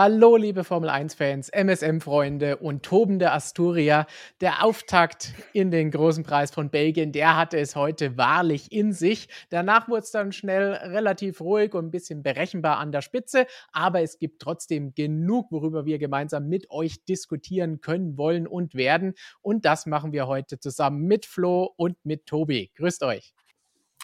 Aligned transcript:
Hallo, 0.00 0.36
liebe 0.36 0.62
Formel 0.62 0.90
1-Fans, 0.90 1.48
MSM-Freunde 1.48 2.58
und 2.58 2.84
tobende 2.84 3.32
Asturia. 3.32 4.06
Der 4.40 4.64
Auftakt 4.64 5.32
in 5.52 5.72
den 5.72 5.90
großen 5.90 6.22
Preis 6.22 6.52
von 6.52 6.70
Belgien, 6.70 7.10
der 7.10 7.36
hatte 7.36 7.58
es 7.58 7.74
heute 7.74 8.16
wahrlich 8.16 8.70
in 8.70 8.92
sich. 8.92 9.28
Danach 9.50 9.88
wurde 9.88 10.02
es 10.02 10.12
dann 10.12 10.30
schnell 10.30 10.74
relativ 10.74 11.40
ruhig 11.40 11.74
und 11.74 11.86
ein 11.86 11.90
bisschen 11.90 12.22
berechenbar 12.22 12.78
an 12.78 12.92
der 12.92 13.02
Spitze. 13.02 13.48
Aber 13.72 14.00
es 14.00 14.20
gibt 14.20 14.40
trotzdem 14.40 14.94
genug, 14.94 15.50
worüber 15.50 15.84
wir 15.84 15.98
gemeinsam 15.98 16.46
mit 16.46 16.70
euch 16.70 17.04
diskutieren 17.04 17.80
können, 17.80 18.16
wollen 18.16 18.46
und 18.46 18.76
werden. 18.76 19.14
Und 19.40 19.64
das 19.64 19.84
machen 19.84 20.12
wir 20.12 20.28
heute 20.28 20.60
zusammen 20.60 21.08
mit 21.08 21.26
Flo 21.26 21.72
und 21.76 21.96
mit 22.04 22.26
Tobi. 22.26 22.70
Grüßt 22.76 23.02
euch. 23.02 23.34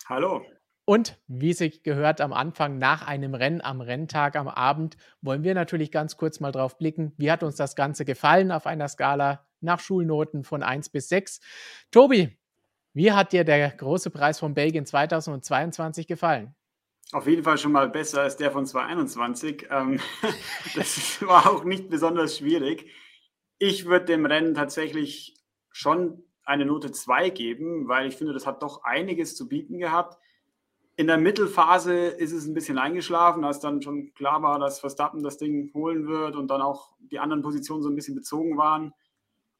Hallo. 0.08 0.44
Und 0.86 1.18
wie 1.26 1.54
sich 1.54 1.82
gehört 1.82 2.20
am 2.20 2.32
Anfang 2.32 2.76
nach 2.76 3.06
einem 3.06 3.34
Rennen 3.34 3.62
am 3.62 3.80
Renntag 3.80 4.36
am 4.36 4.48
Abend, 4.48 4.96
wollen 5.22 5.42
wir 5.42 5.54
natürlich 5.54 5.90
ganz 5.90 6.16
kurz 6.18 6.40
mal 6.40 6.52
drauf 6.52 6.76
blicken, 6.76 7.14
wie 7.16 7.30
hat 7.30 7.42
uns 7.42 7.56
das 7.56 7.74
Ganze 7.74 8.04
gefallen 8.04 8.52
auf 8.52 8.66
einer 8.66 8.88
Skala 8.88 9.46
nach 9.60 9.80
Schulnoten 9.80 10.44
von 10.44 10.62
1 10.62 10.90
bis 10.90 11.08
6. 11.08 11.40
Tobi, 11.90 12.38
wie 12.92 13.12
hat 13.12 13.32
dir 13.32 13.44
der 13.44 13.70
große 13.70 14.10
Preis 14.10 14.38
von 14.38 14.52
Belgien 14.52 14.84
2022 14.84 16.06
gefallen? 16.06 16.54
Auf 17.12 17.26
jeden 17.26 17.44
Fall 17.44 17.58
schon 17.58 17.72
mal 17.72 17.88
besser 17.88 18.22
als 18.22 18.36
der 18.36 18.50
von 18.50 18.66
2021. 18.66 19.69
Ähm, 19.70 20.00
das 20.74 21.22
war 21.26 21.50
auch 21.50 21.64
nicht 21.64 21.88
besonders 21.88 22.38
schwierig. 22.38 22.91
Ich 23.58 23.86
würde 23.86 24.06
dem 24.06 24.26
Rennen 24.26 24.54
tatsächlich 24.54 25.34
schon 25.70 26.24
eine 26.44 26.66
Note 26.66 26.92
2 26.92 27.30
geben, 27.30 27.88
weil 27.88 28.06
ich 28.06 28.16
finde, 28.16 28.34
das 28.34 28.46
hat 28.46 28.62
doch 28.62 28.84
einiges 28.84 29.34
zu 29.34 29.48
bieten 29.48 29.78
gehabt. 29.78 30.19
In 30.97 31.09
der 31.09 31.19
Mittelphase 31.19 32.06
ist 32.06 32.33
es 32.33 32.47
ein 32.47 32.55
bisschen 32.55 32.78
eingeschlafen, 32.78 33.45
als 33.45 33.59
dann 33.59 33.83
schon 33.83 34.14
klar 34.14 34.42
war, 34.42 34.61
dass 34.61 34.78
Verstappen 34.78 35.25
das 35.25 35.39
Ding 35.39 35.73
holen 35.75 36.06
wird 36.06 36.37
und 36.37 36.48
dann 36.48 36.62
auch 36.62 36.92
die 36.98 37.19
anderen 37.19 37.42
Positionen 37.42 37.83
so 37.83 37.89
ein 37.89 37.97
bisschen 37.97 38.14
bezogen 38.14 38.56
waren. 38.56 38.92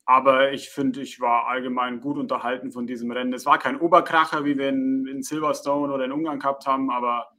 Aber 0.05 0.53
ich 0.53 0.69
finde, 0.69 1.01
ich 1.01 1.21
war 1.21 1.49
allgemein 1.49 2.01
gut 2.01 2.19
unterhalten 2.19 2.71
von 2.71 2.87
diesem 2.87 3.11
Rennen. 3.11 3.33
Es 3.33 3.47
war 3.47 3.59
kein 3.59 3.81
Oberkracher, 3.81 4.45
wie 4.45 4.59
wir 4.59 4.69
in, 4.69 5.07
in 5.07 5.23
Silverstone 5.23 5.93
oder 5.93 6.05
in 6.05 6.13
Ungarn 6.13 6.39
gehabt 6.39 6.67
haben, 6.67 6.91
aber 6.91 7.33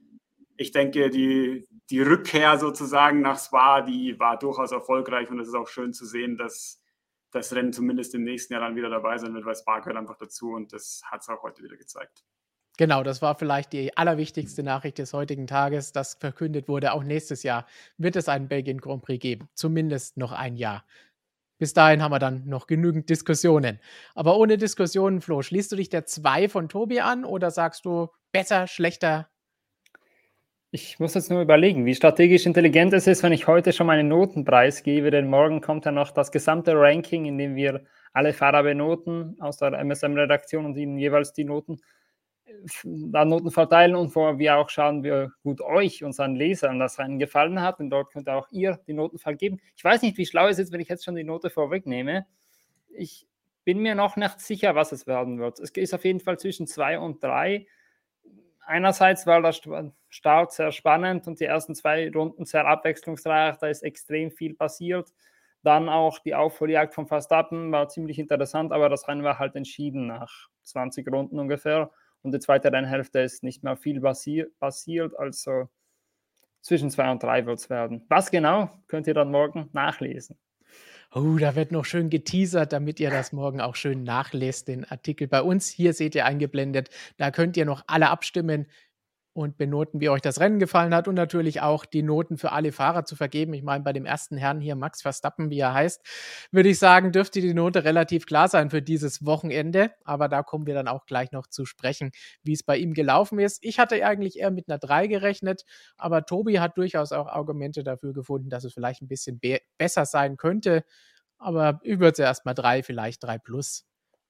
ich 0.58 0.72
denke, 0.72 1.10
die, 1.10 1.68
die 1.90 2.02
Rückkehr 2.02 2.58
sozusagen 2.58 3.22
nach 3.22 3.40
Spa, 3.40 3.82
die 3.82 4.20
war 4.20 4.38
durchaus 4.38 4.72
erfolgreich 4.72 5.30
und 5.30 5.40
es 5.40 5.50
ist 5.50 5.56
auch 5.56 5.68
schön 5.68 5.94
zu 5.94 6.06
sehen, 6.06 6.38
dass 6.38 6.82
das 7.32 7.54
Rennen 7.54 7.73
zumindest 7.73 8.16
im 8.16 8.23
nächsten 8.23 8.54
Jahr 8.54 8.62
dann 8.62 8.76
wieder 8.76 8.90
dabei 8.90 9.18
sein 9.18 9.34
wird, 9.34 9.46
weil 9.46 9.56
Spa 9.56 9.80
gehört 9.80 9.98
einfach 9.98 10.18
dazu 10.18 10.52
und 10.52 10.73
das 10.73 11.02
hat 11.06 11.22
es 11.22 11.30
auch 11.30 11.44
heute 11.44 11.64
wieder 11.64 11.78
gezeigt. 11.78 12.26
Genau, 12.78 13.04
das 13.04 13.22
war 13.22 13.36
vielleicht 13.36 13.72
die 13.72 13.95
allerwichtigste 13.95 14.62
Nachricht 14.62 14.98
des 14.98 15.14
heutigen 15.14 15.48
Tages, 15.48 15.94
dass 15.94 16.16
verkündet 16.16 16.68
wurde, 16.68 16.92
auch 16.92 17.04
nächstes 17.04 17.44
Jahr 17.44 17.66
wird 17.98 18.17
es 18.17 18.28
einen 18.28 18.50
Belgien 18.50 18.82
Grand 18.82 19.02
Prix 19.02 19.22
geben. 19.22 19.48
Zumindest 19.54 20.17
noch 20.17 20.34
ein 20.34 20.58
Jahr. 20.58 20.84
Bis 21.58 21.73
dahin 21.73 22.04
haben 22.04 22.12
wir 22.12 22.20
dann 22.20 22.44
noch 22.48 22.67
genügend 22.67 23.09
Diskussionen. 23.09 23.80
Aber 24.14 24.38
ohne 24.38 24.58
Diskussionen, 24.58 25.22
Flo, 25.22 25.42
schließt 25.42 25.72
du 25.72 25.78
dich 25.78 25.88
der 25.88 26.06
2 26.06 26.50
von 26.50 26.67
Tobi 26.67 27.00
an 27.00 27.23
oder 27.23 27.50
sagst 27.50 27.86
du 27.86 28.09
besser, 28.34 28.67
schlechter? 28.67 29.30
Ich 30.72 31.00
muss 31.00 31.14
jetzt 31.14 31.32
nur 31.32 31.42
überlegen, 31.42 31.86
wie 31.86 31.95
strategisch 31.95 32.45
intelligent 32.45 32.92
es 32.92 33.08
ist, 33.08 33.23
wenn 33.23 33.32
ich 33.32 33.48
heute 33.48 33.72
schon 33.72 33.88
meinen 33.88 34.10
Notenpreis 34.10 34.83
gebe, 34.83 35.10
denn 35.10 35.30
morgen 35.30 35.61
kommt 35.61 35.86
ja 35.86 35.94
noch 35.94 36.11
das 36.11 36.33
gesamte 36.33 36.73
Ranking, 36.76 37.23
in 37.23 37.38
dem 37.38 37.55
wir 37.55 37.86
alle 38.11 38.33
Fahrer 38.33 38.64
benoten 38.64 39.38
aus 39.39 39.55
der 39.55 39.72
MSM-Redaktion 39.72 40.66
und 40.66 40.76
ihnen 40.76 40.98
jeweils 40.98 41.32
die 41.32 41.45
Noten 41.45 41.78
da 42.83 43.26
Noten 43.26 43.52
verteilen 43.52 43.95
und 43.95 44.16
wo 44.16 44.38
wir 44.38 44.58
auch 44.58 44.70
schauen, 44.70 45.04
wie 45.04 45.30
gut 45.44 45.61
euch, 45.61 46.04
unseren 46.04 46.36
Lesern, 46.36 46.80
das 46.80 47.00
Rennen 47.00 47.20
gefallen 47.20 47.61
hat. 47.61 47.80
Und 47.80 47.89
dort 47.89 48.11
könnt 48.11 48.30
auch 48.30 48.48
ihr 48.52 48.80
die 48.88 48.94
Noten 48.94 49.17
vergeben. 49.17 49.60
Ich 49.76 49.83
weiß 49.83 50.02
nicht, 50.02 50.17
wie 50.17 50.26
schlau 50.26 50.48
es 50.48 50.60
ist, 50.60 50.72
wenn 50.72 50.80
ich 50.80 50.89
jetzt 50.89 51.05
schon 51.05 51.16
die 51.16 51.23
Note 51.23 51.50
vorwegnehme. 51.50 52.26
Ich 52.89 53.28
bin 53.64 53.80
mir 53.80 53.95
noch 53.95 54.16
nicht 54.16 54.39
sicher, 54.39 54.76
was 54.76 54.92
es 54.92 55.08
werden 55.08 55.39
wird. 55.39 55.60
Es 55.60 55.72
ist 55.72 55.94
auf 55.94 56.05
jeden 56.05 56.20
Fall 56.20 56.38
zwischen 56.38 56.67
zwei 56.67 57.00
und 57.00 57.23
drei. 57.23 57.66
Einerseits 58.67 59.28
war 59.28 59.42
der 59.42 59.94
Start 60.10 60.52
sehr 60.54 60.72
spannend 60.72 61.28
und 61.28 61.39
die 61.39 61.45
ersten 61.45 61.76
zwei 61.76 62.10
Runden 62.11 62.45
sehr 62.45 62.66
abwechslungsreich. 62.67 63.58
Da 63.58 63.67
ist 63.67 63.84
extrem 63.84 64.32
viel 64.32 64.54
passiert. 64.55 65.14
Dann 65.64 65.89
auch 65.89 66.20
die 66.20 66.36
Aufholjagd 66.36 66.94
von 66.94 67.08
Verstappen 67.08 67.72
war 67.72 67.89
ziemlich 67.89 68.20
interessant, 68.20 68.72
aber 68.72 68.88
das 68.88 69.08
Rennen 69.08 69.23
war 69.23 69.39
halt 69.39 69.55
entschieden 69.55 70.08
nach 70.08 70.32
20 70.64 71.11
Runden 71.11 71.39
ungefähr 71.39 71.92
und 72.25 72.33
die 72.33 72.39
zweite 72.39 72.71
Rennhälfte 72.71 73.19
ist 73.19 73.43
nicht 73.43 73.63
mehr 73.63 73.77
viel 73.77 74.02
passiert, 74.02 75.17
also 75.17 75.69
zwischen 76.61 76.89
zwei 76.89 77.11
und 77.11 77.21
drei 77.21 77.45
wird 77.45 77.59
es 77.59 77.69
werden. 77.69 78.05
Was 78.09 78.31
genau, 78.31 78.69
könnt 78.87 79.08
ihr 79.08 79.13
dann 79.13 79.31
morgen 79.31 79.69
nachlesen. 79.73 80.37
Oh, 81.13 81.37
da 81.39 81.55
wird 81.55 81.71
noch 81.71 81.86
schön 81.86 82.09
geteasert, 82.09 82.73
damit 82.73 82.99
ihr 82.99 83.09
das 83.09 83.31
morgen 83.31 83.61
auch 83.61 83.75
schön 83.75 84.03
nachlest, 84.03 84.67
den 84.67 84.83
Artikel 84.83 85.27
bei 85.27 85.41
uns. 85.41 85.69
Hier 85.69 85.93
seht 85.93 86.15
ihr 86.15 86.25
eingeblendet. 86.25 86.89
Da 87.17 87.31
könnt 87.31 87.55
ihr 87.55 87.65
noch 87.65 87.83
alle 87.87 88.09
abstimmen 88.09 88.65
und 89.36 89.58
benoten, 89.58 90.00
wie 90.00 90.08
euch 90.08 90.22
das 90.22 90.40
Rennen 90.40 90.60
gefallen 90.60 90.96
hat 90.96 91.10
und 91.10 91.16
natürlich 91.16 91.62
auch 91.62 91.86
die 91.86 92.04
Noten 92.04 92.38
für 92.38 92.54
alle 92.54 92.72
Fahrer 92.72 93.04
zu 93.04 93.18
vergeben. 93.18 93.54
Ich 93.54 93.64
meine, 93.64 93.84
bei 93.84 93.92
dem 93.92 94.06
ersten 94.06 94.38
Herrn 94.38 94.62
hier, 94.62 94.78
Max 94.78 95.02
Verstappen, 95.02 95.50
wie 95.50 95.60
er 95.60 95.73
heißt, 95.73 96.02
würde 96.52 96.70
ich 96.70 96.80
sagen, 96.80 97.12
dürfte 97.12 97.42
die 97.42 97.54
Note 97.54 97.84
relativ 97.84 98.26
klar 98.26 98.48
sein 98.48 98.70
für 98.70 98.82
dieses 98.82 99.26
Wochenende. 99.26 99.92
Aber 100.06 100.30
da 100.30 100.42
kommen 100.42 100.66
wir 100.66 100.73
dann 100.73 100.88
auch 100.88 101.06
gleich 101.06 101.34
noch 101.34 101.48
zu 101.48 101.66
sprechen, 101.66 102.12
wie 102.44 102.54
es 102.54 102.64
bei 102.64 102.78
ihm 102.78 102.94
gelaufen 102.94 103.38
ist. 103.38 103.60
Ich 103.62 103.78
hatte 103.78 104.04
eigentlich 104.06 104.40
eher 104.40 104.52
mit 104.52 104.70
einer 104.70 104.80
3 104.80 105.08
gerechnet, 105.08 105.66
aber 105.98 106.26
Tobi 106.26 106.62
hat 106.62 106.78
durchaus 106.78 107.12
auch 107.12 107.28
Argumente 107.28 107.84
dafür 107.84 108.14
gefunden, 108.14 108.50
dass 108.50 108.64
es 108.64 108.73
vielleicht 108.73 109.02
ein 109.02 109.10
bisschen 109.10 109.40
be 109.40 109.60
besser 109.78 110.06
sein 110.06 110.38
könnte. 110.38 110.86
Aber 111.38 111.82
ich 111.84 112.00
würde 112.00 112.14
es 112.14 112.20
erstmal 112.20 112.56
3, 112.56 112.84
vielleicht 112.84 113.22
3 113.22 113.38
plus 113.40 113.86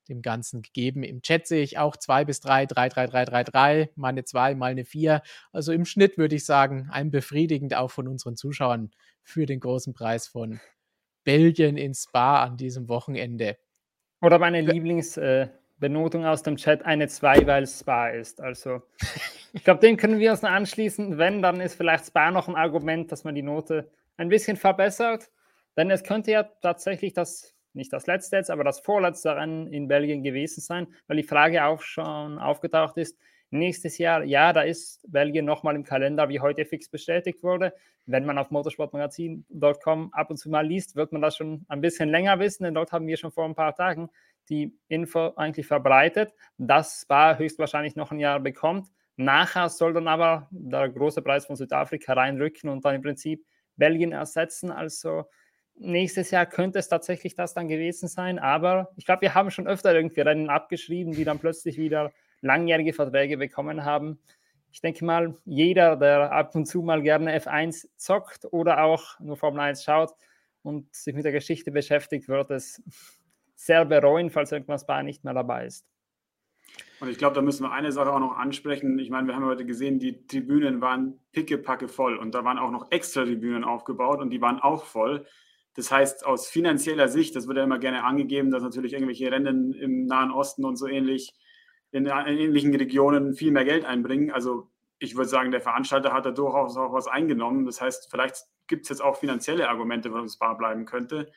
dem 0.09 0.21
Ganzen 0.21 0.61
gegeben. 0.61 1.03
Im 1.03 1.21
Chat 1.21 1.47
sehe 1.47 1.63
ich 1.63 1.77
auch 1.77 1.97
2 1.97 2.25
bis 2.25 2.39
3, 2.41 2.65
3, 2.65 2.89
3, 2.89 3.07
3, 3.07 3.25
3, 3.25 3.43
3, 3.43 3.89
mal 3.95 4.09
eine 4.09 4.23
2, 4.23 4.55
mal 4.55 4.71
eine 4.71 4.85
4. 4.85 5.21
Also 5.51 5.71
im 5.71 5.85
Schnitt 5.85 6.17
würde 6.17 6.35
ich 6.35 6.45
sagen, 6.45 6.89
ein 6.91 7.11
befriedigend 7.11 7.75
auch 7.75 7.91
von 7.91 8.07
unseren 8.07 8.35
Zuschauern 8.35 8.91
für 9.23 9.45
den 9.45 9.59
großen 9.59 9.93
Preis 9.93 10.27
von 10.27 10.59
Belgien 11.23 11.77
in 11.77 11.93
Spa 11.93 12.43
an 12.43 12.57
diesem 12.57 12.87
Wochenende. 12.87 13.57
Oder 14.21 14.39
meine 14.39 14.61
Lieblingsbenotung 14.61 16.23
äh, 16.23 16.27
aus 16.27 16.43
dem 16.43 16.55
Chat, 16.55 16.85
eine 16.85 17.07
2, 17.07 17.45
weil 17.47 17.63
es 17.63 17.79
Spa 17.79 18.09
ist. 18.09 18.39
Also 18.39 18.81
ich 19.53 19.63
glaube, 19.63 19.81
den 19.81 19.97
können 19.97 20.19
wir 20.19 20.31
uns 20.31 20.41
noch 20.41 20.51
anschließen. 20.51 21.17
Wenn, 21.17 21.41
dann 21.41 21.59
ist 21.59 21.75
vielleicht 21.75 22.05
Spa 22.05 22.31
noch 22.31 22.47
ein 22.47 22.55
Argument, 22.55 23.11
dass 23.11 23.23
man 23.23 23.35
die 23.35 23.41
Note 23.41 23.91
ein 24.17 24.29
bisschen 24.29 24.57
verbessert. 24.57 25.29
Denn 25.75 25.91
es 25.91 26.03
könnte 26.03 26.31
ja 26.31 26.43
tatsächlich 26.43 27.13
das 27.13 27.54
nicht 27.75 27.93
das 27.93 28.07
letzte 28.07 28.37
jetzt, 28.37 28.49
aber 28.49 28.63
das 28.63 28.79
vorletzte 28.79 29.35
Rennen 29.35 29.67
in 29.67 29.87
Belgien 29.87 30.23
gewesen 30.23 30.61
sein, 30.61 30.87
weil 31.07 31.17
die 31.17 31.23
Frage 31.23 31.65
auch 31.65 31.81
schon 31.81 32.39
aufgetaucht 32.39 32.97
ist, 32.97 33.17
nächstes 33.51 33.97
Jahr, 33.97 34.23
ja, 34.23 34.53
da 34.53 34.61
ist 34.61 35.01
Belgien 35.07 35.45
nochmal 35.45 35.75
im 35.75 35.83
Kalender, 35.83 36.29
wie 36.29 36.39
heute 36.39 36.65
fix 36.65 36.89
bestätigt 36.89 37.43
wurde. 37.43 37.73
Wenn 38.05 38.25
man 38.25 38.37
auf 38.37 38.51
motorsportmagazin.com 38.51 40.13
ab 40.13 40.29
und 40.29 40.37
zu 40.37 40.49
mal 40.49 40.65
liest, 40.65 40.95
wird 40.95 41.11
man 41.11 41.21
das 41.21 41.37
schon 41.37 41.65
ein 41.67 41.81
bisschen 41.81 42.09
länger 42.09 42.39
wissen, 42.39 42.63
denn 42.63 42.73
dort 42.75 42.91
haben 42.91 43.07
wir 43.07 43.17
schon 43.17 43.31
vor 43.31 43.45
ein 43.45 43.55
paar 43.55 43.75
Tagen 43.75 44.09
die 44.49 44.77
Info 44.87 45.33
eigentlich 45.35 45.65
verbreitet, 45.65 46.33
dass 46.57 47.01
Spa 47.01 47.37
höchstwahrscheinlich 47.37 47.95
noch 47.95 48.11
ein 48.11 48.19
Jahr 48.19 48.39
bekommt. 48.39 48.87
Nachher 49.17 49.69
soll 49.69 49.93
dann 49.93 50.07
aber 50.07 50.47
der 50.51 50.89
große 50.89 51.21
Preis 51.21 51.45
von 51.45 51.55
Südafrika 51.55 52.13
reinrücken 52.13 52.69
und 52.69 52.85
dann 52.85 52.95
im 52.95 53.01
Prinzip 53.01 53.43
Belgien 53.75 54.11
ersetzen. 54.11 54.71
Also 54.71 55.25
nächstes 55.75 56.31
Jahr 56.31 56.45
könnte 56.45 56.79
es 56.79 56.87
tatsächlich 56.87 57.35
das 57.35 57.53
dann 57.53 57.67
gewesen 57.67 58.07
sein. 58.07 58.39
Aber 58.39 58.91
ich 58.95 59.05
glaube, 59.05 59.21
wir 59.21 59.35
haben 59.35 59.51
schon 59.51 59.67
öfter 59.67 59.93
irgendwie 59.93 60.21
Rennen 60.21 60.49
abgeschrieben, 60.49 61.13
die 61.13 61.23
dann 61.23 61.39
plötzlich 61.39 61.77
wieder 61.77 62.11
langjährige 62.41 62.93
Verträge 62.93 63.37
bekommen 63.37 63.85
haben. 63.85 64.19
Ich 64.71 64.81
denke 64.81 65.05
mal, 65.05 65.35
jeder, 65.45 65.95
der 65.95 66.31
ab 66.31 66.53
und 66.55 66.65
zu 66.65 66.81
mal 66.81 67.01
gerne 67.01 67.39
F1 67.39 67.87
zockt 67.95 68.45
oder 68.51 68.83
auch 68.83 69.19
nur 69.19 69.37
Formel 69.37 69.61
1 69.61 69.83
schaut 69.83 70.11
und 70.63 70.93
sich 70.93 71.15
mit 71.15 71.23
der 71.23 71.31
Geschichte 71.31 71.71
beschäftigt, 71.71 72.27
wird 72.27 72.51
es 72.51 72.83
sehr 73.55 73.85
bereuen, 73.85 74.29
falls 74.29 74.51
irgendwas 74.51 74.85
bei 74.85 75.01
nicht 75.01 75.23
mehr 75.23 75.33
dabei 75.33 75.65
ist. 75.65 75.85
Und 76.99 77.09
ich 77.09 77.17
glaube, 77.17 77.35
da 77.35 77.41
müssen 77.41 77.63
wir 77.63 77.71
eine 77.71 77.91
Sache 77.91 78.11
auch 78.11 78.19
noch 78.19 78.35
ansprechen. 78.37 78.97
Ich 78.99 79.09
meine, 79.09 79.27
wir 79.27 79.35
haben 79.35 79.45
heute 79.45 79.65
gesehen, 79.65 79.99
die 79.99 80.25
Tribünen 80.27 80.81
waren 80.81 81.19
pickepacke 81.31 81.87
voll 81.87 82.17
und 82.17 82.33
da 82.33 82.43
waren 82.43 82.57
auch 82.57 82.71
noch 82.71 82.91
extra 82.91 83.23
Tribünen 83.23 83.63
aufgebaut 83.63 84.19
und 84.19 84.29
die 84.29 84.41
waren 84.41 84.59
auch 84.59 84.85
voll. 84.85 85.25
Das 85.75 85.91
heißt, 85.91 86.25
aus 86.25 86.47
finanzieller 86.47 87.09
Sicht, 87.09 87.35
das 87.35 87.47
wird 87.47 87.57
ja 87.57 87.63
immer 87.63 87.79
gerne 87.79 88.03
angegeben, 88.03 88.49
dass 88.49 88.63
natürlich 88.63 88.93
irgendwelche 88.93 89.29
Rennen 89.31 89.73
im 89.73 90.05
Nahen 90.05 90.31
Osten 90.31 90.63
und 90.63 90.77
so 90.77 90.87
ähnlich 90.87 91.33
in, 91.91 92.05
in 92.05 92.37
ähnlichen 92.37 92.73
Regionen 92.75 93.33
viel 93.33 93.51
mehr 93.51 93.65
Geld 93.65 93.85
einbringen. 93.85 94.31
Also 94.31 94.69
ich 94.99 95.15
würde 95.15 95.29
sagen, 95.29 95.51
der 95.51 95.61
Veranstalter 95.61 96.13
hat 96.13 96.25
da 96.25 96.31
durchaus 96.31 96.77
auch 96.77 96.93
was 96.93 97.07
eingenommen. 97.07 97.65
Das 97.65 97.81
heißt, 97.81 98.09
vielleicht 98.09 98.37
gibt 98.67 98.83
es 98.83 98.89
jetzt 98.89 99.01
auch 99.01 99.17
finanzielle 99.17 99.69
Argumente, 99.69 100.11
warum 100.11 100.25
es 100.25 100.37
bar 100.37 100.57
bleiben 100.57 100.85
könnte. 100.85 101.31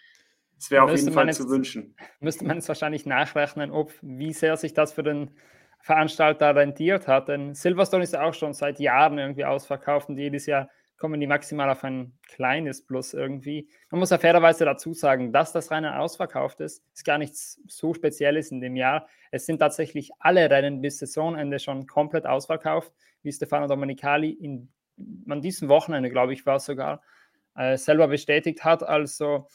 Es 0.56 0.70
wäre 0.70 0.84
auf 0.84 0.90
jeden 0.90 1.12
Fall 1.12 1.26
jetzt, 1.26 1.36
zu 1.36 1.48
wünschen. 1.48 1.94
Müsste 2.20 2.44
man 2.44 2.56
jetzt 2.56 2.68
wahrscheinlich 2.68 3.06
nachrechnen, 3.06 3.70
ob 3.70 3.92
wie 4.02 4.32
sehr 4.32 4.56
sich 4.56 4.72
das 4.72 4.92
für 4.92 5.02
den 5.02 5.30
Veranstalter 5.80 6.54
rentiert 6.54 7.06
hat. 7.06 7.28
Denn 7.28 7.54
Silverstone 7.54 8.02
ist 8.02 8.12
ja 8.12 8.22
auch 8.22 8.34
schon 8.34 8.52
seit 8.54 8.80
Jahren 8.80 9.18
irgendwie 9.18 9.44
ausverkauft 9.44 10.08
und 10.08 10.18
jedes 10.18 10.46
Jahr 10.46 10.68
kommen 10.98 11.20
die 11.20 11.26
maximal 11.26 11.70
auf 11.70 11.84
ein 11.84 12.12
kleines 12.26 12.84
Plus 12.84 13.14
irgendwie. 13.14 13.68
Man 13.90 14.00
muss 14.00 14.10
ja 14.10 14.18
fairerweise 14.18 14.64
dazu 14.64 14.92
sagen, 14.92 15.32
dass 15.32 15.52
das 15.52 15.70
Rennen 15.70 15.92
ausverkauft 15.92 16.60
ist, 16.60 16.84
ist 16.92 17.04
gar 17.04 17.18
nichts 17.18 17.60
so 17.68 17.94
Spezielles 17.94 18.50
in 18.50 18.60
dem 18.60 18.76
Jahr. 18.76 19.08
Es 19.30 19.46
sind 19.46 19.58
tatsächlich 19.58 20.10
alle 20.18 20.50
Rennen 20.50 20.80
bis 20.80 20.98
Saisonende 20.98 21.58
schon 21.60 21.86
komplett 21.86 22.26
ausverkauft, 22.26 22.92
wie 23.22 23.32
Stefano 23.32 23.66
Domenicali 23.68 24.30
in, 24.30 24.68
an 25.28 25.40
diesem 25.40 25.68
Wochenende, 25.68 26.10
glaube 26.10 26.32
ich, 26.32 26.44
war 26.46 26.56
es 26.56 26.64
sogar, 26.66 27.00
äh, 27.56 27.76
selber 27.76 28.08
bestätigt 28.08 28.64
hat. 28.64 28.82
Also 28.82 29.46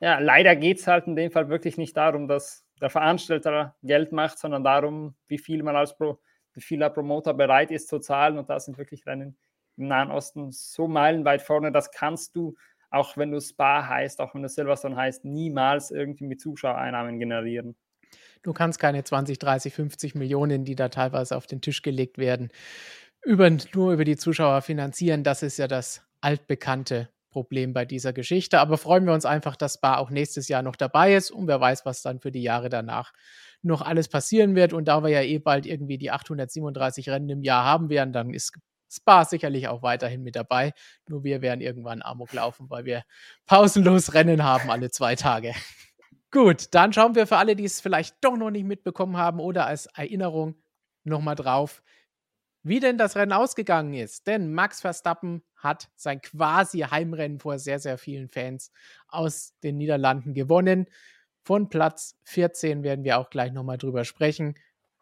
ja, 0.00 0.18
leider 0.18 0.54
geht 0.56 0.78
es 0.78 0.86
halt 0.86 1.06
in 1.06 1.16
dem 1.16 1.30
Fall 1.30 1.48
wirklich 1.48 1.76
nicht 1.76 1.96
darum, 1.96 2.28
dass 2.28 2.64
der 2.80 2.90
Veranstalter 2.90 3.76
Geld 3.82 4.12
macht, 4.12 4.38
sondern 4.38 4.64
darum, 4.64 5.14
wie 5.26 5.38
viel 5.38 5.62
man 5.62 5.76
als 5.76 5.96
Pro, 5.96 6.20
wie 6.52 6.60
viel 6.60 6.78
der 6.78 6.90
Promoter 6.90 7.34
bereit 7.34 7.70
ist 7.70 7.88
zu 7.88 7.98
zahlen. 7.98 8.38
Und 8.38 8.50
da 8.50 8.60
sind 8.60 8.78
wirklich 8.78 9.06
Rennen 9.06 9.36
im 9.76 9.88
Nahen 9.88 10.10
Osten 10.10 10.50
so 10.52 10.88
meilenweit 10.88 11.42
vorne, 11.42 11.72
das 11.72 11.90
kannst 11.90 12.36
du, 12.36 12.54
auch 12.90 13.16
wenn 13.16 13.30
du 13.32 13.40
Spa 13.40 13.88
heißt, 13.88 14.20
auch 14.20 14.34
wenn 14.34 14.42
du 14.42 14.48
Silverstone 14.48 14.96
heißt, 14.96 15.24
niemals 15.24 15.90
irgendwie 15.90 16.26
mit 16.26 16.40
Zuschauereinnahmen 16.40 17.18
generieren. 17.18 17.76
Du 18.42 18.52
kannst 18.52 18.78
keine 18.78 19.02
20, 19.02 19.38
30, 19.38 19.74
50 19.74 20.14
Millionen, 20.14 20.64
die 20.64 20.76
da 20.76 20.88
teilweise 20.88 21.36
auf 21.36 21.46
den 21.46 21.60
Tisch 21.60 21.82
gelegt 21.82 22.18
werden, 22.18 22.50
über, 23.24 23.50
nur 23.74 23.92
über 23.92 24.04
die 24.04 24.16
Zuschauer 24.16 24.62
finanzieren. 24.62 25.24
Das 25.24 25.42
ist 25.42 25.56
ja 25.56 25.66
das 25.66 26.02
altbekannte 26.20 27.08
Problem 27.30 27.72
bei 27.72 27.84
dieser 27.84 28.12
Geschichte. 28.12 28.60
Aber 28.60 28.78
freuen 28.78 29.06
wir 29.06 29.12
uns 29.12 29.26
einfach, 29.26 29.56
dass 29.56 29.74
Spa 29.74 29.96
auch 29.96 30.10
nächstes 30.10 30.48
Jahr 30.48 30.62
noch 30.62 30.76
dabei 30.76 31.14
ist 31.14 31.30
und 31.30 31.48
wer 31.48 31.60
weiß, 31.60 31.84
was 31.84 32.00
dann 32.00 32.20
für 32.20 32.30
die 32.30 32.42
Jahre 32.42 32.68
danach 32.68 33.12
noch 33.62 33.82
alles 33.82 34.08
passieren 34.08 34.54
wird. 34.54 34.72
Und 34.72 34.86
da 34.86 35.02
wir 35.02 35.10
ja 35.10 35.22
eh 35.22 35.38
bald 35.38 35.66
irgendwie 35.66 35.98
die 35.98 36.10
837 36.10 37.08
Rennen 37.08 37.28
im 37.30 37.42
Jahr 37.42 37.64
haben 37.64 37.88
werden, 37.88 38.12
dann 38.12 38.32
ist 38.32 38.52
Spa 38.94 39.24
sicherlich 39.24 39.68
auch 39.68 39.82
weiterhin 39.82 40.22
mit 40.22 40.36
dabei. 40.36 40.72
Nur 41.08 41.24
wir 41.24 41.42
werden 41.42 41.60
irgendwann 41.60 42.02
Amok 42.02 42.32
laufen, 42.32 42.70
weil 42.70 42.84
wir 42.84 43.04
pausenlos 43.46 44.14
Rennen 44.14 44.44
haben 44.44 44.70
alle 44.70 44.90
zwei 44.90 45.16
Tage. 45.16 45.54
Gut, 46.30 46.74
dann 46.74 46.92
schauen 46.92 47.14
wir 47.14 47.26
für 47.26 47.36
alle, 47.36 47.54
die 47.54 47.64
es 47.64 47.80
vielleicht 47.80 48.16
doch 48.20 48.36
noch 48.36 48.50
nicht 48.50 48.64
mitbekommen 48.64 49.16
haben 49.16 49.38
oder 49.38 49.66
als 49.66 49.86
Erinnerung 49.86 50.56
nochmal 51.04 51.36
drauf, 51.36 51.82
wie 52.64 52.80
denn 52.80 52.98
das 52.98 53.14
Rennen 53.14 53.32
ausgegangen 53.32 53.94
ist. 53.94 54.26
Denn 54.26 54.52
Max 54.52 54.80
Verstappen 54.80 55.42
hat 55.54 55.90
sein 55.94 56.20
quasi 56.20 56.80
Heimrennen 56.80 57.38
vor 57.38 57.58
sehr, 57.58 57.78
sehr 57.78 57.98
vielen 57.98 58.28
Fans 58.28 58.72
aus 59.06 59.52
den 59.62 59.76
Niederlanden 59.76 60.34
gewonnen. 60.34 60.86
Von 61.44 61.68
Platz 61.68 62.16
14 62.24 62.82
werden 62.82 63.04
wir 63.04 63.18
auch 63.18 63.30
gleich 63.30 63.52
nochmal 63.52 63.78
drüber 63.78 64.04
sprechen. 64.04 64.54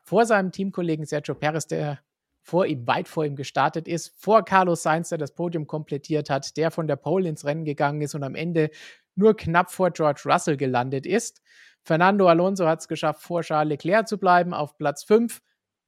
Vor 0.03 0.27
seinem 0.27 0.51
Teamkollegen 0.51 1.07
Sergio 1.07 1.35
Perez, 1.37 1.67
der 1.67 2.01
vor 2.43 2.67
ihm, 2.67 2.87
weit 2.87 3.09
vor 3.09 3.25
ihm 3.25 3.37
gestartet 3.37 3.87
ist, 3.87 4.13
vor 4.19 4.45
Carlos 4.45 4.83
Sainz, 4.83 5.11
der 5.11 5.19
das 5.19 5.35
Podium 5.35 5.67
komplettiert 5.67 6.29
hat, 6.29 6.57
der 6.57 6.71
von 6.71 6.87
der 6.87 6.97
Pole 6.97 7.29
ins 7.29 7.45
Rennen 7.45 7.65
gegangen 7.65 8.03
ist 8.03 8.15
und 8.15 8.25
am 8.25 8.35
Ende 8.35 8.71
nur 9.15 9.37
knapp 9.37 9.71
vor 9.71 9.91
George 9.91 10.23
Russell 10.25 10.57
gelandet 10.57 11.07
ist. 11.07 11.43
Fernando 11.83 12.29
Alonso 12.29 12.67
hat 12.67 12.81
es 12.81 12.89
geschafft, 12.89 13.23
vor 13.23 13.43
Charles 13.43 13.71
Leclerc 13.71 14.09
zu 14.09 14.19
bleiben 14.19 14.55
auf 14.55 14.77
Platz 14.77 15.05
5. 15.05 15.41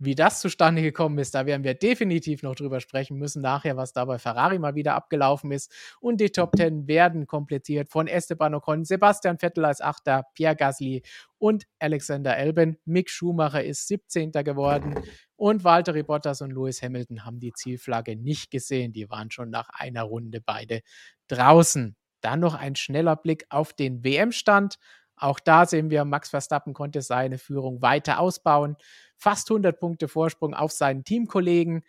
Wie 0.04 0.14
das 0.14 0.40
zustande 0.40 0.82
gekommen 0.82 1.18
ist, 1.18 1.34
da 1.34 1.46
werden 1.46 1.64
wir 1.64 1.74
definitiv 1.74 2.42
noch 2.42 2.54
drüber 2.54 2.80
sprechen 2.80 3.18
müssen, 3.18 3.42
nachher, 3.42 3.76
was 3.76 3.92
da 3.92 4.04
bei 4.04 4.18
Ferrari 4.18 4.58
mal 4.58 4.74
wieder 4.74 4.94
abgelaufen 4.94 5.50
ist. 5.50 5.72
Und 6.00 6.20
die 6.20 6.30
Top 6.30 6.56
10 6.56 6.86
werden 6.86 7.26
komplettiert 7.26 7.88
von 7.88 8.06
Esteban 8.06 8.54
Ocon, 8.54 8.84
Sebastian 8.84 9.38
Vettel 9.38 9.64
als 9.64 9.80
Achter, 9.80 10.24
Pierre 10.34 10.56
Gasly 10.56 11.02
und 11.38 11.64
Alexander 11.78 12.36
Elben. 12.36 12.78
Mick 12.84 13.10
Schumacher 13.10 13.64
ist 13.64 13.88
17. 13.88 14.32
geworden 14.32 14.94
und 15.36 15.64
Valtteri 15.64 16.02
Bottas 16.02 16.40
und 16.40 16.52
Lewis 16.52 16.82
Hamilton 16.82 17.24
haben 17.24 17.40
die 17.40 17.52
Zielflagge 17.52 18.16
nicht 18.16 18.50
gesehen. 18.50 18.92
Die 18.92 19.10
waren 19.10 19.30
schon 19.30 19.50
nach 19.50 19.68
einer 19.70 20.02
Runde 20.02 20.40
beide 20.40 20.80
draußen. 21.28 21.96
Dann 22.20 22.40
noch 22.40 22.54
ein 22.54 22.76
schneller 22.76 23.16
Blick 23.16 23.44
auf 23.50 23.74
den 23.74 24.02
WM-Stand. 24.02 24.76
Auch 25.16 25.40
da 25.40 25.66
sehen 25.66 25.90
wir, 25.90 26.04
Max 26.04 26.30
Verstappen 26.30 26.74
konnte 26.74 27.02
seine 27.02 27.38
Führung 27.38 27.82
weiter 27.82 28.18
ausbauen. 28.18 28.76
Fast 29.16 29.50
100 29.50 29.78
Punkte 29.78 30.08
Vorsprung 30.08 30.54
auf 30.54 30.72
seinen 30.72 31.04
Teamkollegen. 31.04 31.84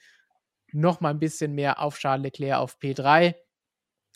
Nochmal 0.71 1.13
ein 1.13 1.19
bisschen 1.19 1.53
mehr 1.53 1.79
auf 1.81 1.97
Charles 1.97 2.23
Leclerc 2.23 2.59
auf 2.59 2.77
P3. 2.79 3.35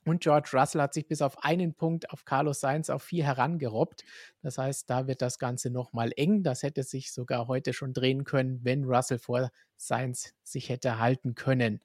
Und 0.06 0.22
George 0.22 0.50
Russell 0.54 0.82
hat 0.82 0.94
sich 0.94 1.08
bis 1.08 1.22
auf 1.22 1.44
einen 1.44 1.74
Punkt 1.74 2.10
auf 2.12 2.26
Carlos 2.26 2.62
Sainz 2.62 2.90
auf 2.90 3.04
vier 3.04 3.26
herangerobbt. 3.26 4.04
Das 4.42 4.58
heißt, 4.58 4.90
da 4.90 5.08
wird 5.08 5.22
das 5.22 5.40
Ganze 5.40 5.70
nochmal 5.70 6.12
eng. 6.16 6.42
Das 6.44 6.64
hätte 6.64 6.84
sich 6.84 7.12
sogar 7.12 7.48
heute 7.48 7.74
schon 7.74 7.94
drehen 7.94 8.24
können, 8.24 8.60
wenn 8.64 8.86
Russell 8.86 9.20
vor 9.20 9.52
Sainz 9.76 10.34
sich 10.44 10.70
hätte 10.70 11.00
halten 11.00 11.36
können. 11.36 11.82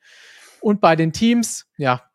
Und 0.61 0.81
bei 0.81 0.97
den 0.97 1.13
Teams, 1.13 1.67
ja, 1.77 2.09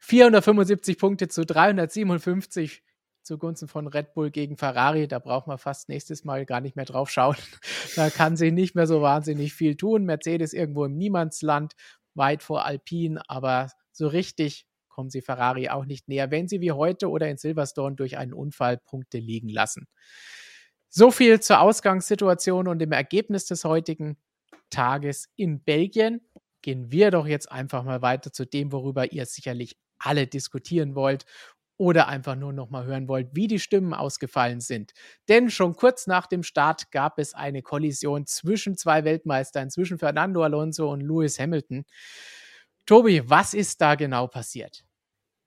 475 0.00 0.98
Punkte 0.98 1.28
zu 1.28 1.46
357 1.46 2.82
zugunsten 3.22 3.68
von 3.68 3.86
Red 3.86 4.14
Bull 4.14 4.30
gegen 4.30 4.56
Ferrari. 4.56 5.08
Da 5.08 5.18
braucht 5.18 5.46
man 5.46 5.58
fast 5.58 5.88
nächstes 5.88 6.24
Mal 6.24 6.46
gar 6.46 6.60
nicht 6.60 6.76
mehr 6.76 6.84
drauf 6.84 7.10
schauen. 7.10 7.36
da 7.96 8.10
kann 8.10 8.36
sich 8.36 8.52
nicht 8.52 8.74
mehr 8.74 8.86
so 8.86 9.02
wahnsinnig 9.02 9.54
viel 9.54 9.76
tun. 9.76 10.04
Mercedes 10.04 10.52
irgendwo 10.52 10.84
im 10.84 10.96
Niemandsland, 10.96 11.74
weit 12.14 12.42
vor 12.42 12.64
Alpine, 12.64 13.22
aber 13.28 13.70
so 13.92 14.06
richtig 14.06 14.66
kommen 14.88 15.10
sie 15.10 15.22
Ferrari 15.22 15.70
auch 15.70 15.86
nicht 15.86 16.08
näher, 16.08 16.30
wenn 16.30 16.48
sie 16.48 16.60
wie 16.60 16.72
heute 16.72 17.08
oder 17.08 17.28
in 17.28 17.38
Silverstone 17.38 17.96
durch 17.96 18.18
einen 18.18 18.34
Unfall 18.34 18.76
Punkte 18.78 19.18
liegen 19.18 19.48
lassen. 19.48 19.86
So 20.88 21.10
viel 21.10 21.40
zur 21.40 21.60
Ausgangssituation 21.60 22.68
und 22.68 22.78
dem 22.78 22.92
Ergebnis 22.92 23.46
des 23.46 23.64
heutigen 23.64 24.18
Tages 24.68 25.30
in 25.36 25.62
Belgien. 25.64 26.20
Gehen 26.60 26.92
wir 26.92 27.10
doch 27.10 27.26
jetzt 27.26 27.50
einfach 27.50 27.82
mal 27.84 28.02
weiter 28.02 28.32
zu 28.32 28.44
dem, 28.44 28.72
worüber 28.72 29.10
ihr 29.12 29.24
sicherlich 29.24 29.76
alle 29.98 30.26
diskutieren 30.26 30.94
wollt 30.94 31.24
oder 31.76 32.08
einfach 32.08 32.36
nur 32.36 32.52
noch 32.52 32.70
mal 32.70 32.84
hören 32.84 33.08
wollt, 33.08 33.30
wie 33.32 33.46
die 33.46 33.58
Stimmen 33.58 33.94
ausgefallen 33.94 34.60
sind. 34.60 34.92
Denn 35.28 35.50
schon 35.50 35.74
kurz 35.74 36.06
nach 36.06 36.26
dem 36.26 36.42
Start 36.42 36.90
gab 36.90 37.18
es 37.18 37.34
eine 37.34 37.62
Kollision 37.62 38.26
zwischen 38.26 38.76
zwei 38.76 39.04
Weltmeistern, 39.04 39.70
zwischen 39.70 39.98
Fernando 39.98 40.42
Alonso 40.42 40.90
und 40.92 41.00
Lewis 41.00 41.38
Hamilton. 41.38 41.84
Tobi, 42.86 43.22
was 43.28 43.54
ist 43.54 43.80
da 43.80 43.94
genau 43.94 44.26
passiert? 44.26 44.84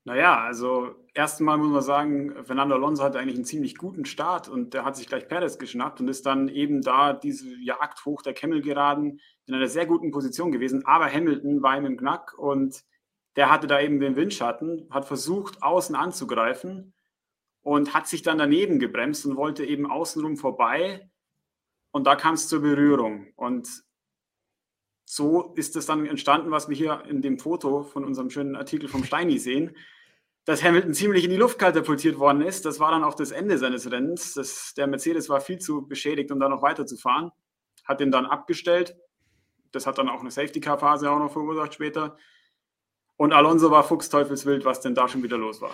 Naja, 0.07 0.39
also 0.39 0.93
erstmal 1.15 1.57
muss 1.57 1.71
man 1.71 1.81
sagen, 1.81 2.45
Fernando 2.45 2.75
Alonso 2.75 3.03
hatte 3.03 3.17
eigentlich 3.17 3.37
einen 3.37 3.45
ziemlich 3.45 3.75
guten 3.75 4.05
Start 4.05 4.47
und 4.47 4.75
der 4.75 4.85
hat 4.85 4.95
sich 4.95 5.07
gleich 5.07 5.27
Perez 5.27 5.57
geschnappt 5.57 5.99
und 5.99 6.07
ist 6.07 6.27
dann 6.27 6.47
eben 6.47 6.81
da 6.81 7.11
diese 7.11 7.49
Jagd 7.59 8.05
hoch 8.05 8.21
der 8.21 8.35
Kemmel 8.35 8.61
geraden, 8.61 9.19
in 9.47 9.55
einer 9.55 9.67
sehr 9.67 9.87
guten 9.87 10.11
Position 10.11 10.51
gewesen. 10.51 10.85
Aber 10.85 11.11
Hamilton 11.11 11.63
war 11.63 11.75
ihm 11.75 11.87
im 11.87 11.97
Knack 11.97 12.37
und 12.37 12.83
der 13.35 13.51
hatte 13.51 13.67
da 13.67 13.81
eben 13.81 13.99
den 13.99 14.15
Windschatten, 14.15 14.87
hat 14.89 15.05
versucht, 15.05 15.61
außen 15.61 15.95
anzugreifen 15.95 16.93
und 17.61 17.93
hat 17.93 18.07
sich 18.07 18.21
dann 18.21 18.37
daneben 18.37 18.79
gebremst 18.79 19.25
und 19.25 19.35
wollte 19.35 19.65
eben 19.65 19.89
außenrum 19.89 20.37
vorbei. 20.37 21.09
Und 21.91 22.07
da 22.07 22.15
kam 22.15 22.35
es 22.35 22.47
zur 22.47 22.61
Berührung. 22.61 23.27
Und 23.35 23.83
so 25.05 25.53
ist 25.55 25.75
es 25.75 25.85
dann 25.85 26.05
entstanden, 26.05 26.51
was 26.51 26.69
wir 26.69 26.75
hier 26.75 27.03
in 27.07 27.21
dem 27.21 27.39
Foto 27.39 27.83
von 27.83 28.05
unserem 28.05 28.29
schönen 28.29 28.55
Artikel 28.55 28.89
vom 28.89 29.03
Steini 29.03 29.37
sehen, 29.37 29.75
dass 30.45 30.63
Hamilton 30.63 30.93
ziemlich 30.93 31.23
in 31.23 31.31
die 31.31 31.37
Luft 31.37 31.57
katapultiert 31.57 32.19
worden 32.19 32.41
ist. 32.41 32.65
Das 32.65 32.79
war 32.79 32.91
dann 32.91 33.03
auch 33.03 33.15
das 33.15 33.31
Ende 33.31 33.57
seines 33.57 33.91
Rennens. 33.91 34.33
Das, 34.35 34.73
der 34.75 34.87
Mercedes 34.87 35.27
war 35.27 35.41
viel 35.41 35.57
zu 35.57 35.87
beschädigt, 35.87 36.31
um 36.31 36.39
da 36.39 36.49
noch 36.49 36.61
weiterzufahren. 36.61 37.31
Hat 37.83 37.99
den 37.99 38.11
dann 38.11 38.25
abgestellt. 38.25 38.95
Das 39.71 39.87
hat 39.87 39.97
dann 39.97 40.07
auch 40.07 40.21
eine 40.21 40.31
Safety-Car-Phase 40.31 41.09
auch 41.09 41.19
noch 41.19 41.31
verursacht 41.31 41.73
später. 41.73 42.17
Und 43.17 43.33
Alonso 43.33 43.71
war 43.71 43.83
fuchsteufelswild, 43.83 44.65
was 44.65 44.81
denn 44.81 44.95
da 44.95 45.07
schon 45.07 45.23
wieder 45.23 45.37
los 45.37 45.61
war. 45.61 45.71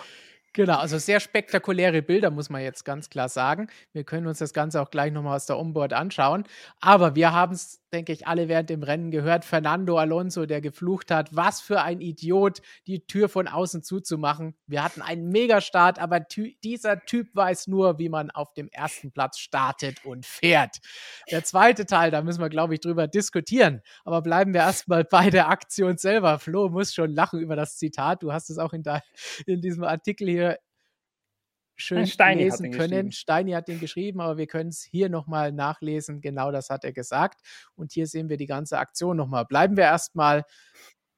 Genau, 0.54 0.76
also 0.76 0.98
sehr 0.98 1.18
spektakuläre 1.18 2.02
Bilder, 2.02 2.30
muss 2.30 2.50
man 2.50 2.62
jetzt 2.62 2.84
ganz 2.84 3.08
klar 3.08 3.30
sagen. 3.30 3.68
Wir 3.92 4.04
können 4.04 4.26
uns 4.26 4.38
das 4.38 4.52
Ganze 4.52 4.82
auch 4.82 4.90
gleich 4.90 5.10
nochmal 5.10 5.36
aus 5.36 5.46
der 5.46 5.58
Onboard 5.58 5.94
anschauen. 5.94 6.44
Aber 6.80 7.14
wir 7.14 7.32
haben 7.32 7.54
es 7.54 7.82
denke 7.92 8.12
ich, 8.12 8.26
alle 8.26 8.48
während 8.48 8.70
dem 8.70 8.82
Rennen 8.82 9.10
gehört. 9.10 9.44
Fernando 9.44 9.98
Alonso, 9.98 10.46
der 10.46 10.60
geflucht 10.60 11.10
hat, 11.10 11.34
was 11.36 11.60
für 11.60 11.82
ein 11.82 12.00
Idiot, 12.00 12.62
die 12.86 13.06
Tür 13.06 13.28
von 13.28 13.48
außen 13.48 13.82
zuzumachen. 13.82 14.54
Wir 14.66 14.82
hatten 14.82 15.02
einen 15.02 15.28
Megastart, 15.28 15.98
aber 15.98 16.20
dieser 16.64 17.00
Typ 17.04 17.28
weiß 17.34 17.66
nur, 17.66 17.98
wie 17.98 18.08
man 18.08 18.30
auf 18.30 18.54
dem 18.54 18.68
ersten 18.68 19.12
Platz 19.12 19.38
startet 19.38 20.04
und 20.04 20.24
fährt. 20.24 20.78
Der 21.30 21.44
zweite 21.44 21.84
Teil, 21.86 22.10
da 22.10 22.22
müssen 22.22 22.40
wir, 22.40 22.48
glaube 22.48 22.74
ich, 22.74 22.80
drüber 22.80 23.06
diskutieren. 23.06 23.82
Aber 24.04 24.22
bleiben 24.22 24.54
wir 24.54 24.62
erstmal 24.62 25.04
bei 25.04 25.30
der 25.30 25.48
Aktion 25.48 25.98
selber. 25.98 26.38
Flo 26.38 26.68
muss 26.68 26.94
schon 26.94 27.14
lachen 27.14 27.40
über 27.40 27.56
das 27.56 27.76
Zitat. 27.76 28.22
Du 28.22 28.32
hast 28.32 28.48
es 28.48 28.58
auch 28.58 28.72
in, 28.72 28.82
in 29.46 29.60
diesem 29.60 29.84
Artikel 29.84 30.28
hier 30.28 30.41
schön 31.82 32.06
Steini 32.06 32.44
lesen 32.44 32.70
können. 32.70 33.12
Steini 33.12 33.52
hat 33.52 33.68
den 33.68 33.80
geschrieben, 33.80 34.20
aber 34.20 34.36
wir 34.36 34.46
können 34.46 34.70
es 34.70 34.82
hier 34.82 35.08
nochmal 35.08 35.52
nachlesen. 35.52 36.20
Genau 36.20 36.50
das 36.50 36.70
hat 36.70 36.84
er 36.84 36.92
gesagt. 36.92 37.40
Und 37.74 37.92
hier 37.92 38.06
sehen 38.06 38.28
wir 38.28 38.36
die 38.36 38.46
ganze 38.46 38.78
Aktion 38.78 39.16
nochmal. 39.16 39.44
Bleiben 39.44 39.76
wir 39.76 39.84
erstmal 39.84 40.44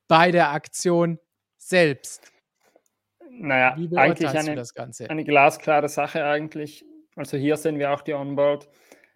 bei 0.08 0.30
der 0.30 0.50
Aktion 0.50 1.18
selbst. 1.56 2.30
Naja, 3.30 3.72
eigentlich 3.96 4.30
eine, 4.30 4.62
eine 5.08 5.24
glasklare 5.24 5.88
Sache 5.88 6.24
eigentlich. 6.24 6.84
Also 7.16 7.36
hier 7.36 7.56
sehen 7.56 7.78
wir 7.78 7.92
auch 7.92 8.02
die 8.02 8.14
Onboard. 8.14 8.68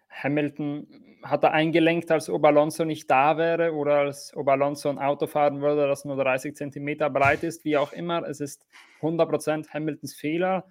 Hamilton 0.09 0.87
hat 1.23 1.43
er 1.43 1.51
eingelenkt, 1.51 2.11
als 2.11 2.29
ob 2.29 2.45
Alonso 2.45 2.85
nicht 2.85 3.09
da 3.09 3.37
wäre 3.37 3.73
oder 3.73 3.99
als 3.99 4.35
ob 4.35 4.47
Alonso 4.47 4.89
ein 4.89 4.99
Auto 4.99 5.27
fahren 5.27 5.61
würde, 5.61 5.87
das 5.87 6.05
nur 6.05 6.15
30 6.15 6.55
Zentimeter 6.55 7.09
breit 7.09 7.43
ist, 7.43 7.65
wie 7.65 7.77
auch 7.77 7.91
immer. 7.91 8.23
Es 8.23 8.39
ist 8.39 8.65
100% 9.01 9.69
Hamiltons 9.69 10.13
Fehler. 10.13 10.65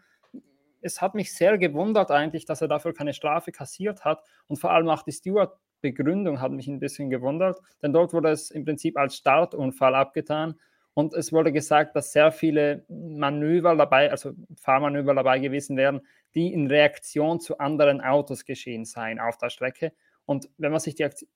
Es 0.81 1.01
hat 1.01 1.15
mich 1.15 1.35
sehr 1.35 1.59
gewundert 1.59 2.11
eigentlich, 2.11 2.45
dass 2.45 2.61
er 2.61 2.69
dafür 2.69 2.93
keine 2.95 3.15
Strafe 3.15 3.53
kassiert 3.53 4.05
hat 4.05 4.23
und 4.47 4.59
vor 4.59 4.73
allem 4.73 4.89
auch 4.89 5.03
die 5.03 5.13
Stewart-Begründung 5.13 6.41
hat 6.41 6.53
mich 6.53 6.69
ein 6.69 6.81
bisschen 6.81 7.11
gewundert, 7.11 7.61
denn 7.83 7.93
dort 7.93 8.13
wurde 8.13 8.31
es 8.31 8.51
im 8.51 8.65
Prinzip 8.65 8.97
als 8.97 9.17
Startunfall 9.17 9.95
abgetan 9.95 10.55
und 10.99 11.15
es 11.15 11.33
wurde 11.33 11.53
gesagt, 11.53 11.95
dass 11.95 12.13
sehr 12.13 12.33
viele 12.33 12.85
Manöver 12.89 13.77
dabei, 13.77 14.11
also 14.11 14.33
Fahrmanöver 14.57 15.15
dabei 15.15 15.39
gewesen 15.39 15.77
wären, 15.77 16.01
die 16.35 16.53
in 16.53 16.67
Reaktion 16.67 17.39
zu 17.39 17.59
anderen 17.59 18.01
Autos 18.01 18.45
geschehen 18.45 18.85
seien 18.85 19.21
auf 19.21 19.39
der 19.39 19.51
Strecke. 19.51 19.93
Und 20.27 20.51
wenn 20.59 20.73
man 20.73 20.81
sich 20.81 20.97
die 20.97 21.05
Aktion, 21.05 21.31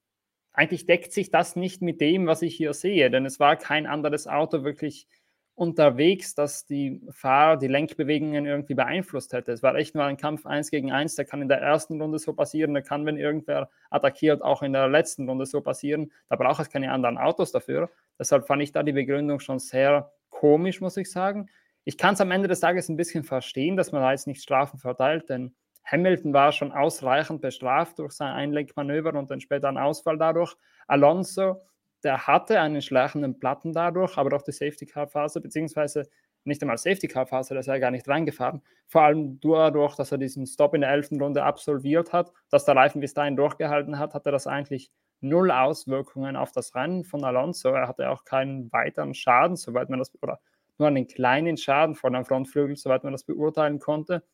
eigentlich 0.52 0.87
deckt 0.87 1.12
sich 1.12 1.30
das 1.30 1.54
nicht 1.54 1.80
mit 1.80 2.00
dem, 2.00 2.26
was 2.26 2.42
ich 2.42 2.56
hier 2.56 2.75
sehe, 2.75 3.08
denn 3.08 3.25
es 3.25 3.38
war 3.38 3.54
kein 3.56 3.87
anderes 3.87 4.26
Auto 4.26 4.64
wirklich 4.64 5.06
unterwegs, 5.54 6.35
das 6.35 6.66
die 6.66 7.00
Fahrer, 7.11 7.56
die 7.56 7.68
Lenkbewegungen 7.68 8.47
irgendwie 8.47 8.75
beeinflusst 8.75 9.32
hätte. 9.32 9.52
Es 9.52 9.62
war 9.62 9.75
echt 9.75 9.94
nur 9.94 10.04
ein 10.04 10.16
Kampf 10.16 10.47
1 10.47 10.71
gegen 10.71 10.90
1, 10.90 11.16
der 11.16 11.25
kann 11.25 11.42
in 11.42 11.49
der 11.49 11.61
ersten 11.61 12.00
Runde 12.00 12.18
so 12.18 12.32
passieren, 12.32 12.73
der 12.75 12.82
kann, 12.82 13.04
wenn 13.04 13.18
irgendwer 13.18 13.68
attackiert, 13.90 14.42
auch 14.42 14.62
in 14.62 14.73
der 14.73 14.88
letzten 14.88 15.28
Runde 15.28 15.47
so 15.47 15.61
passieren. 15.61 16.11
Da 16.28 16.37
braucht 16.37 16.61
es 16.61 16.71
keine 16.71 16.90
anderen 16.90 17.18
Autos 17.18 17.52
dafür. 17.52 17.90
Deshalb 18.18 18.47
fand 18.47 18.62
ich 18.62 18.73
da 18.73 18.82
die 18.82 18.92
Begründung 18.92 19.40
schon 19.40 19.59
sehr 19.59 20.12
komisch, 20.30 20.80
muss 20.80 20.97
ich 20.97 21.11
sagen. 21.11 21.49
Ich 21.85 21.99
kann 21.99 22.14
es 22.14 22.21
am 22.21 22.30
Ende 22.30 22.49
des 22.49 22.61
Tages 22.61 22.88
ein 22.88 22.97
bisschen 22.97 23.25
verstehen, 23.25 23.76
dass 23.76 23.92
man 23.92 24.02
da 24.02 24.12
jetzt 24.12 24.26
nicht 24.26 24.42
Strafen 24.42 24.78
verteilt, 24.78 25.28
denn 25.28 25.54
Hamilton 25.85 26.32
war 26.32 26.52
schon 26.52 26.73
ausreichend 26.73 27.40
bestraft 27.40 27.99
durch 27.99 28.12
sein 28.12 28.32
Einlenkmanöver 28.32 29.14
und 29.14 29.30
dann 29.30 29.40
später 29.40 29.68
ein 29.68 29.78
Ausfall 29.78 30.16
dadurch. 30.16 30.54
Alonso, 30.87 31.61
der 32.04 32.26
hatte 32.26 32.61
einen 32.61 32.82
schleichenden 32.82 33.38
Platten 33.38 33.73
dadurch, 33.73 34.16
aber 34.18 34.37
auch 34.37 34.42
die 34.42 34.52
Safety-Car-Phase, 34.52 35.40
beziehungsweise 35.40 36.04
nicht 36.44 36.61
einmal 36.62 36.78
Safety-Car-Phase, 36.78 37.54
da 37.54 37.61
ist 37.61 37.68
er 37.68 37.78
gar 37.78 37.90
nicht 37.90 38.09
reingefahren. 38.09 38.62
Vor 38.88 39.02
allem 39.02 39.38
dadurch, 39.40 39.94
dass 39.94 40.11
er 40.12 40.18
diesen 40.18 40.47
Stop 40.47 40.75
in 40.75 40.80
der 40.80 40.90
elften 40.90 41.21
Runde 41.21 41.44
absolviert 41.44 42.12
hat, 42.12 42.32
dass 42.50 42.64
der 42.64 42.76
Reifen 42.76 43.00
bis 43.00 43.14
dahin 43.14 43.37
durchgehalten 43.37 43.99
hat, 43.99 44.14
hatte 44.14 44.32
das 44.32 44.47
eigentlich 44.47 44.90
null 45.21 45.52
Auswirkungen 45.52 46.35
auf 46.35 46.50
das 46.50 46.75
Rennen 46.75 47.04
von 47.04 47.23
Alonso. 47.25 47.68
Er 47.68 47.87
hatte 47.87 48.11
auch 48.11 48.25
keinen 48.25 48.73
weiteren 48.73 49.14
Schaden, 49.14 49.56
soweit 49.56 49.88
man 49.88 50.00
das, 50.00 50.12
oder 50.21 50.40
nur 50.78 50.88
einen 50.88 51.06
kleinen 51.06 51.56
Schaden 51.56 51.94
von 51.94 52.14
einem 52.14 52.25
Frontflügel, 52.25 52.76
soweit 52.76 53.04
man 53.04 53.12
das 53.12 53.23
beurteilen 53.23 53.78
konnte. 53.78 54.25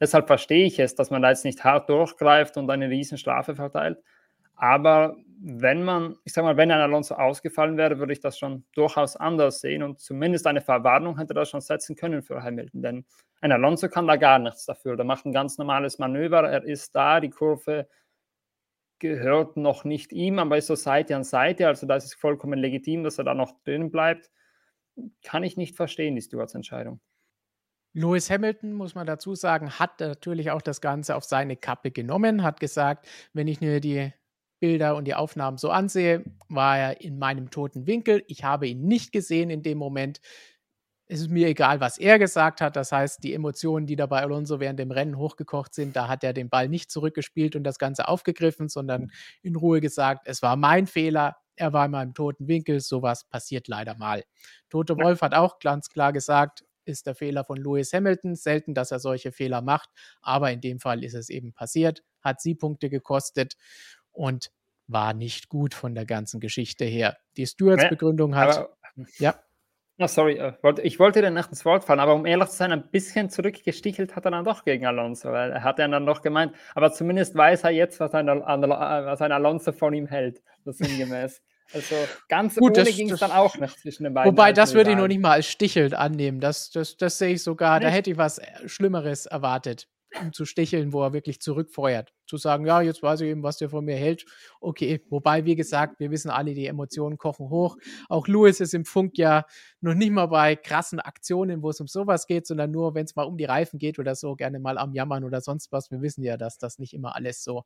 Deshalb 0.00 0.26
verstehe 0.26 0.66
ich 0.66 0.78
es, 0.78 0.94
dass 0.94 1.10
man 1.10 1.22
da 1.22 1.30
jetzt 1.30 1.44
nicht 1.44 1.64
hart 1.64 1.88
durchgreift 1.88 2.56
und 2.56 2.70
eine 2.70 2.88
Riesenstrafe 2.88 3.54
verteilt. 3.54 3.98
Aber 4.56 5.16
wenn 5.38 5.84
man, 5.84 6.16
ich 6.24 6.32
sage 6.32 6.46
mal, 6.46 6.56
wenn 6.56 6.70
ein 6.70 6.80
Alonso 6.80 7.14
ausgefallen 7.14 7.76
wäre, 7.76 7.98
würde 7.98 8.12
ich 8.12 8.20
das 8.20 8.38
schon 8.38 8.64
durchaus 8.74 9.16
anders 9.16 9.60
sehen 9.60 9.82
und 9.82 10.00
zumindest 10.00 10.46
eine 10.46 10.62
Verwarnung 10.62 11.18
hätte 11.18 11.34
das 11.34 11.50
schon 11.50 11.60
setzen 11.60 11.94
können 11.94 12.22
für 12.22 12.42
Hamilton. 12.42 12.82
Denn 12.82 13.04
ein 13.42 13.52
Alonso 13.52 13.88
kann 13.88 14.06
da 14.06 14.16
gar 14.16 14.38
nichts 14.38 14.64
dafür. 14.64 14.96
Der 14.96 15.04
macht 15.04 15.26
ein 15.26 15.32
ganz 15.32 15.58
normales 15.58 15.98
Manöver, 15.98 16.48
er 16.48 16.64
ist 16.64 16.96
da, 16.96 17.20
die 17.20 17.30
Kurve 17.30 17.86
gehört 18.98 19.58
noch 19.58 19.84
nicht 19.84 20.12
ihm, 20.12 20.38
aber 20.38 20.56
ist 20.56 20.68
so 20.68 20.74
Seite 20.74 21.14
an 21.14 21.24
Seite, 21.24 21.66
also 21.66 21.86
da 21.86 21.96
ist 21.96 22.06
es 22.06 22.14
vollkommen 22.14 22.58
legitim, 22.58 23.04
dass 23.04 23.18
er 23.18 23.24
da 23.24 23.34
noch 23.34 23.62
drin 23.64 23.90
bleibt. 23.90 24.30
Kann 25.22 25.42
ich 25.42 25.58
nicht 25.58 25.76
verstehen, 25.76 26.14
die 26.14 26.22
Stewards 26.22 26.54
Entscheidung. 26.54 27.00
Lewis 27.92 28.30
Hamilton, 28.30 28.72
muss 28.72 28.94
man 28.94 29.06
dazu 29.06 29.34
sagen, 29.34 29.70
hat 29.70 30.00
natürlich 30.00 30.50
auch 30.50 30.62
das 30.62 30.80
Ganze 30.80 31.16
auf 31.16 31.24
seine 31.24 31.56
Kappe 31.56 31.90
genommen, 31.90 32.42
hat 32.42 32.60
gesagt, 32.60 33.06
wenn 33.34 33.48
ich 33.48 33.60
mir 33.60 33.80
die 33.80 34.12
Bilder 34.60 34.96
und 34.96 35.04
die 35.04 35.14
Aufnahmen 35.14 35.58
so 35.58 35.70
ansehe, 35.70 36.24
war 36.48 36.78
er 36.78 37.00
in 37.00 37.18
meinem 37.18 37.50
toten 37.50 37.86
Winkel. 37.86 38.24
Ich 38.28 38.44
habe 38.44 38.68
ihn 38.68 38.86
nicht 38.86 39.12
gesehen 39.12 39.50
in 39.50 39.62
dem 39.62 39.78
Moment 39.78 40.20
es 41.08 41.20
ist 41.20 41.30
mir 41.30 41.48
egal, 41.48 41.80
was 41.80 41.98
er 41.98 42.18
gesagt 42.18 42.60
hat. 42.60 42.76
Das 42.76 42.90
heißt, 42.92 43.22
die 43.22 43.32
Emotionen, 43.32 43.86
die 43.86 43.96
da 43.96 44.06
bei 44.06 44.20
Alonso 44.20 44.58
während 44.60 44.80
dem 44.80 44.90
Rennen 44.90 45.16
hochgekocht 45.18 45.74
sind, 45.74 45.94
da 45.94 46.08
hat 46.08 46.24
er 46.24 46.32
den 46.32 46.48
Ball 46.48 46.68
nicht 46.68 46.90
zurückgespielt 46.90 47.54
und 47.54 47.64
das 47.64 47.78
Ganze 47.78 48.08
aufgegriffen, 48.08 48.68
sondern 48.68 49.10
in 49.42 49.56
Ruhe 49.56 49.80
gesagt, 49.80 50.22
es 50.26 50.42
war 50.42 50.56
mein 50.56 50.86
Fehler, 50.86 51.36
er 51.54 51.72
war 51.72 51.86
in 51.86 51.92
meinem 51.92 52.14
toten 52.14 52.48
Winkel, 52.48 52.80
sowas 52.80 53.24
passiert 53.28 53.68
leider 53.68 53.96
mal. 53.96 54.24
Toto 54.68 54.96
Wolf 54.98 55.20
hat 55.22 55.34
auch 55.34 55.58
ganz 55.60 55.88
klar 55.88 56.12
gesagt, 56.12 56.64
ist 56.84 57.06
der 57.06 57.14
Fehler 57.14 57.44
von 57.44 57.56
Lewis 57.56 57.92
Hamilton. 57.92 58.34
Selten, 58.36 58.74
dass 58.74 58.92
er 58.92 59.00
solche 59.00 59.32
Fehler 59.32 59.60
macht, 59.60 59.90
aber 60.22 60.52
in 60.52 60.60
dem 60.60 60.80
Fall 60.80 61.02
ist 61.04 61.14
es 61.14 61.28
eben 61.30 61.52
passiert, 61.52 62.02
hat 62.20 62.40
sie 62.40 62.54
Punkte 62.54 62.90
gekostet 62.90 63.56
und 64.16 64.50
war 64.88 65.14
nicht 65.14 65.48
gut 65.48 65.74
von 65.74 65.94
der 65.94 66.06
ganzen 66.06 66.40
Geschichte 66.40 66.84
her. 66.84 67.16
Die 67.36 67.46
Stewards 67.46 67.88
Begründung 67.88 68.36
hat. 68.36 68.56
Aber, 68.56 68.76
ja. 69.18 69.34
Ah, 69.98 70.08
sorry, 70.08 70.34
äh, 70.36 70.52
ich 70.82 70.98
wollte 70.98 71.22
dir 71.22 71.30
nicht 71.30 71.48
ins 71.48 71.64
Wort 71.64 71.84
fallen, 71.84 72.00
aber 72.00 72.14
um 72.14 72.26
ehrlich 72.26 72.48
zu 72.48 72.56
sein, 72.56 72.70
ein 72.70 72.90
bisschen 72.90 73.30
zurückgestichelt 73.30 74.14
hat 74.14 74.26
er 74.26 74.30
dann 74.30 74.44
doch 74.44 74.64
gegen 74.64 74.84
Alonso, 74.84 75.32
weil 75.32 75.52
er 75.52 75.64
hat 75.64 75.78
ja 75.78 75.88
dann 75.88 76.04
noch 76.04 76.20
gemeint, 76.20 76.52
aber 76.74 76.92
zumindest 76.92 77.34
weiß 77.34 77.64
er 77.64 77.70
jetzt, 77.70 77.98
was 77.98 78.12
ein, 78.12 78.26
was 78.26 79.22
ein 79.22 79.32
Alonso 79.32 79.72
von 79.72 79.94
ihm 79.94 80.06
hält, 80.06 80.42
das 80.64 80.78
sinngemäß. 80.78 81.42
Also 81.74 81.96
ganz 82.28 82.54
Gut, 82.54 82.78
ohne 82.78 82.92
ging 82.92 83.10
es 83.10 83.18
dann 83.18 83.32
auch 83.32 83.56
nicht 83.56 83.80
zwischen 83.80 84.04
den 84.04 84.14
beiden. 84.14 84.30
Wobei, 84.30 84.52
das 84.52 84.72
würde 84.72 84.92
ich 84.92 84.96
noch 84.96 85.08
nicht 85.08 85.20
mal 85.20 85.32
als 85.32 85.46
stichelnd 85.46 85.94
annehmen. 85.94 86.38
Das, 86.38 86.70
das, 86.70 86.96
das 86.96 87.18
sehe 87.18 87.30
ich 87.30 87.42
sogar, 87.42 87.80
nicht? 87.80 87.88
da 87.88 87.92
hätte 87.92 88.12
ich 88.12 88.16
was 88.16 88.40
Schlimmeres 88.66 89.26
erwartet 89.26 89.88
um 90.20 90.32
zu 90.32 90.44
sticheln, 90.44 90.92
wo 90.92 91.02
er 91.02 91.12
wirklich 91.12 91.40
zurückfeuert. 91.40 92.12
Zu 92.26 92.36
sagen, 92.36 92.66
ja, 92.66 92.80
jetzt 92.80 93.02
weiß 93.02 93.20
ich 93.20 93.28
eben, 93.28 93.42
was 93.42 93.58
der 93.58 93.68
von 93.68 93.84
mir 93.84 93.96
hält. 93.96 94.24
Okay, 94.60 95.02
wobei, 95.10 95.44
wie 95.44 95.56
gesagt, 95.56 96.00
wir 96.00 96.10
wissen 96.10 96.30
alle, 96.30 96.54
die 96.54 96.66
Emotionen 96.66 97.18
kochen 97.18 97.50
hoch. 97.50 97.76
Auch 98.08 98.26
Louis 98.28 98.60
ist 98.60 98.74
im 98.74 98.84
Funk 98.84 99.18
ja 99.18 99.44
noch 99.80 99.94
nicht 99.94 100.10
mal 100.10 100.26
bei 100.26 100.56
krassen 100.56 101.00
Aktionen, 101.00 101.62
wo 101.62 101.70
es 101.70 101.80
um 101.80 101.86
sowas 101.86 102.26
geht, 102.26 102.46
sondern 102.46 102.70
nur, 102.70 102.94
wenn 102.94 103.04
es 103.04 103.16
mal 103.16 103.24
um 103.24 103.36
die 103.36 103.44
Reifen 103.44 103.78
geht 103.78 103.98
oder 103.98 104.14
so, 104.14 104.34
gerne 104.36 104.58
mal 104.58 104.78
am 104.78 104.92
Jammern 104.92 105.24
oder 105.24 105.40
sonst 105.40 105.72
was. 105.72 105.90
Wir 105.90 106.00
wissen 106.02 106.22
ja, 106.22 106.36
dass 106.36 106.58
das 106.58 106.78
nicht 106.78 106.94
immer 106.94 107.14
alles 107.14 107.44
so 107.44 107.64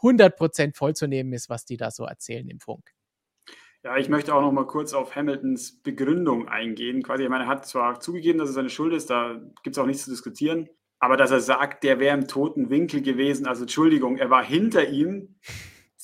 100% 0.00 0.74
vollzunehmen 0.74 1.32
ist, 1.32 1.48
was 1.48 1.64
die 1.64 1.76
da 1.76 1.90
so 1.90 2.04
erzählen 2.04 2.48
im 2.48 2.60
Funk. 2.60 2.92
Ja, 3.86 3.96
ich 3.96 4.08
möchte 4.08 4.34
auch 4.34 4.40
noch 4.40 4.50
mal 4.50 4.66
kurz 4.66 4.92
auf 4.94 5.14
Hamiltons 5.14 5.80
Begründung 5.82 6.48
eingehen. 6.48 7.04
Quasi, 7.04 7.22
ich 7.22 7.28
meine, 7.28 7.44
er 7.44 7.48
hat 7.48 7.66
zwar 7.66 8.00
zugegeben, 8.00 8.38
dass 8.38 8.48
es 8.48 8.56
seine 8.56 8.68
Schuld 8.68 8.92
ist, 8.92 9.10
da 9.10 9.40
gibt 9.62 9.76
es 9.76 9.78
auch 9.78 9.86
nichts 9.86 10.04
zu 10.04 10.10
diskutieren. 10.10 10.68
Aber 10.98 11.16
dass 11.16 11.30
er 11.30 11.40
sagt, 11.40 11.84
der 11.84 12.00
wäre 12.00 12.16
im 12.16 12.26
toten 12.26 12.70
Winkel 12.70 13.02
gewesen, 13.02 13.46
also 13.46 13.62
Entschuldigung, 13.62 14.16
er 14.16 14.30
war 14.30 14.42
hinter 14.42 14.88
ihm, 14.88 15.36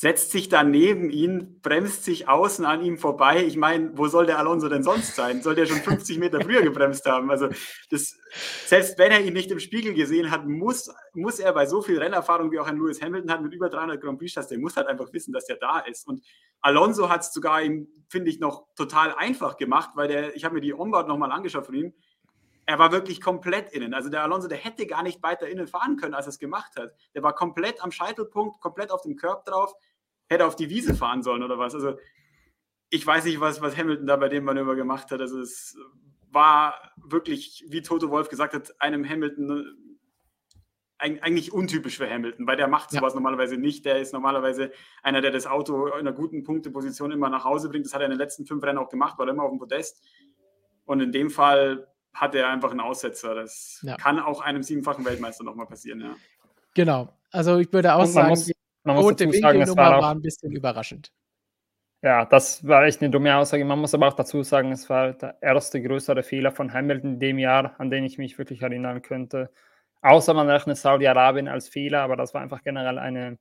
setzt 0.02 0.32
sich 0.32 0.48
dann 0.48 0.72
neben 0.72 1.10
ihn, 1.10 1.60
bremst 1.62 2.04
sich 2.04 2.28
außen 2.28 2.64
an 2.64 2.82
ihm 2.82 2.98
vorbei. 2.98 3.44
Ich 3.44 3.56
meine, 3.56 3.96
wo 3.96 4.08
soll 4.08 4.26
der 4.26 4.40
Alonso 4.40 4.68
denn 4.68 4.82
sonst 4.82 5.14
sein? 5.14 5.42
Soll 5.42 5.54
der 5.54 5.66
schon 5.66 5.76
50 5.78 6.18
Meter 6.18 6.40
früher 6.40 6.62
gebremst 6.62 7.06
haben? 7.06 7.30
Also 7.30 7.48
das, 7.88 8.18
selbst 8.66 8.98
wenn 8.98 9.12
er 9.12 9.20
ihn 9.20 9.32
nicht 9.32 9.52
im 9.52 9.60
Spiegel 9.60 9.94
gesehen 9.94 10.32
hat, 10.32 10.44
muss, 10.44 10.92
muss 11.14 11.38
er 11.38 11.52
bei 11.52 11.66
so 11.66 11.82
viel 11.82 12.00
Rennerfahrung, 12.00 12.50
wie 12.50 12.58
auch 12.58 12.66
ein 12.66 12.78
Lewis 12.78 13.00
Hamilton 13.00 13.30
hat, 13.30 13.42
mit 13.42 13.54
über 13.54 13.68
300 13.68 14.00
Grand 14.00 14.18
Prix, 14.18 14.34
der 14.34 14.58
muss 14.58 14.74
halt 14.74 14.88
einfach 14.88 15.12
wissen, 15.12 15.32
dass 15.32 15.46
der 15.46 15.58
da 15.58 15.78
ist. 15.78 16.08
Und 16.08 16.24
Alonso 16.62 17.08
hat 17.08 17.20
es 17.20 17.32
sogar 17.32 17.62
ihm, 17.62 17.86
finde 18.08 18.28
ich, 18.30 18.40
noch 18.40 18.66
total 18.74 19.14
einfach 19.14 19.56
gemacht, 19.56 19.90
weil 19.94 20.08
der, 20.08 20.34
ich 20.34 20.44
habe 20.44 20.56
mir 20.56 20.62
die 20.62 20.74
Onboard 20.74 21.06
nochmal 21.06 21.30
angeschaut 21.30 21.66
von 21.66 21.76
ihm, 21.76 21.94
er 22.66 22.78
war 22.78 22.92
wirklich 22.92 23.20
komplett 23.20 23.72
innen. 23.72 23.94
Also 23.94 24.08
der 24.08 24.22
Alonso, 24.22 24.48
der 24.48 24.58
hätte 24.58 24.86
gar 24.86 25.02
nicht 25.02 25.22
weiter 25.22 25.48
innen 25.48 25.66
fahren 25.66 25.96
können, 25.96 26.14
als 26.14 26.26
er 26.26 26.30
es 26.30 26.38
gemacht 26.38 26.76
hat. 26.76 26.94
Der 27.14 27.22
war 27.22 27.34
komplett 27.34 27.82
am 27.82 27.90
Scheitelpunkt, 27.90 28.60
komplett 28.60 28.90
auf 28.90 29.02
dem 29.02 29.16
Körb 29.16 29.44
drauf, 29.44 29.74
hätte 30.28 30.46
auf 30.46 30.56
die 30.56 30.70
Wiese 30.70 30.94
fahren 30.94 31.22
sollen 31.22 31.42
oder 31.42 31.58
was. 31.58 31.74
Also 31.74 31.98
ich 32.90 33.06
weiß 33.06 33.24
nicht, 33.24 33.40
was, 33.40 33.60
was 33.60 33.76
Hamilton 33.76 34.06
da 34.06 34.16
bei 34.16 34.28
dem 34.28 34.44
Manöver 34.44 34.76
gemacht 34.76 35.10
hat. 35.10 35.20
Also 35.20 35.40
es 35.40 35.76
war 36.30 36.92
wirklich, 36.96 37.64
wie 37.68 37.82
Toto 37.82 38.10
Wolf 38.10 38.28
gesagt 38.28 38.54
hat, 38.54 38.80
einem 38.80 39.08
Hamilton 39.08 39.98
eigentlich 40.98 41.52
untypisch 41.52 41.98
für 41.98 42.08
Hamilton, 42.08 42.46
weil 42.46 42.56
der 42.56 42.68
macht 42.68 42.90
sowas 42.90 43.12
ja. 43.12 43.16
normalerweise 43.16 43.56
nicht. 43.56 43.84
Der 43.84 43.98
ist 43.98 44.12
normalerweise 44.12 44.70
einer, 45.02 45.20
der 45.20 45.32
das 45.32 45.48
Auto 45.48 45.86
in 45.86 45.94
einer 45.94 46.12
guten 46.12 46.44
Punkteposition 46.44 47.10
immer 47.10 47.28
nach 47.28 47.44
Hause 47.44 47.68
bringt. 47.68 47.86
Das 47.86 47.92
hat 47.92 48.02
er 48.02 48.04
in 48.04 48.12
den 48.12 48.20
letzten 48.20 48.46
fünf 48.46 48.62
Rennen 48.62 48.78
auch 48.78 48.88
gemacht, 48.88 49.18
war 49.18 49.26
immer 49.26 49.42
auf 49.42 49.50
dem 49.50 49.58
Podest. 49.58 50.00
Und 50.84 51.00
in 51.00 51.10
dem 51.10 51.30
Fall 51.30 51.91
hat 52.14 52.34
er 52.34 52.48
einfach 52.48 52.70
einen 52.70 52.80
Aussetzer. 52.80 53.34
Das 53.34 53.80
ja. 53.82 53.96
kann 53.96 54.18
auch 54.18 54.40
einem 54.40 54.62
siebenfachen 54.62 55.04
Weltmeister 55.04 55.44
nochmal 55.44 55.66
passieren, 55.66 56.00
ja. 56.00 56.14
Genau. 56.74 57.08
Also 57.30 57.58
ich 57.58 57.72
würde 57.72 57.94
auch 57.94 58.04
sagen, 58.04 58.30
muss, 58.30 58.44
die 58.46 58.54
rote 58.86 59.30
Winkelnummer 59.30 59.76
war, 59.76 60.02
war 60.02 60.14
ein 60.14 60.22
bisschen 60.22 60.52
überraschend. 60.52 61.12
Ja, 62.02 62.24
das 62.24 62.66
war 62.66 62.84
echt 62.84 63.00
eine 63.00 63.10
dumme 63.10 63.34
Aussage. 63.36 63.64
Man 63.64 63.78
muss 63.78 63.94
aber 63.94 64.08
auch 64.08 64.14
dazu 64.14 64.42
sagen, 64.42 64.72
es 64.72 64.90
war 64.90 65.12
der 65.12 65.40
erste 65.40 65.80
größere 65.80 66.24
Fehler 66.24 66.50
von 66.50 66.72
Hamilton 66.72 67.14
in 67.14 67.20
dem 67.20 67.38
Jahr, 67.38 67.76
an 67.78 67.90
den 67.90 68.04
ich 68.04 68.18
mich 68.18 68.38
wirklich 68.38 68.62
erinnern 68.62 69.02
könnte. 69.02 69.50
Außer 70.00 70.34
man 70.34 70.50
rechnet 70.50 70.78
Saudi-Arabien 70.78 71.46
als 71.46 71.68
Fehler, 71.68 72.00
aber 72.02 72.16
das 72.16 72.34
war 72.34 72.40
einfach 72.42 72.62
generell 72.64 72.98
eine, 72.98 73.38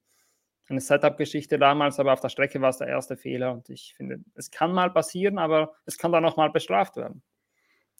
eine 0.69 0.79
Setup-Geschichte 0.79 1.57
damals. 1.57 1.99
Aber 1.99 2.13
auf 2.13 2.19
der 2.19 2.29
Strecke 2.29 2.61
war 2.61 2.69
es 2.69 2.77
der 2.77 2.87
erste 2.87 3.17
Fehler 3.17 3.51
und 3.51 3.67
ich 3.69 3.95
finde, 3.97 4.19
es 4.35 4.51
kann 4.51 4.71
mal 4.71 4.91
passieren, 4.91 5.39
aber 5.39 5.73
es 5.87 5.97
kann 5.97 6.11
dann 6.11 6.23
auch 6.25 6.37
mal 6.37 6.51
bestraft 6.51 6.97
werden. 6.97 7.23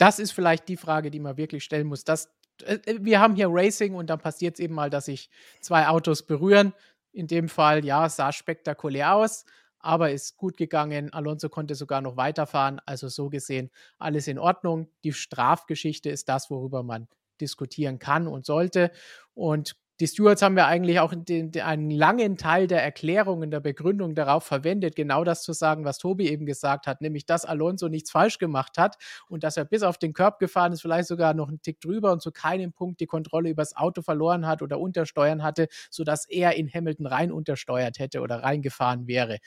Das 0.02 0.18
ist 0.18 0.32
vielleicht 0.32 0.68
die 0.68 0.78
Frage, 0.78 1.12
die 1.12 1.20
man 1.20 1.38
wirklich 1.38 1.64
stellen 1.64 1.86
muss. 1.86 2.04
Das, 2.04 2.34
äh, 2.64 2.80
äh 2.86 2.98
wir 3.02 3.20
haben 3.20 3.36
hier 3.36 3.50
Racing 3.52 3.94
und 3.94 4.10
dann 4.10 4.18
passiert 4.18 4.56
es 4.56 4.60
eben 4.60 4.74
mal, 4.74 4.90
dass 4.90 5.06
sich 5.06 5.30
zwei 5.60 5.88
Autos 5.88 6.24
berühren. 6.24 6.74
in 7.14 7.28
dem 7.28 7.50
Fall, 7.50 7.86
ja, 7.86 8.10
sah 8.10 8.32
spektakulär 8.32 9.14
aus, 9.14 9.46
aber 9.80 10.12
ist 10.12 10.38
gut 10.38 10.58
gegangen. 10.58 11.14
Alonso 11.14 11.50
konnte 11.50 11.76
sogar 11.76 12.02
noch 12.02 12.18
weiterfahren. 12.18 12.82
Also 12.86 13.10
so 13.10 13.30
gesehen, 13.30 13.70
alles 14.00 14.28
in 14.28 14.40
Ordnung. 14.40 14.88
Die 15.04 15.14
Strafgeschichte 15.14 16.10
ist 16.10 16.30
das, 16.30 16.50
worüber 16.50 16.82
man 16.82 17.08
diskutieren 17.40 18.00
kann 18.00 18.28
und 18.28 18.46
sollte. 18.46 18.92
Und 19.36 19.76
die 20.02 20.08
Stewards 20.08 20.42
haben 20.42 20.58
ja 20.58 20.66
eigentlich 20.66 21.00
auch 21.00 21.14
den, 21.16 21.52
den, 21.52 21.62
einen 21.62 21.92
langen 21.92 22.36
Teil 22.36 22.66
der 22.66 22.84
Erklärung 22.84 23.44
in 23.44 23.52
der 23.52 23.60
Begründung 23.60 24.16
darauf 24.16 24.44
verwendet, 24.44 24.96
genau 24.96 25.24
das 25.24 25.44
zu 25.44 25.54
sagen, 25.54 25.86
was 25.86 26.00
Tobi 26.00 26.28
eben 26.28 26.48
gesagt 26.48 26.88
hat, 26.88 27.02
nämlich, 27.02 27.28
dass 27.28 27.46
Alonso 27.46 27.88
nichts 27.88 28.10
falsch 28.10 28.40
gemacht 28.40 28.80
hat 28.80 28.98
und 29.28 29.44
dass 29.44 29.58
er 29.58 29.66
bis 29.66 29.84
auf 29.84 30.00
den 30.00 30.14
Körb 30.14 30.40
gefahren 30.40 30.74
ist, 30.74 30.82
vielleicht 30.82 31.08
sogar 31.08 31.36
noch 31.36 31.50
einen 31.50 31.62
Tick 31.62 31.80
drüber 31.80 32.12
und 32.12 32.22
zu 32.24 32.32
keinem 32.32 32.74
Punkt 32.74 33.00
die 33.00 33.06
Kontrolle 33.06 33.50
übers 33.52 33.76
Auto 33.76 34.02
verloren 34.02 34.48
hat 34.48 34.64
oder 34.64 34.80
untersteuern 34.80 35.44
hatte, 35.44 35.68
sodass 35.92 36.26
er 36.28 36.56
in 36.56 36.68
Hamilton 36.68 37.06
rein 37.06 37.32
untersteuert 37.32 38.00
hätte 38.00 38.22
oder 38.22 38.38
reingefahren 38.42 39.06
wäre. 39.08 39.38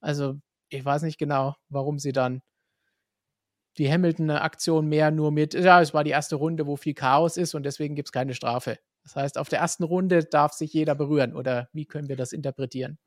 Also, 0.00 0.34
ich 0.68 0.84
weiß 0.84 1.02
nicht 1.02 1.18
genau, 1.18 1.54
warum 1.70 1.98
sie 1.98 2.12
dann 2.12 2.42
die 3.78 3.90
Hamilton-Aktion 3.90 4.86
mehr 4.86 5.10
nur 5.10 5.32
mit, 5.32 5.54
ja, 5.54 5.80
es 5.80 5.94
war 5.94 6.04
die 6.04 6.10
erste 6.10 6.36
Runde, 6.36 6.66
wo 6.66 6.76
viel 6.76 6.94
Chaos 6.94 7.36
ist 7.38 7.54
und 7.54 7.62
deswegen 7.64 7.94
gibt 7.94 8.08
es 8.08 8.12
keine 8.12 8.34
Strafe. 8.34 8.78
Das 9.06 9.14
heißt, 9.14 9.38
auf 9.38 9.48
der 9.48 9.60
ersten 9.60 9.84
Runde 9.84 10.24
darf 10.24 10.52
sich 10.52 10.72
jeder 10.72 10.96
berühren 10.96 11.32
oder 11.36 11.68
wie 11.72 11.86
können 11.86 12.08
wir 12.08 12.16
das 12.16 12.32
interpretieren? 12.32 12.98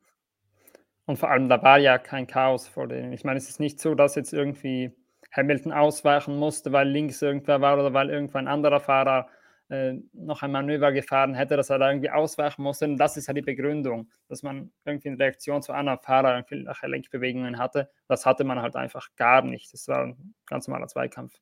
Und 1.04 1.18
vor 1.18 1.30
allem, 1.30 1.50
da 1.50 1.62
war 1.62 1.76
ja 1.76 1.98
kein 1.98 2.26
Chaos 2.26 2.66
vor 2.66 2.88
denen. 2.88 3.12
Ich 3.12 3.22
meine, 3.22 3.36
es 3.36 3.50
ist 3.50 3.60
nicht 3.60 3.78
so, 3.80 3.94
dass 3.94 4.14
jetzt 4.14 4.32
irgendwie 4.32 4.96
Hamilton 5.30 5.72
ausweichen 5.72 6.36
musste, 6.36 6.72
weil 6.72 6.88
links 6.88 7.20
irgendwer 7.20 7.60
war 7.60 7.78
oder 7.78 7.92
weil 7.92 8.08
irgendwann 8.08 8.48
ein 8.48 8.54
anderer 8.54 8.80
Fahrer 8.80 9.28
äh, 9.68 9.98
noch 10.14 10.42
ein 10.42 10.52
Manöver 10.52 10.90
gefahren 10.90 11.34
hätte, 11.34 11.58
dass 11.58 11.68
er 11.68 11.78
da 11.78 11.90
irgendwie 11.90 12.10
ausweichen 12.10 12.62
musste. 12.62 12.86
Und 12.86 12.96
das 12.96 13.18
ist 13.18 13.26
ja 13.26 13.34
die 13.34 13.42
Begründung, 13.42 14.08
dass 14.28 14.42
man 14.42 14.72
irgendwie 14.86 15.08
in 15.08 15.16
Reaktion 15.16 15.60
zu 15.60 15.74
anderen 15.74 15.98
Fahrern 15.98 16.44
irgendwelche 16.48 16.86
Lenkbewegungen 16.86 17.58
hatte. 17.58 17.90
Das 18.08 18.24
hatte 18.24 18.44
man 18.44 18.62
halt 18.62 18.74
einfach 18.74 19.08
gar 19.16 19.42
nicht. 19.42 19.70
Das 19.74 19.86
war 19.86 20.06
ein 20.06 20.34
ganz 20.46 20.66
normaler 20.66 20.88
Zweikampf. 20.88 21.34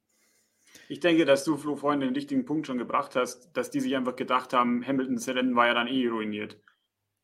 Ich 0.88 1.00
denke, 1.00 1.25
dass 1.25 1.44
du, 1.44 1.56
Flo, 1.56 1.76
vorhin 1.76 2.00
den 2.00 2.14
richtigen 2.14 2.44
Punkt 2.44 2.66
schon 2.66 2.78
gebracht 2.78 3.16
hast, 3.16 3.50
dass 3.56 3.70
die 3.70 3.80
sich 3.80 3.97
einfach 3.97 4.16
gedacht 4.16 4.52
haben, 4.52 4.87
Hamiltons 4.87 5.28
Rennen 5.28 5.56
war 5.56 5.66
ja 5.66 5.75
dann 5.75 5.88
eh 5.88 6.08
ruiniert. 6.08 6.58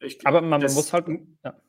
Ich, 0.00 0.26
Aber 0.26 0.40
man 0.40 0.60
das, 0.60 0.74
muss 0.74 0.92
halt. 0.92 1.06
Ja, 1.44 1.60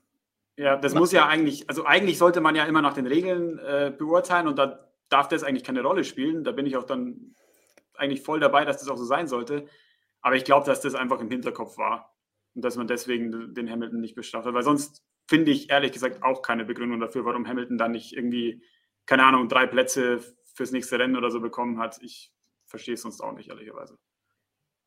ja 0.57 0.77
das 0.77 0.93
muss 0.93 1.11
ja 1.11 1.27
eigentlich, 1.27 1.69
also 1.69 1.85
eigentlich 1.85 2.17
sollte 2.17 2.41
man 2.41 2.55
ja 2.55 2.65
immer 2.65 2.81
nach 2.81 2.93
den 2.93 3.07
Regeln 3.07 3.59
äh, 3.59 3.93
beurteilen 3.95 4.47
und 4.47 4.57
da 4.57 4.89
darf 5.09 5.27
das 5.27 5.43
eigentlich 5.43 5.63
keine 5.63 5.81
Rolle 5.81 6.03
spielen. 6.03 6.43
Da 6.43 6.51
bin 6.51 6.65
ich 6.65 6.77
auch 6.77 6.83
dann 6.83 7.35
eigentlich 7.93 8.21
voll 8.21 8.39
dabei, 8.39 8.65
dass 8.65 8.79
das 8.79 8.89
auch 8.89 8.97
so 8.97 9.05
sein 9.05 9.27
sollte. 9.27 9.65
Aber 10.21 10.35
ich 10.35 10.43
glaube, 10.43 10.65
dass 10.65 10.81
das 10.81 10.95
einfach 10.95 11.19
im 11.19 11.29
Hinterkopf 11.29 11.77
war 11.77 12.15
und 12.55 12.65
dass 12.65 12.77
man 12.77 12.87
deswegen 12.87 13.53
den 13.53 13.69
Hamilton 13.69 14.01
nicht 14.01 14.15
bestraft 14.15 14.47
hat, 14.47 14.53
weil 14.53 14.63
sonst 14.63 15.03
finde 15.27 15.51
ich 15.51 15.69
ehrlich 15.69 15.91
gesagt 15.91 16.23
auch 16.23 16.41
keine 16.41 16.65
Begründung 16.65 16.99
dafür, 16.99 17.25
warum 17.25 17.47
Hamilton 17.47 17.77
dann 17.77 17.91
nicht 17.91 18.13
irgendwie, 18.13 18.63
keine 19.05 19.23
Ahnung, 19.23 19.47
drei 19.49 19.67
Plätze 19.67 20.19
fürs 20.55 20.71
nächste 20.71 20.97
Rennen 20.97 21.15
oder 21.15 21.29
so 21.29 21.39
bekommen 21.39 21.79
hat. 21.79 21.99
Ich 22.01 22.31
verstehe 22.65 22.95
es 22.95 23.01
sonst 23.01 23.21
auch 23.21 23.33
nicht, 23.33 23.49
ehrlicherweise. 23.49 23.97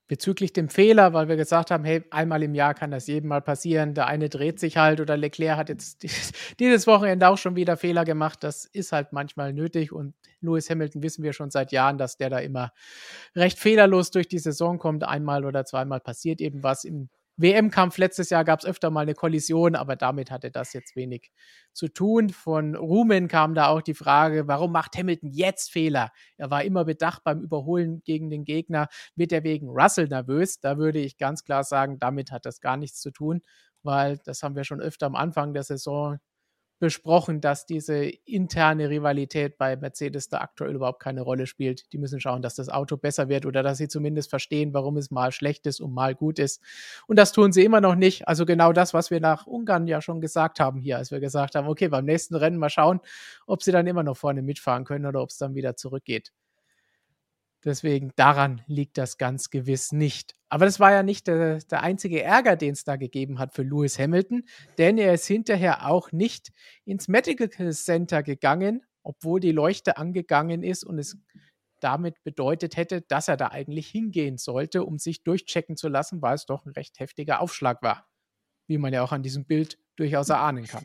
Bezüglich 0.09 0.55
dem 0.55 0.71
Fehler, 0.71 1.13
weil 1.13 1.29
wir 1.29 1.37
gesagt 1.37 1.71
haben, 1.71 1.85
hey, 1.85 2.03
einmal 2.11 2.43
im 2.43 2.55
Jahr 2.55 2.73
kann 2.73 2.91
das 2.91 3.07
jedem 3.07 3.29
mal 3.29 3.43
passieren. 3.43 3.93
Der 3.93 4.07
eine 4.07 4.31
dreht 4.31 4.59
sich 4.59 4.79
halt 4.79 5.01
oder 5.03 5.19
Leclerc 5.19 5.59
hat 5.59 5.69
jetzt 5.69 6.03
dieses 6.59 6.87
Wochenende 6.87 7.29
auch 7.29 7.37
schon 7.37 7.57
wieder 7.57 7.77
Fehler 7.77 8.07
gemacht. 8.07 8.43
Das 8.43 8.65
ist 8.65 8.93
halt 8.93 9.13
manchmal 9.13 9.53
nötig 9.53 9.93
und 9.93 10.15
Lewis 10.41 10.71
Hamilton 10.71 11.03
wissen 11.03 11.23
wir 11.23 11.35
schon 11.35 11.51
seit 11.51 11.73
Jahren, 11.73 11.99
dass 11.99 12.17
der 12.17 12.31
da 12.31 12.39
immer 12.39 12.73
recht 13.37 13.59
fehlerlos 13.59 14.11
durch 14.11 14.29
die 14.29 14.39
Saison 14.39 14.79
kommt. 14.79 15.05
Einmal 15.05 15.45
oder 15.45 15.67
zweimal 15.67 16.01
passiert 16.01 16.41
eben 16.41 16.63
was. 16.63 16.85
Im 16.85 17.11
WM-Kampf 17.39 17.99
letztes 17.99 18.31
Jahr 18.31 18.45
gab 18.45 18.59
es 18.61 18.67
öfter 18.67 18.91
mal 18.91 19.03
eine 19.03 19.15
Kollision, 19.15 19.77
aber 19.77 19.97
damit 19.97 20.31
hatte 20.31 20.51
das 20.51 20.73
jetzt 20.73 20.97
wenig 20.97 21.31
zu 21.73 21.89
tun. 21.89 22.31
Von 22.31 22.75
Rumen 22.75 23.29
kam 23.29 23.55
da 23.55 23.69
auch 23.69 23.81
die 23.81 23.95
Frage, 23.95 24.49
warum 24.49 24.73
macht 24.73 24.97
Hamilton 24.97 25.31
jetzt 25.31 25.71
Fehler? 25.71 26.11
Er 26.37 26.51
war 26.51 26.65
immer 26.65 26.85
bedacht 26.85 27.23
beim 27.25 27.41
Überholen 27.41 28.03
gegen 28.05 28.29
den 28.29 28.45
Gegner. 28.45 28.89
Wird 29.15 29.33
er 29.33 29.45
wegen 29.45 29.69
Russell 29.69 30.09
nervös? 30.09 30.61
Da 30.61 30.79
würde 30.79 30.99
ich 30.99 31.17
ganz 31.17 31.45
klar 31.45 31.63
sagen, 31.65 31.99
damit 31.99 32.33
hat 32.33 32.45
das 32.45 32.61
gar 32.61 32.77
nichts 32.77 33.01
zu 33.01 33.13
tun, 33.13 33.41
weil 33.83 34.19
das 34.25 34.43
haben 34.43 34.57
wir 34.57 34.65
schon 34.65 34.81
öfter 34.81 35.07
am 35.07 35.15
Anfang 35.15 35.55
der 35.55 35.63
Saison 35.63 36.19
besprochen, 36.79 37.41
dass 37.41 37.67
diese 37.67 38.05
interne 38.05 38.89
Rivalität 38.91 39.59
bei 39.59 39.77
Mercedes 39.77 40.29
da 40.29 40.39
aktuell 40.39 40.75
überhaupt 40.75 41.01
keine 41.01 41.23
Rolle 41.23 41.47
spielt. 41.47 41.93
Die 41.93 41.99
müssen 41.99 42.21
schauen, 42.21 42.43
dass 42.43 42.55
das 42.55 42.69
Auto 42.69 42.97
besser 42.97 43.29
wird 43.29 43.47
oder 43.47 43.63
dass 43.63 43.79
sie 43.79 43.89
zumindest 43.89 44.31
verstehen, 44.31 44.75
warum 44.75 44.97
es 44.97 45.11
mal 45.11 45.33
schlecht 45.33 45.67
ist 45.67 45.81
und 45.81 45.93
mal 45.93 46.15
gut 46.15 46.39
ist. 46.39 46.63
Und 47.07 47.19
das 47.19 47.33
tun 47.33 47.53
sie 47.53 47.65
immer 47.65 47.81
noch 47.81 47.95
nicht. 47.95 48.29
Also 48.29 48.47
genau 48.47 48.73
das, 48.73 48.95
was 48.95 49.11
wir 49.11 49.21
nach 49.21 49.47
Ungarn 49.47 49.87
ja 49.87 50.01
schon 50.01 50.21
gesagt 50.21 50.61
haben 50.61 50.81
hier, 50.81 50.99
als 50.99 51.11
wir 51.11 51.21
gesagt 51.21 51.55
haben, 51.55 51.69
okay, 51.69 51.89
beim 51.89 52.05
nächsten 52.05 52.35
Rennen 52.35 52.59
mal 52.59 52.71
schauen, 52.71 53.01
ob 53.47 53.63
sie 53.63 53.73
dann 53.73 53.87
immer 53.87 54.03
noch 54.03 54.17
vorne 54.17 54.43
mitfahren 54.43 54.85
können 54.85 55.07
oder 55.07 55.23
ob 55.23 55.31
es 55.31 55.39
dann 55.39 55.55
wieder 55.55 55.77
zurückgeht. 55.77 56.33
Deswegen 57.65 58.13
daran 58.15 58.63
liegt 58.67 58.99
das 58.99 59.19
ganz 59.19 59.51
gewiss 59.51 59.93
nicht. 59.93 60.35
Aber 60.49 60.65
das 60.65 60.79
war 60.79 60.93
ja 60.93 61.03
nicht 61.03 61.27
der, 61.27 61.59
der 61.59 61.83
einzige 61.83 62.23
Ärger, 62.23 62.57
den 62.57 62.73
es 62.73 62.85
da 62.85 62.97
gegeben 62.97 63.39
hat 63.39 63.53
für 63.53 63.63
Lewis 63.63 63.99
Hamilton, 63.99 64.45
denn 64.79 64.97
er 64.97 65.15
ist 65.15 65.27
hinterher 65.27 65.87
auch 65.87 66.13
nicht 66.13 66.51
ins 66.85 67.09
Medical 67.09 67.49
Center 67.73 68.23
gegangen, 68.23 68.87
obwohl 69.03 69.41
die 69.41 69.53
Leuchte 69.53 69.97
angegangen 69.97 70.63
ist 70.63 70.85
und 70.85 70.99
es 70.99 71.19
damit 71.81 72.23
bedeutet 72.25 72.77
hätte, 72.77 73.03
dass 73.03 73.29
er 73.29 73.37
da 73.37 73.49
eigentlich 73.49 73.89
hingehen 73.89 74.37
sollte, 74.37 74.85
um 74.85 74.99
sich 74.99 75.23
durchchecken 75.23 75.77
zu 75.77 75.89
lassen, 75.89 76.23
weil 76.23 76.35
es 76.35 76.47
doch 76.47 76.65
ein 76.65 76.73
recht 76.73 76.99
heftiger 76.99 77.41
Aufschlag 77.41 77.83
war, 77.83 78.07
wie 78.67 78.79
man 78.79 78.93
ja 78.93 79.03
auch 79.03 79.13
an 79.13 79.23
diesem 79.23 79.45
Bild 79.45 79.79
durchaus 79.97 80.29
erahnen 80.29 80.67
kann. 80.67 80.85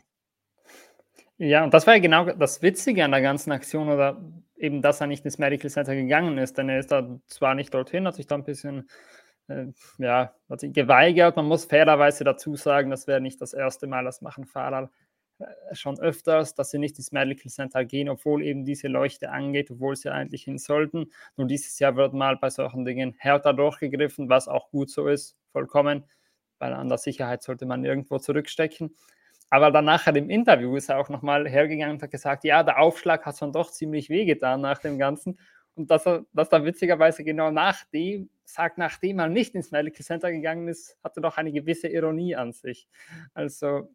Ja, 1.36 1.64
und 1.64 1.74
das 1.74 1.86
war 1.86 1.94
ja 1.94 2.00
genau 2.00 2.26
das 2.26 2.62
Witzige 2.62 3.04
an 3.04 3.10
der 3.10 3.22
ganzen 3.22 3.50
Aktion 3.50 3.88
oder 3.88 4.22
eben, 4.64 4.82
dass 4.82 5.00
er 5.00 5.06
nicht 5.06 5.24
ins 5.24 5.38
Medical 5.38 5.70
Center 5.70 5.94
gegangen 5.94 6.38
ist, 6.38 6.58
denn 6.58 6.68
er 6.68 6.80
ist 6.80 6.90
da 6.90 7.20
zwar 7.26 7.54
nicht 7.54 7.72
dorthin, 7.74 8.06
hat 8.06 8.16
sich 8.16 8.26
da 8.26 8.34
ein 8.36 8.44
bisschen 8.44 8.88
äh, 9.48 9.66
ja, 9.98 10.34
hat 10.48 10.60
sich 10.60 10.72
geweigert. 10.72 11.36
Man 11.36 11.46
muss 11.46 11.66
fairerweise 11.66 12.24
dazu 12.24 12.56
sagen, 12.56 12.90
das 12.90 13.06
wäre 13.06 13.20
nicht 13.20 13.40
das 13.40 13.52
erste 13.52 13.86
Mal, 13.86 14.04
das 14.04 14.22
machen 14.22 14.46
Fahrer 14.46 14.90
äh, 15.38 15.74
schon 15.74 15.98
öfters, 16.00 16.54
dass 16.54 16.70
sie 16.70 16.78
nicht 16.78 16.96
ins 16.98 17.12
Medical 17.12 17.50
Center 17.50 17.84
gehen, 17.84 18.08
obwohl 18.08 18.42
eben 18.42 18.64
diese 18.64 18.88
Leuchte 18.88 19.30
angeht, 19.30 19.70
obwohl 19.70 19.96
sie 19.96 20.10
eigentlich 20.10 20.44
hin 20.44 20.58
sollten. 20.58 21.10
Nur 21.36 21.46
dieses 21.46 21.78
Jahr 21.78 21.96
wird 21.96 22.14
mal 22.14 22.36
bei 22.36 22.50
solchen 22.50 22.84
Dingen 22.84 23.14
härter 23.18 23.52
durchgegriffen, 23.52 24.28
was 24.28 24.48
auch 24.48 24.70
gut 24.70 24.90
so 24.90 25.08
ist, 25.08 25.36
vollkommen, 25.52 26.04
weil 26.58 26.72
an 26.72 26.88
der 26.88 26.98
Sicherheit 26.98 27.42
sollte 27.42 27.66
man 27.66 27.84
irgendwo 27.84 28.18
zurückstecken. 28.18 28.94
Aber 29.50 29.70
dann 29.70 29.84
nachher 29.84 30.14
im 30.16 30.30
Interview 30.30 30.76
ist 30.76 30.88
er 30.88 30.98
auch 30.98 31.08
nochmal 31.08 31.48
hergegangen 31.48 31.96
und 31.96 32.02
hat 32.02 32.10
gesagt, 32.10 32.44
ja, 32.44 32.62
der 32.62 32.80
Aufschlag 32.80 33.24
hat 33.24 33.38
schon 33.38 33.52
doch 33.52 33.70
ziemlich 33.70 34.08
wehgetan 34.08 34.60
nach 34.60 34.78
dem 34.78 34.98
Ganzen. 34.98 35.38
Und 35.76 35.90
dass 35.90 36.06
er, 36.06 36.24
dass 36.32 36.48
er 36.48 36.64
witzigerweise 36.64 37.24
genau 37.24 37.50
nachdem, 37.50 38.30
sagt, 38.44 38.78
nachdem 38.78 39.18
er 39.18 39.28
nicht 39.28 39.54
ins 39.54 39.70
Medical 39.70 40.04
Center 40.04 40.30
gegangen 40.30 40.68
ist, 40.68 40.96
hatte 41.02 41.20
doch 41.20 41.36
eine 41.36 41.52
gewisse 41.52 41.88
Ironie 41.88 42.36
an 42.36 42.52
sich. 42.52 42.88
Also 43.32 43.88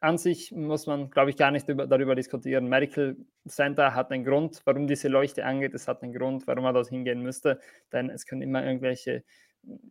an 0.00 0.18
sich 0.18 0.50
muss 0.52 0.86
man, 0.86 1.10
glaube 1.10 1.30
ich, 1.30 1.36
gar 1.36 1.52
nicht 1.52 1.68
über, 1.68 1.86
darüber 1.86 2.14
diskutieren. 2.14 2.68
Medical 2.68 3.16
Center 3.46 3.94
hat 3.94 4.10
einen 4.10 4.24
Grund, 4.24 4.60
warum 4.64 4.88
diese 4.88 5.08
Leuchte 5.08 5.44
angeht. 5.44 5.74
Es 5.74 5.86
hat 5.86 6.02
einen 6.02 6.12
Grund, 6.12 6.46
warum 6.46 6.64
man 6.64 6.74
dort 6.74 6.88
hingehen 6.88 7.22
müsste. 7.22 7.60
Denn 7.92 8.10
es 8.10 8.26
können 8.26 8.42
immer 8.42 8.64
irgendwelche 8.64 9.22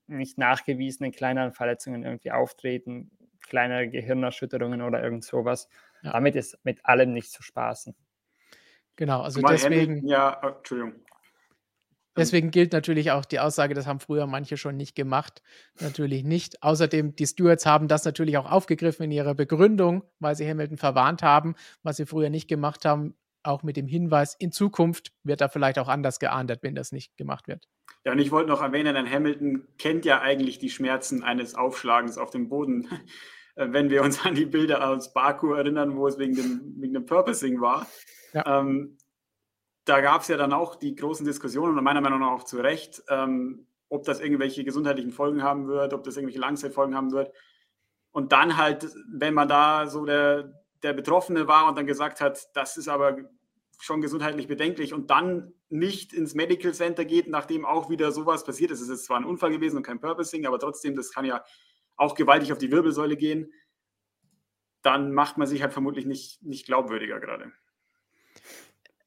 nicht 0.08 0.38
nachgewiesenen 0.38 1.14
kleineren 1.14 1.54
Verletzungen 1.54 2.04
irgendwie 2.04 2.32
auftreten 2.32 3.10
kleine 3.52 3.90
Gehirnerschütterungen 3.90 4.82
oder 4.82 5.04
irgend 5.04 5.26
sowas. 5.26 5.68
Ja. 6.04 6.14
Damit 6.14 6.38
ist 6.38 6.58
mit 6.64 6.86
allem 6.86 7.12
nicht 7.12 7.32
zu 7.32 7.44
spaßen. 7.44 7.94
Genau, 8.96 9.22
also 9.22 9.42
Mal 9.42 9.52
deswegen. 9.52 10.08
Ja, 10.08 10.40
oh, 10.42 10.48
Entschuldigung. 10.58 10.94
Deswegen 12.16 12.52
gilt 12.52 12.72
natürlich 12.72 13.12
auch 13.12 13.26
die 13.26 13.40
Aussage, 13.40 13.74
das 13.74 13.88
haben 13.88 14.00
früher 14.00 14.26
manche 14.26 14.56
schon 14.56 14.78
nicht 14.78 14.96
gemacht. 14.96 15.42
Natürlich 15.82 16.24
nicht. 16.24 16.64
Außerdem, 16.64 17.16
die 17.16 17.28
Stewards 17.28 17.66
haben 17.66 17.90
das 17.90 18.06
natürlich 18.06 18.38
auch 18.38 18.50
aufgegriffen 18.50 19.04
in 19.04 19.12
ihrer 19.12 19.36
Begründung, 19.36 20.04
weil 20.20 20.36
sie 20.36 20.50
Hamilton 20.50 20.78
verwarnt 20.78 21.22
haben, 21.22 21.56
was 21.84 21.98
sie 21.98 22.06
früher 22.06 22.30
nicht 22.30 22.48
gemacht 22.48 22.86
haben, 22.86 23.16
auch 23.44 23.64
mit 23.64 23.76
dem 23.76 23.88
Hinweis, 23.88 24.36
in 24.36 24.52
Zukunft 24.52 25.12
wird 25.24 25.42
da 25.42 25.50
vielleicht 25.50 25.80
auch 25.80 25.88
anders 25.88 26.20
geahndet, 26.20 26.64
wenn 26.64 26.76
das 26.76 26.92
nicht 26.92 27.18
gemacht 27.18 27.48
wird. 27.48 27.68
Ja, 28.06 28.12
und 28.12 28.20
ich 28.20 28.32
wollte 28.32 28.50
noch 28.50 28.62
erwähnen, 28.62 28.96
ein 28.96 29.10
Hamilton 29.10 29.68
kennt 29.78 30.06
ja 30.06 30.22
eigentlich 30.22 30.60
die 30.60 30.70
Schmerzen 30.70 31.24
eines 31.24 31.56
Aufschlagens 31.56 32.18
auf 32.18 32.30
dem 32.30 32.50
Boden. 32.50 32.88
Äh, 33.56 33.68
wenn 33.72 33.90
wir 33.90 34.04
uns 34.04 34.26
an 34.26 34.36
die 34.36 34.46
Bilder 34.46 34.88
aus 34.88 35.14
Baku 35.14 35.54
erinnern, 35.54 35.96
wo 35.96 36.08
es 36.08 36.18
wegen 36.18 36.36
dem, 36.36 36.76
wegen 36.78 36.94
dem 36.94 37.06
Purposing 37.06 37.62
war. 37.62 37.88
Ja. 38.34 38.60
Ähm, 38.60 38.98
da 39.86 40.02
gab 40.02 40.22
es 40.22 40.28
ja 40.28 40.38
dann 40.38 40.54
auch 40.54 40.76
die 40.76 40.96
großen 40.96 41.26
Diskussionen 41.26 41.78
und 41.78 41.84
meiner 41.84 42.02
Meinung 42.02 42.20
nach 42.20 42.32
auch 42.32 42.44
zu 42.44 42.58
Recht, 42.60 43.04
ähm, 43.10 43.68
ob 43.90 44.04
das 44.06 44.20
irgendwelche 44.20 44.64
gesundheitlichen 44.64 45.12
Folgen 45.12 45.44
haben 45.44 45.68
wird, 45.68 45.94
ob 45.94 46.04
das 46.04 46.16
irgendwelche 46.16 46.40
Langzeitfolgen 46.40 46.96
haben 46.96 47.12
wird. 47.12 47.34
Und 48.12 48.32
dann 48.32 48.58
halt, 48.58 48.90
wenn 49.12 49.34
man 49.34 49.48
da 49.48 49.88
so 49.88 50.06
der, 50.06 50.54
der 50.84 50.94
Betroffene 50.94 51.48
war 51.48 51.68
und 51.68 51.78
dann 51.78 51.88
gesagt 51.88 52.22
hat, 52.22 52.50
das 52.54 52.78
ist 52.78 52.88
aber 52.88 53.18
schon 53.80 54.02
gesundheitlich 54.02 54.48
bedenklich 54.48 54.94
und 54.94 55.10
dann 55.10 55.54
nicht 55.70 56.14
ins 56.14 56.36
Medical 56.36 56.74
Center 56.74 57.04
geht, 57.04 57.28
nachdem 57.28 57.66
auch 57.66 57.90
wieder 57.90 58.12
sowas 58.12 58.44
passiert 58.44 58.70
ist. 58.70 58.82
Es 58.82 58.90
ist 58.90 59.06
zwar 59.06 59.18
ein 59.18 59.26
Unfall 59.26 59.52
gewesen 59.52 59.78
und 59.78 59.84
kein 59.84 60.00
Purposing, 60.00 60.46
aber 60.46 60.60
trotzdem, 60.60 60.96
das 60.96 61.12
kann 61.12 61.26
ja 61.26 61.44
auch 62.02 62.16
gewaltig 62.16 62.52
auf 62.52 62.58
die 62.58 62.72
Wirbelsäule 62.72 63.16
gehen, 63.16 63.54
dann 64.82 65.14
macht 65.14 65.38
man 65.38 65.48
sich 65.48 65.62
halt 65.62 65.72
vermutlich 65.72 66.06
nicht, 66.06 66.42
nicht 66.42 66.66
glaubwürdiger 66.66 67.20
gerade. 67.20 67.52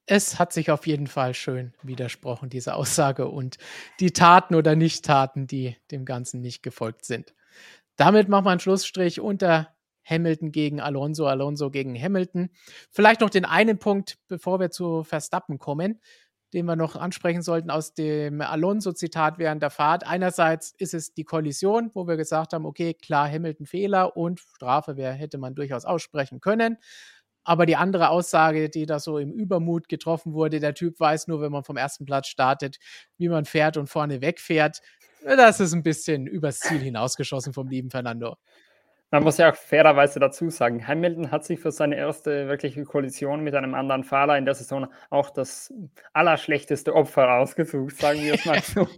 Es 0.07 0.39
hat 0.39 0.53
sich 0.53 0.71
auf 0.71 0.87
jeden 0.87 1.09
Fall 1.09 1.35
schön 1.35 1.75
widersprochen, 1.83 2.51
diese 2.51 2.75
Aussage 2.75 3.27
und 3.27 3.59
die 3.99 4.13
Taten 4.13 4.55
oder 4.55 4.77
Nicht-Taten, 4.77 5.47
die 5.47 5.77
dem 5.91 6.05
Ganzen 6.05 6.41
nicht 6.41 6.63
gefolgt 6.63 7.05
sind. 7.05 7.35
Damit 7.97 8.29
machen 8.29 8.45
wir 8.45 8.51
einen 8.51 8.61
Schlussstrich 8.61 9.21
unter 9.21 9.75
Hamilton 10.05 10.53
gegen 10.53 10.81
Alonso, 10.81 11.27
Alonso 11.27 11.71
gegen 11.71 12.01
Hamilton. 12.01 12.51
Vielleicht 12.91 13.23
noch 13.23 13.31
den 13.31 13.45
einen 13.45 13.79
Punkt, 13.79 14.19
bevor 14.29 14.61
wir 14.61 14.71
zu 14.71 15.03
Verstappen 15.03 15.59
kommen, 15.59 16.01
den 16.55 16.67
wir 16.67 16.77
noch 16.77 16.95
ansprechen 16.95 17.43
sollten 17.43 17.69
aus 17.69 17.95
dem 17.95 18.41
Alonso-Zitat 18.41 19.39
während 19.39 19.61
der 19.61 19.71
Fahrt. 19.71 20.07
Einerseits 20.07 20.73
ist 20.79 20.95
es 20.95 21.13
die 21.13 21.25
Kollision, 21.25 21.91
wo 21.95 22.07
wir 22.07 22.17
gesagt 22.17 22.53
haben, 22.53 22.65
okay, 22.65 22.95
klar, 22.95 23.29
Hamilton 23.29 23.67
Fehler 23.67 24.17
und 24.17 24.39
Strafe, 24.39 24.97
wer 24.97 25.13
hätte 25.13 25.37
man 25.37 25.57
durchaus 25.57 25.85
aussprechen 25.85 26.41
können. 26.41 26.79
Aber 27.43 27.67
die 27.67 27.77
andere 27.77 28.09
Aussage, 28.09 28.71
die 28.71 28.87
da 28.87 29.01
so 29.01 29.19
im 29.19 29.33
Übermut 29.33 29.89
getroffen 29.89 30.33
wurde, 30.33 30.61
der 30.61 30.75
Typ 30.75 30.99
weiß 30.99 31.27
nur, 31.27 31.43
wenn 31.43 31.53
man 31.53 31.65
vom 31.65 31.77
ersten 31.77 32.07
Platz 32.07 32.29
startet, 32.29 32.79
wie 33.19 33.29
man 33.29 33.45
fährt 33.45 33.77
und 33.77 33.89
vorne 33.89 34.23
wegfährt. 34.23 34.81
Das 35.25 35.59
ist 35.59 35.73
ein 35.73 35.83
bisschen 35.83 36.27
übers 36.27 36.61
Ziel 36.61 36.79
hinausgeschossen 36.79 37.53
vom 37.53 37.69
lieben 37.69 37.91
Fernando. 37.91 38.37
Man 39.15 39.23
muss 39.23 39.39
ja 39.39 39.53
auch 39.53 39.55
fairerweise 39.55 40.19
dazu 40.19 40.51
sagen, 40.51 40.85
Hamilton 40.89 41.31
hat 41.31 41.45
sich 41.45 41.61
für 41.61 41.71
seine 41.71 41.95
erste 41.95 42.49
wirkliche 42.49 42.83
Kollision 42.83 43.45
mit 43.45 43.55
einem 43.55 43.73
anderen 43.73 44.03
Fahrer 44.03 44.37
in 44.37 44.45
der 44.45 44.57
Saison 44.57 44.89
auch 45.09 45.31
das 45.31 45.73
allerschlechteste 46.13 46.93
Opfer 46.93 47.33
ausgesucht, 47.35 47.97
sagen 47.97 48.23
wir 48.23 48.35
es 48.35 48.45
mal 48.45 48.61
so. 48.65 48.89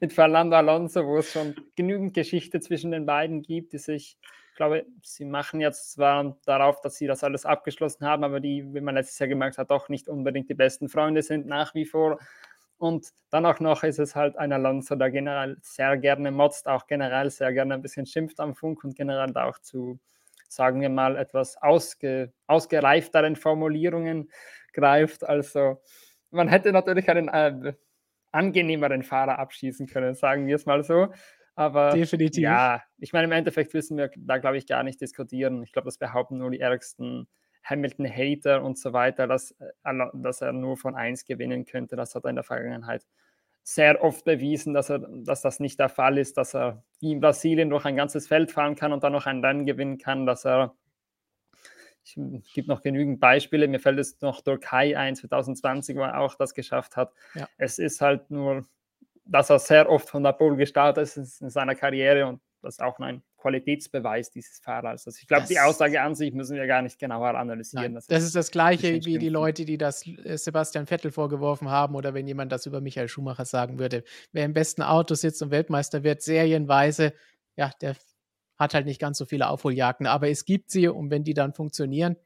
mit 0.00 0.14
Fernando 0.14 0.56
Alonso, 0.56 1.04
wo 1.04 1.18
es 1.18 1.30
schon 1.30 1.54
genügend 1.76 2.14
Geschichte 2.14 2.60
zwischen 2.60 2.92
den 2.92 3.04
beiden 3.04 3.42
gibt, 3.42 3.74
die 3.74 3.78
sich 3.78 4.16
glaube, 4.58 4.86
sie 5.02 5.24
machen 5.24 5.60
jetzt 5.60 5.92
zwar 5.92 6.36
darauf, 6.44 6.80
dass 6.80 6.96
sie 6.96 7.06
das 7.06 7.24
alles 7.24 7.46
abgeschlossen 7.46 8.04
haben, 8.04 8.24
aber 8.24 8.40
die, 8.40 8.74
wie 8.74 8.80
man 8.80 8.96
letztes 8.96 9.18
Jahr 9.18 9.28
gemerkt 9.28 9.56
hat, 9.56 9.70
doch 9.70 9.88
nicht 9.88 10.08
unbedingt 10.08 10.50
die 10.50 10.54
besten 10.54 10.88
Freunde 10.88 11.22
sind 11.22 11.46
nach 11.46 11.74
wie 11.74 11.86
vor. 11.86 12.18
Und 12.78 13.08
dann 13.30 13.44
auch 13.44 13.58
noch 13.58 13.82
ist 13.82 13.98
es 13.98 14.14
halt 14.14 14.36
ein 14.36 14.52
Alonso, 14.52 14.94
der 14.94 15.10
generell 15.10 15.56
sehr 15.62 15.96
gerne 15.96 16.30
motzt, 16.30 16.68
auch 16.68 16.86
generell 16.86 17.28
sehr 17.30 17.52
gerne 17.52 17.74
ein 17.74 17.82
bisschen 17.82 18.06
schimpft 18.06 18.38
am 18.38 18.54
Funk 18.54 18.84
und 18.84 18.94
generell 18.94 19.36
auch 19.36 19.58
zu, 19.58 19.98
sagen 20.48 20.80
wir 20.80 20.88
mal, 20.88 21.16
etwas 21.16 21.56
ausge, 21.56 22.32
ausgereifteren 22.46 23.34
Formulierungen 23.34 24.30
greift. 24.72 25.24
Also 25.24 25.82
man 26.30 26.46
hätte 26.46 26.70
natürlich 26.70 27.08
einen 27.10 27.28
äh, 27.28 27.72
angenehmeren 28.30 29.02
Fahrer 29.02 29.40
abschießen 29.40 29.88
können, 29.88 30.14
sagen 30.14 30.46
wir 30.46 30.54
es 30.54 30.66
mal 30.66 30.84
so. 30.84 31.08
Aber 31.56 31.90
Definitiv. 31.90 32.44
ja, 32.44 32.84
ich 32.98 33.12
meine, 33.12 33.24
im 33.24 33.32
Endeffekt 33.32 33.74
müssen 33.74 33.96
wir 33.96 34.10
da, 34.16 34.38
glaube 34.38 34.56
ich, 34.58 34.68
gar 34.68 34.84
nicht 34.84 35.00
diskutieren. 35.00 35.64
Ich 35.64 35.72
glaube, 35.72 35.86
das 35.86 35.98
behaupten 35.98 36.38
nur 36.38 36.52
die 36.52 36.60
ärgsten 36.60 37.26
Hamilton-Hater 37.68 38.62
und 38.62 38.78
so 38.78 38.92
weiter, 38.92 39.26
dass, 39.26 39.52
äh, 39.52 39.94
dass 40.14 40.40
er 40.40 40.52
nur 40.52 40.76
von 40.76 40.94
1 40.94 41.24
gewinnen 41.24 41.64
könnte. 41.64 41.96
Das 41.96 42.14
hat 42.14 42.24
er 42.24 42.30
in 42.30 42.36
der 42.36 42.44
Vergangenheit 42.44 43.04
sehr 43.62 44.02
oft 44.02 44.24
bewiesen, 44.24 44.72
dass, 44.72 44.88
er, 44.88 45.00
dass 45.00 45.42
das 45.42 45.60
nicht 45.60 45.78
der 45.78 45.90
Fall 45.90 46.16
ist, 46.16 46.38
dass 46.38 46.54
er 46.54 46.82
wie 47.00 47.12
in 47.12 47.20
Brasilien 47.20 47.68
durch 47.68 47.84
ein 47.84 47.96
ganzes 47.96 48.26
Feld 48.26 48.50
fahren 48.50 48.76
kann 48.76 48.92
und 48.92 49.04
dann 49.04 49.12
noch 49.12 49.26
ein 49.26 49.44
Rennen 49.44 49.66
gewinnen 49.66 49.98
kann, 49.98 50.26
dass 50.26 50.46
er 50.46 50.74
es 52.02 52.54
gibt 52.54 52.68
noch 52.68 52.80
genügend 52.80 53.20
Beispiele. 53.20 53.68
Mir 53.68 53.80
fällt 53.80 53.98
es 53.98 54.18
noch 54.22 54.40
Türkei 54.40 54.96
ein, 54.96 55.14
2020, 55.14 55.94
wo 55.94 56.00
er 56.00 56.18
auch 56.18 56.36
das 56.36 56.54
geschafft 56.54 56.96
hat. 56.96 57.12
Ja. 57.34 57.46
Es 57.58 57.78
ist 57.78 58.00
halt 58.00 58.30
nur 58.30 58.64
dass 59.28 59.50
er 59.50 59.58
sehr 59.58 59.88
oft 59.90 60.08
von 60.08 60.22
der 60.22 60.32
Pole 60.32 60.56
gestartet 60.56 61.04
ist 61.04 61.40
in 61.40 61.50
seiner 61.50 61.74
Karriere 61.74 62.26
und 62.26 62.40
das 62.62 62.74
ist 62.74 62.82
auch 62.82 62.98
ein 62.98 63.22
Qualitätsbeweis 63.38 64.30
dieses 64.30 64.58
Fahrers. 64.58 65.06
Also 65.06 65.18
ich 65.20 65.26
glaube, 65.28 65.46
die 65.48 65.58
Aussage 65.58 66.00
an 66.02 66.14
sich 66.14 66.34
müssen 66.34 66.56
wir 66.56 66.66
gar 66.66 66.82
nicht 66.82 66.98
genauer 66.98 67.34
analysieren. 67.34 67.94
das, 67.94 68.06
das, 68.06 68.24
ist 68.24 68.34
das 68.34 68.50
Gleiche 68.50 69.04
wie 69.04 69.18
die 69.18 69.28
Leute, 69.28 69.64
die 69.64 69.78
das 69.78 70.06
äh, 70.06 70.36
Sebastian 70.36 70.86
Vettel 70.86 71.12
vorgeworfen 71.12 71.70
haben 71.70 71.94
oder 71.94 72.14
wenn 72.14 72.26
jemand 72.26 72.52
das 72.52 72.66
über 72.66 72.80
Michael 72.80 73.08
Schumacher 73.08 73.44
sagen 73.44 73.78
würde. 73.78 74.02
Wer 74.32 74.44
im 74.44 74.52
besten 74.52 74.82
Auto 74.82 75.14
sitzt 75.14 75.40
und 75.42 75.50
Weltmeister 75.52 76.02
wird, 76.02 76.20
serienweise, 76.22 77.14
ja, 77.56 77.70
der 77.80 77.96
hat 78.58 78.74
halt 78.74 78.86
nicht 78.86 79.00
ganz 79.00 79.18
so 79.18 79.24
viele 79.24 79.48
Aufholjagden, 79.48 80.06
aber 80.06 80.28
es 80.28 80.44
gibt 80.44 80.70
sie 80.70 80.88
und 80.88 81.10
wenn 81.10 81.22
die 81.22 81.34
dann 81.34 81.54
funktionieren, 81.54 82.16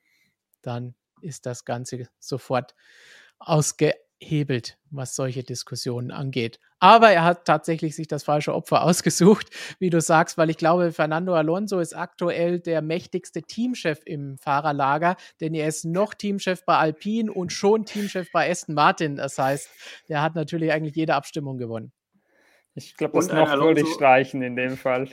dann 0.63 0.95
ist 1.21 1.45
das 1.45 1.65
Ganze 1.67 2.09
sofort 2.19 2.75
ausge 3.39 3.95
hebelt, 4.23 4.79
was 4.91 5.15
solche 5.17 5.43
Diskussionen 5.43 6.11
angeht. 6.11 6.61
Aber 6.79 7.11
er 7.11 7.25
hat 7.25 7.45
tatsächlich 7.45 7.95
sich 7.95 8.09
das 8.09 8.25
falsche 8.25 8.55
Opfer 8.55 8.83
ausgesucht, 8.85 9.49
wie 9.79 9.91
du 9.91 10.01
sagst, 10.01 10.39
weil 10.39 10.51
ich 10.51 10.57
glaube, 10.57 10.93
Fernando 10.93 11.35
Alonso 11.35 11.79
ist 11.79 11.95
aktuell 11.95 12.61
der 12.61 12.83
mächtigste 12.83 13.43
Teamchef 13.43 14.01
im 14.05 14.39
Fahrerlager, 14.39 15.17
denn 15.41 15.55
er 15.55 15.69
ist 15.69 15.85
noch 15.85 16.15
Teamchef 16.15 16.65
bei 16.65 16.77
Alpine 16.77 17.33
und 17.33 17.53
schon 17.53 17.85
Teamchef 17.85 18.31
bei 18.33 18.51
Aston 18.51 18.75
Martin. 18.75 19.17
Das 19.17 19.39
heißt, 19.39 19.69
der 20.09 20.23
hat 20.23 20.35
natürlich 20.35 20.73
eigentlich 20.73 20.97
jede 20.97 21.15
Abstimmung 21.15 21.59
gewonnen. 21.59 21.93
Ich 22.75 22.97
glaube, 22.97 23.15
das 23.15 23.29
noch 23.29 23.53
würde 23.61 23.83
ich 23.83 23.93
streichen 23.93 24.43
in 24.43 24.57
dem 24.57 24.77
Fall. 24.77 25.09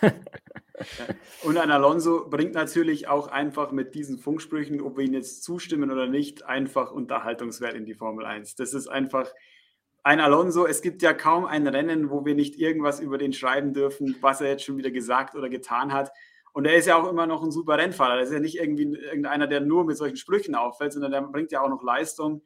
Und 1.42 1.58
ein 1.58 1.70
Alonso 1.70 2.28
bringt 2.28 2.54
natürlich 2.54 3.08
auch 3.08 3.28
einfach 3.28 3.72
mit 3.72 3.94
diesen 3.94 4.18
Funksprüchen, 4.18 4.80
ob 4.80 4.96
wir 4.96 5.04
ihnen 5.04 5.14
jetzt 5.14 5.42
zustimmen 5.42 5.90
oder 5.90 6.06
nicht, 6.06 6.46
einfach 6.46 6.92
Unterhaltungswert 6.92 7.74
in 7.74 7.84
die 7.84 7.94
Formel 7.94 8.24
1. 8.24 8.54
Das 8.54 8.72
ist 8.72 8.88
einfach 8.88 9.30
ein 10.02 10.20
Alonso. 10.20 10.66
Es 10.66 10.80
gibt 10.82 11.02
ja 11.02 11.12
kaum 11.12 11.44
ein 11.44 11.66
Rennen, 11.66 12.10
wo 12.10 12.24
wir 12.24 12.34
nicht 12.34 12.58
irgendwas 12.58 13.00
über 13.00 13.18
den 13.18 13.32
schreiben 13.32 13.74
dürfen, 13.74 14.16
was 14.20 14.40
er 14.40 14.48
jetzt 14.48 14.64
schon 14.64 14.78
wieder 14.78 14.90
gesagt 14.90 15.34
oder 15.34 15.48
getan 15.48 15.92
hat. 15.92 16.10
Und 16.52 16.64
er 16.66 16.74
ist 16.74 16.86
ja 16.86 16.96
auch 16.96 17.08
immer 17.08 17.26
noch 17.26 17.42
ein 17.42 17.52
super 17.52 17.78
Rennfahrer. 17.78 18.16
Er 18.16 18.22
ist 18.22 18.32
ja 18.32 18.40
nicht 18.40 18.58
irgendwie 18.58 18.94
irgendeiner, 18.94 19.46
der 19.46 19.60
nur 19.60 19.84
mit 19.84 19.96
solchen 19.96 20.16
Sprüchen 20.16 20.54
auffällt, 20.54 20.92
sondern 20.92 21.12
der 21.12 21.22
bringt 21.22 21.52
ja 21.52 21.60
auch 21.60 21.68
noch 21.68 21.82
Leistung 21.82 22.42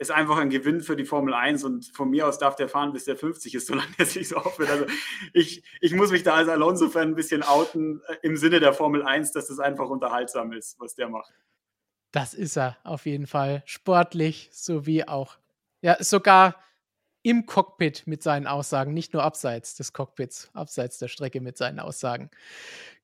ist 0.00 0.10
einfach 0.10 0.38
ein 0.38 0.48
Gewinn 0.48 0.80
für 0.80 0.96
die 0.96 1.04
Formel 1.04 1.34
1 1.34 1.62
und 1.62 1.84
von 1.94 2.08
mir 2.08 2.26
aus 2.26 2.38
darf 2.38 2.56
der 2.56 2.70
fahren, 2.70 2.94
bis 2.94 3.04
der 3.04 3.16
50 3.16 3.54
ist, 3.54 3.66
solange 3.68 3.92
er 3.98 4.06
sich 4.06 4.28
so 4.28 4.36
aufhört. 4.36 4.70
Also 4.70 4.86
ich, 5.34 5.62
ich 5.80 5.92
muss 5.92 6.10
mich 6.10 6.22
da 6.22 6.34
als 6.34 6.48
Alonso-Fan 6.48 7.08
ein 7.08 7.14
bisschen 7.14 7.42
outen 7.42 8.00
äh, 8.08 8.16
im 8.22 8.36
Sinne 8.36 8.60
der 8.60 8.72
Formel 8.72 9.02
1, 9.02 9.32
dass 9.32 9.48
das 9.48 9.58
einfach 9.58 9.90
unterhaltsam 9.90 10.52
ist, 10.52 10.80
was 10.80 10.94
der 10.94 11.10
macht. 11.10 11.32
Das 12.12 12.32
ist 12.32 12.56
er 12.56 12.78
auf 12.82 13.04
jeden 13.04 13.26
Fall. 13.26 13.62
Sportlich 13.66 14.48
sowie 14.52 15.04
auch, 15.04 15.36
ja, 15.82 16.02
sogar 16.02 16.56
im 17.22 17.44
Cockpit 17.44 18.06
mit 18.06 18.22
seinen 18.22 18.46
Aussagen, 18.46 18.94
nicht 18.94 19.12
nur 19.12 19.22
abseits 19.22 19.74
des 19.74 19.92
Cockpits, 19.92 20.50
abseits 20.54 20.98
der 20.98 21.08
Strecke 21.08 21.42
mit 21.42 21.58
seinen 21.58 21.78
Aussagen. 21.78 22.30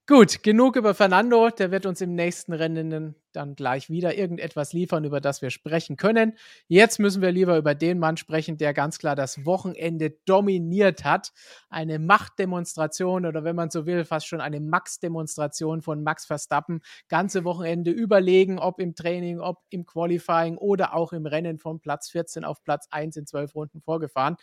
Gut, 0.06 0.42
genug 0.42 0.76
über 0.76 0.94
Fernando. 0.94 1.50
Der 1.50 1.70
wird 1.70 1.84
uns 1.84 2.00
im 2.00 2.14
nächsten 2.14 2.54
Rennen 2.54 3.16
dann 3.36 3.54
gleich 3.54 3.90
wieder 3.90 4.16
irgendetwas 4.16 4.72
liefern, 4.72 5.04
über 5.04 5.20
das 5.20 5.42
wir 5.42 5.50
sprechen 5.50 5.96
können. 5.96 6.32
Jetzt 6.66 6.98
müssen 6.98 7.22
wir 7.22 7.30
lieber 7.30 7.56
über 7.56 7.74
den 7.74 7.98
Mann 7.98 8.16
sprechen, 8.16 8.56
der 8.56 8.74
ganz 8.74 8.98
klar 8.98 9.14
das 9.14 9.44
Wochenende 9.44 10.10
dominiert 10.24 11.04
hat. 11.04 11.32
Eine 11.68 11.98
Machtdemonstration 11.98 13.26
oder 13.26 13.44
wenn 13.44 13.56
man 13.56 13.70
so 13.70 13.86
will, 13.86 14.04
fast 14.04 14.26
schon 14.26 14.40
eine 14.40 14.60
Max-Demonstration 14.60 15.82
von 15.82 16.02
Max 16.02 16.26
Verstappen. 16.26 16.80
Ganze 17.08 17.44
Wochenende 17.44 17.90
überlegen, 17.90 18.58
ob 18.58 18.80
im 18.80 18.94
Training, 18.94 19.38
ob 19.40 19.62
im 19.70 19.84
Qualifying 19.84 20.56
oder 20.56 20.94
auch 20.94 21.12
im 21.12 21.26
Rennen 21.26 21.58
von 21.58 21.80
Platz 21.80 22.10
14 22.10 22.44
auf 22.44 22.62
Platz 22.62 22.88
1 22.90 23.16
in 23.16 23.26
zwölf 23.26 23.54
Runden 23.54 23.80
vorgefahren. 23.80 24.36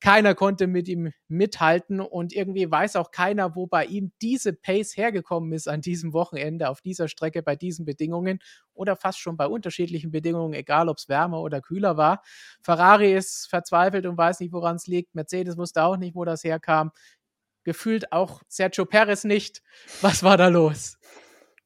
Keiner 0.00 0.34
konnte 0.34 0.66
mit 0.66 0.88
ihm 0.88 1.12
mithalten 1.26 2.00
und 2.00 2.32
irgendwie 2.32 2.70
weiß 2.70 2.96
auch 2.96 3.10
keiner, 3.10 3.56
wo 3.56 3.66
bei 3.66 3.84
ihm 3.84 4.12
diese 4.22 4.52
Pace 4.52 4.96
hergekommen 4.96 5.52
ist 5.52 5.68
an 5.68 5.80
diesem 5.80 6.12
Wochenende 6.12 6.68
auf 6.68 6.80
dieser 6.80 7.08
Strecke 7.08 7.42
bei 7.42 7.56
diesen 7.56 7.84
Bedingungen. 7.84 8.27
Bedingungen 8.28 8.40
oder 8.74 8.96
fast 8.96 9.18
schon 9.18 9.36
bei 9.36 9.46
unterschiedlichen 9.46 10.10
Bedingungen, 10.10 10.54
egal 10.54 10.88
ob 10.88 10.98
es 10.98 11.08
wärmer 11.08 11.40
oder 11.40 11.60
kühler 11.60 11.96
war. 11.96 12.22
Ferrari 12.62 13.12
ist 13.12 13.48
verzweifelt 13.48 14.06
und 14.06 14.16
weiß 14.16 14.40
nicht, 14.40 14.52
woran 14.52 14.76
es 14.76 14.86
liegt. 14.86 15.14
Mercedes 15.14 15.56
wusste 15.56 15.82
auch 15.82 15.96
nicht, 15.96 16.14
wo 16.14 16.24
das 16.24 16.44
herkam. 16.44 16.92
Gefühlt 17.64 18.12
auch 18.12 18.42
Sergio 18.48 18.84
Perez 18.84 19.24
nicht. 19.24 19.62
Was 20.00 20.22
war 20.22 20.36
da 20.36 20.46
los? 20.48 20.96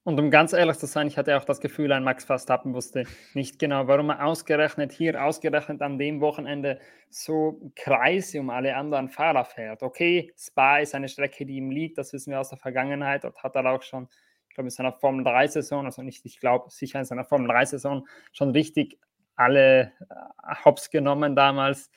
Und 0.04 0.18
um 0.18 0.32
ganz 0.32 0.52
ehrlich 0.52 0.78
zu 0.78 0.86
sein, 0.86 1.06
ich 1.06 1.16
hatte 1.16 1.36
auch 1.36 1.44
das 1.44 1.60
Gefühl, 1.60 1.92
ein 1.92 2.02
Max 2.02 2.24
Verstappen 2.24 2.74
wusste 2.74 3.04
nicht 3.34 3.60
genau, 3.60 3.86
warum 3.86 4.10
er 4.10 4.24
ausgerechnet 4.24 4.90
hier, 4.90 5.22
ausgerechnet 5.22 5.80
an 5.80 5.96
dem 5.96 6.20
Wochenende 6.20 6.80
so 7.08 7.70
Kreise 7.76 8.40
um 8.40 8.50
alle 8.50 8.74
anderen 8.74 9.10
Fahrer 9.10 9.44
fährt. 9.44 9.84
Okay, 9.84 10.32
Spa 10.36 10.78
ist 10.78 10.96
eine 10.96 11.08
Strecke, 11.08 11.46
die 11.46 11.54
ihm 11.54 11.70
liegt, 11.70 11.98
das 11.98 12.12
wissen 12.12 12.32
wir 12.32 12.40
aus 12.40 12.48
der 12.48 12.58
Vergangenheit. 12.58 13.22
Dort 13.22 13.44
hat 13.44 13.54
er 13.54 13.66
auch 13.66 13.82
schon 13.82 14.08
ich 14.52 14.54
glaube, 14.54 14.66
in 14.66 14.70
seiner 14.70 14.92
Formel 14.92 15.26
3-Saison, 15.26 15.86
also 15.86 16.02
nicht, 16.02 16.26
ich 16.26 16.38
glaube, 16.38 16.68
sicher 16.68 16.98
in 16.98 17.06
seiner 17.06 17.24
Formel 17.24 17.50
3-Saison 17.50 18.06
schon 18.32 18.50
richtig 18.50 18.98
alle 19.34 19.92
äh, 20.10 20.54
Hops 20.62 20.90
genommen 20.90 21.34
damals. 21.34 21.90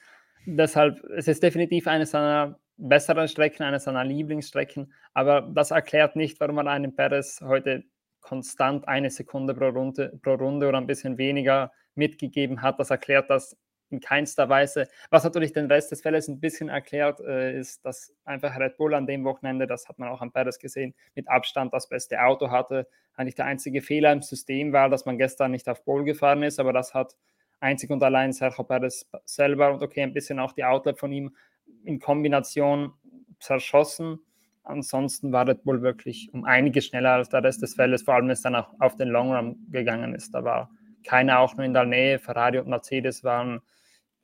Deshalb, 0.45 1.03
es 1.17 1.27
ist 1.27 1.43
definitiv 1.43 1.85
eine 1.85 2.05
seiner 2.05 2.57
besseren 2.77 3.27
Strecken, 3.27 3.63
eine 3.63 3.81
seiner 3.81 4.05
Lieblingsstrecken, 4.05 4.93
aber 5.13 5.41
das 5.41 5.71
erklärt 5.71 6.15
nicht, 6.15 6.39
warum 6.39 6.55
man 6.55 6.69
einem 6.69 6.95
Perez 6.95 7.41
heute 7.41 7.83
konstant 8.21 8.87
eine 8.87 9.09
Sekunde 9.09 9.53
pro 9.53 9.67
Runde, 9.67 10.17
pro 10.23 10.35
Runde 10.35 10.69
oder 10.69 10.77
ein 10.77 10.87
bisschen 10.87 11.17
weniger 11.17 11.73
mitgegeben 11.93 12.61
hat. 12.61 12.79
Das 12.79 12.89
erklärt 12.89 13.29
das 13.29 13.57
in 13.95 13.99
keinster 14.01 14.49
Weise. 14.49 14.87
Was 15.09 15.23
natürlich 15.23 15.53
den 15.53 15.65
Rest 15.67 15.91
des 15.91 16.01
Feldes 16.01 16.27
ein 16.27 16.39
bisschen 16.39 16.69
erklärt, 16.69 17.19
äh, 17.21 17.57
ist, 17.57 17.85
dass 17.85 18.13
einfach 18.25 18.57
Red 18.59 18.77
Bull 18.77 18.93
an 18.93 19.07
dem 19.07 19.23
Wochenende, 19.23 19.67
das 19.67 19.87
hat 19.87 19.99
man 19.99 20.09
auch 20.09 20.21
an 20.21 20.31
Perez 20.31 20.59
gesehen, 20.59 20.93
mit 21.15 21.27
Abstand 21.27 21.73
das 21.73 21.87
beste 21.87 22.21
Auto 22.21 22.51
hatte. 22.51 22.87
Eigentlich 23.15 23.35
der 23.35 23.45
einzige 23.45 23.81
Fehler 23.81 24.11
im 24.11 24.21
System 24.21 24.73
war, 24.73 24.89
dass 24.89 25.05
man 25.05 25.17
gestern 25.17 25.51
nicht 25.51 25.67
auf 25.69 25.83
Pole 25.83 26.03
gefahren 26.03 26.43
ist, 26.43 26.59
aber 26.59 26.73
das 26.73 26.93
hat 26.93 27.15
einzig 27.59 27.89
und 27.89 28.03
allein 28.03 28.33
Sergio 28.33 28.63
Perez 28.63 29.07
selber 29.25 29.73
und 29.73 29.81
okay, 29.81 30.03
ein 30.03 30.13
bisschen 30.13 30.39
auch 30.39 30.53
die 30.53 30.65
Outlet 30.65 30.99
von 30.99 31.11
ihm 31.11 31.35
in 31.83 31.99
Kombination 31.99 32.93
zerschossen. 33.39 34.19
Ansonsten 34.63 35.31
war 35.31 35.47
Red 35.47 35.63
Bull 35.63 35.81
wirklich 35.81 36.29
um 36.33 36.43
einige 36.43 36.81
schneller 36.81 37.11
als 37.11 37.29
der 37.29 37.43
Rest 37.43 37.61
des 37.61 37.75
Feldes, 37.75 38.03
vor 38.03 38.15
allem 38.15 38.25
wenn 38.25 38.31
es 38.31 38.41
dann 38.41 38.55
auch 38.55 38.73
auf 38.79 38.95
den 38.95 39.09
Long 39.09 39.33
Run 39.33 39.57
gegangen 39.69 40.13
ist. 40.15 40.33
Da 40.33 40.43
war 40.43 40.69
keiner 41.05 41.39
auch 41.39 41.55
nur 41.55 41.65
in 41.65 41.73
der 41.73 41.85
Nähe. 41.85 42.19
Ferrari 42.19 42.59
und 42.59 42.67
Mercedes 42.67 43.23
waren, 43.23 43.61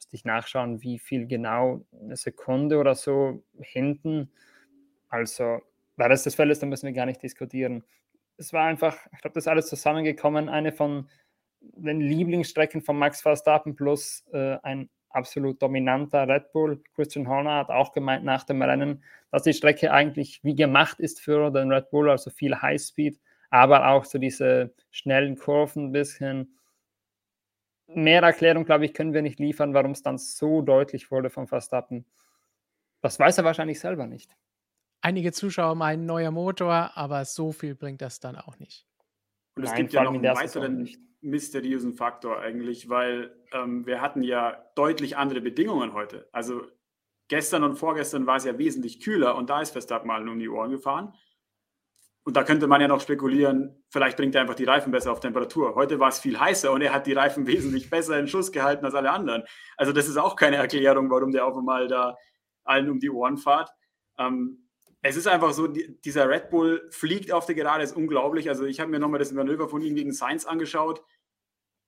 müsste 0.01 0.15
ich 0.15 0.25
nachschauen, 0.25 0.81
wie 0.81 0.97
viel 0.97 1.27
genau, 1.27 1.85
eine 2.01 2.17
Sekunde 2.17 2.79
oder 2.79 2.95
so 2.95 3.43
hinten. 3.59 4.31
Also 5.09 5.59
der 5.95 6.09
Rest 6.09 6.25
des 6.25 6.33
Feldes, 6.33 6.59
da 6.59 6.65
müssen 6.65 6.87
wir 6.87 6.93
gar 6.93 7.05
nicht 7.05 7.21
diskutieren. 7.21 7.83
Es 8.37 8.51
war 8.51 8.65
einfach, 8.65 8.97
ich 9.13 9.21
glaube, 9.21 9.35
das 9.35 9.43
ist 9.43 9.47
alles 9.47 9.67
zusammengekommen. 9.67 10.49
Eine 10.49 10.71
von 10.71 11.07
den 11.61 12.01
Lieblingsstrecken 12.01 12.81
von 12.81 12.97
Max 12.97 13.21
Verstappen 13.21 13.75
plus 13.75 14.25
äh, 14.33 14.57
ein 14.63 14.89
absolut 15.11 15.61
dominanter 15.61 16.27
Red 16.27 16.51
Bull. 16.51 16.81
Christian 16.95 17.27
Horner 17.27 17.57
hat 17.57 17.69
auch 17.69 17.91
gemeint 17.91 18.23
nach 18.23 18.43
dem 18.43 18.63
Rennen, 18.63 19.03
dass 19.29 19.43
die 19.43 19.53
Strecke 19.53 19.91
eigentlich 19.91 20.43
wie 20.43 20.55
gemacht 20.55 20.99
ist 20.99 21.21
für 21.21 21.51
den 21.51 21.71
Red 21.71 21.91
Bull, 21.91 22.09
also 22.09 22.31
viel 22.31 22.59
Highspeed, 22.59 23.19
aber 23.51 23.89
auch 23.89 24.05
so 24.05 24.17
diese 24.17 24.73
schnellen 24.89 25.37
Kurven 25.37 25.89
ein 25.89 25.91
bisschen. 25.91 26.57
Mehr 27.93 28.21
Erklärung, 28.21 28.65
glaube 28.65 28.85
ich, 28.85 28.93
können 28.93 29.13
wir 29.13 29.21
nicht 29.21 29.39
liefern, 29.39 29.73
warum 29.73 29.91
es 29.91 30.01
dann 30.01 30.17
so 30.17 30.61
deutlich 30.61 31.11
wurde 31.11 31.29
von 31.29 31.47
Verstappen. 31.47 32.05
Das 33.01 33.19
weiß 33.19 33.39
er 33.39 33.43
wahrscheinlich 33.43 33.79
selber 33.79 34.07
nicht. 34.07 34.35
Einige 35.01 35.31
Zuschauer 35.31 35.75
meinen 35.75 36.05
neuer 36.05 36.31
Motor, 36.31 36.91
aber 36.95 37.25
so 37.25 37.51
viel 37.51 37.75
bringt 37.75 38.01
das 38.01 38.19
dann 38.19 38.35
auch 38.35 38.59
nicht. 38.59 38.85
Und 39.55 39.63
es 39.63 39.71
Nein, 39.71 39.79
gibt 39.79 39.93
ja 39.93 40.03
noch 40.03 40.13
einen 40.13 40.23
weiteren 40.23 40.89
mysteriösen 41.21 41.93
Faktor 41.93 42.39
eigentlich, 42.39 42.89
weil 42.89 43.35
ähm, 43.53 43.85
wir 43.85 44.01
hatten 44.01 44.23
ja 44.23 44.63
deutlich 44.75 45.17
andere 45.17 45.41
Bedingungen 45.41 45.93
heute. 45.93 46.27
Also 46.31 46.63
gestern 47.27 47.63
und 47.63 47.77
vorgestern 47.77 48.25
war 48.27 48.37
es 48.37 48.45
ja 48.45 48.57
wesentlich 48.57 48.99
kühler 48.99 49.35
und 49.35 49.49
da 49.49 49.61
ist 49.61 49.71
Verstappen 49.71 50.07
mal 50.07 50.27
um 50.27 50.39
die 50.39 50.49
Ohren 50.49 50.71
gefahren. 50.71 51.13
Und 52.23 52.37
da 52.37 52.43
könnte 52.43 52.67
man 52.67 52.79
ja 52.81 52.87
noch 52.87 53.01
spekulieren, 53.01 53.83
vielleicht 53.89 54.15
bringt 54.15 54.35
er 54.35 54.41
einfach 54.41 54.55
die 54.55 54.65
Reifen 54.65 54.91
besser 54.91 55.11
auf 55.11 55.19
Temperatur. 55.19 55.73
Heute 55.73 55.99
war 55.99 56.09
es 56.09 56.19
viel 56.19 56.39
heißer 56.39 56.71
und 56.71 56.81
er 56.81 56.93
hat 56.93 57.07
die 57.07 57.13
Reifen 57.13 57.47
wesentlich 57.47 57.89
besser 57.89 58.19
in 58.19 58.27
Schuss 58.27 58.51
gehalten 58.51 58.85
als 58.85 58.93
alle 58.93 59.11
anderen. 59.11 59.43
Also 59.75 59.91
das 59.91 60.07
ist 60.07 60.17
auch 60.17 60.35
keine 60.35 60.57
Erklärung, 60.57 61.09
warum 61.09 61.31
der 61.31 61.45
auf 61.45 61.57
einmal 61.57 61.87
da 61.87 62.15
allen 62.63 62.89
um 62.89 62.99
die 62.99 63.09
Ohren 63.09 63.37
fährt. 63.37 63.71
Ähm, 64.19 64.67
es 65.01 65.15
ist 65.15 65.27
einfach 65.27 65.53
so, 65.53 65.67
die, 65.67 65.99
dieser 66.01 66.29
Red 66.29 66.51
Bull 66.51 66.87
fliegt 66.91 67.31
auf 67.31 67.47
der 67.47 67.55
Gerade, 67.55 67.83
ist 67.83 67.95
unglaublich. 67.95 68.49
Also 68.49 68.65
ich 68.65 68.79
habe 68.79 68.91
mir 68.91 68.99
nochmal 68.99 69.19
das 69.19 69.31
Manöver 69.31 69.67
von 69.67 69.81
ihm 69.81 69.95
gegen 69.95 70.13
Sainz 70.13 70.45
angeschaut. 70.45 71.01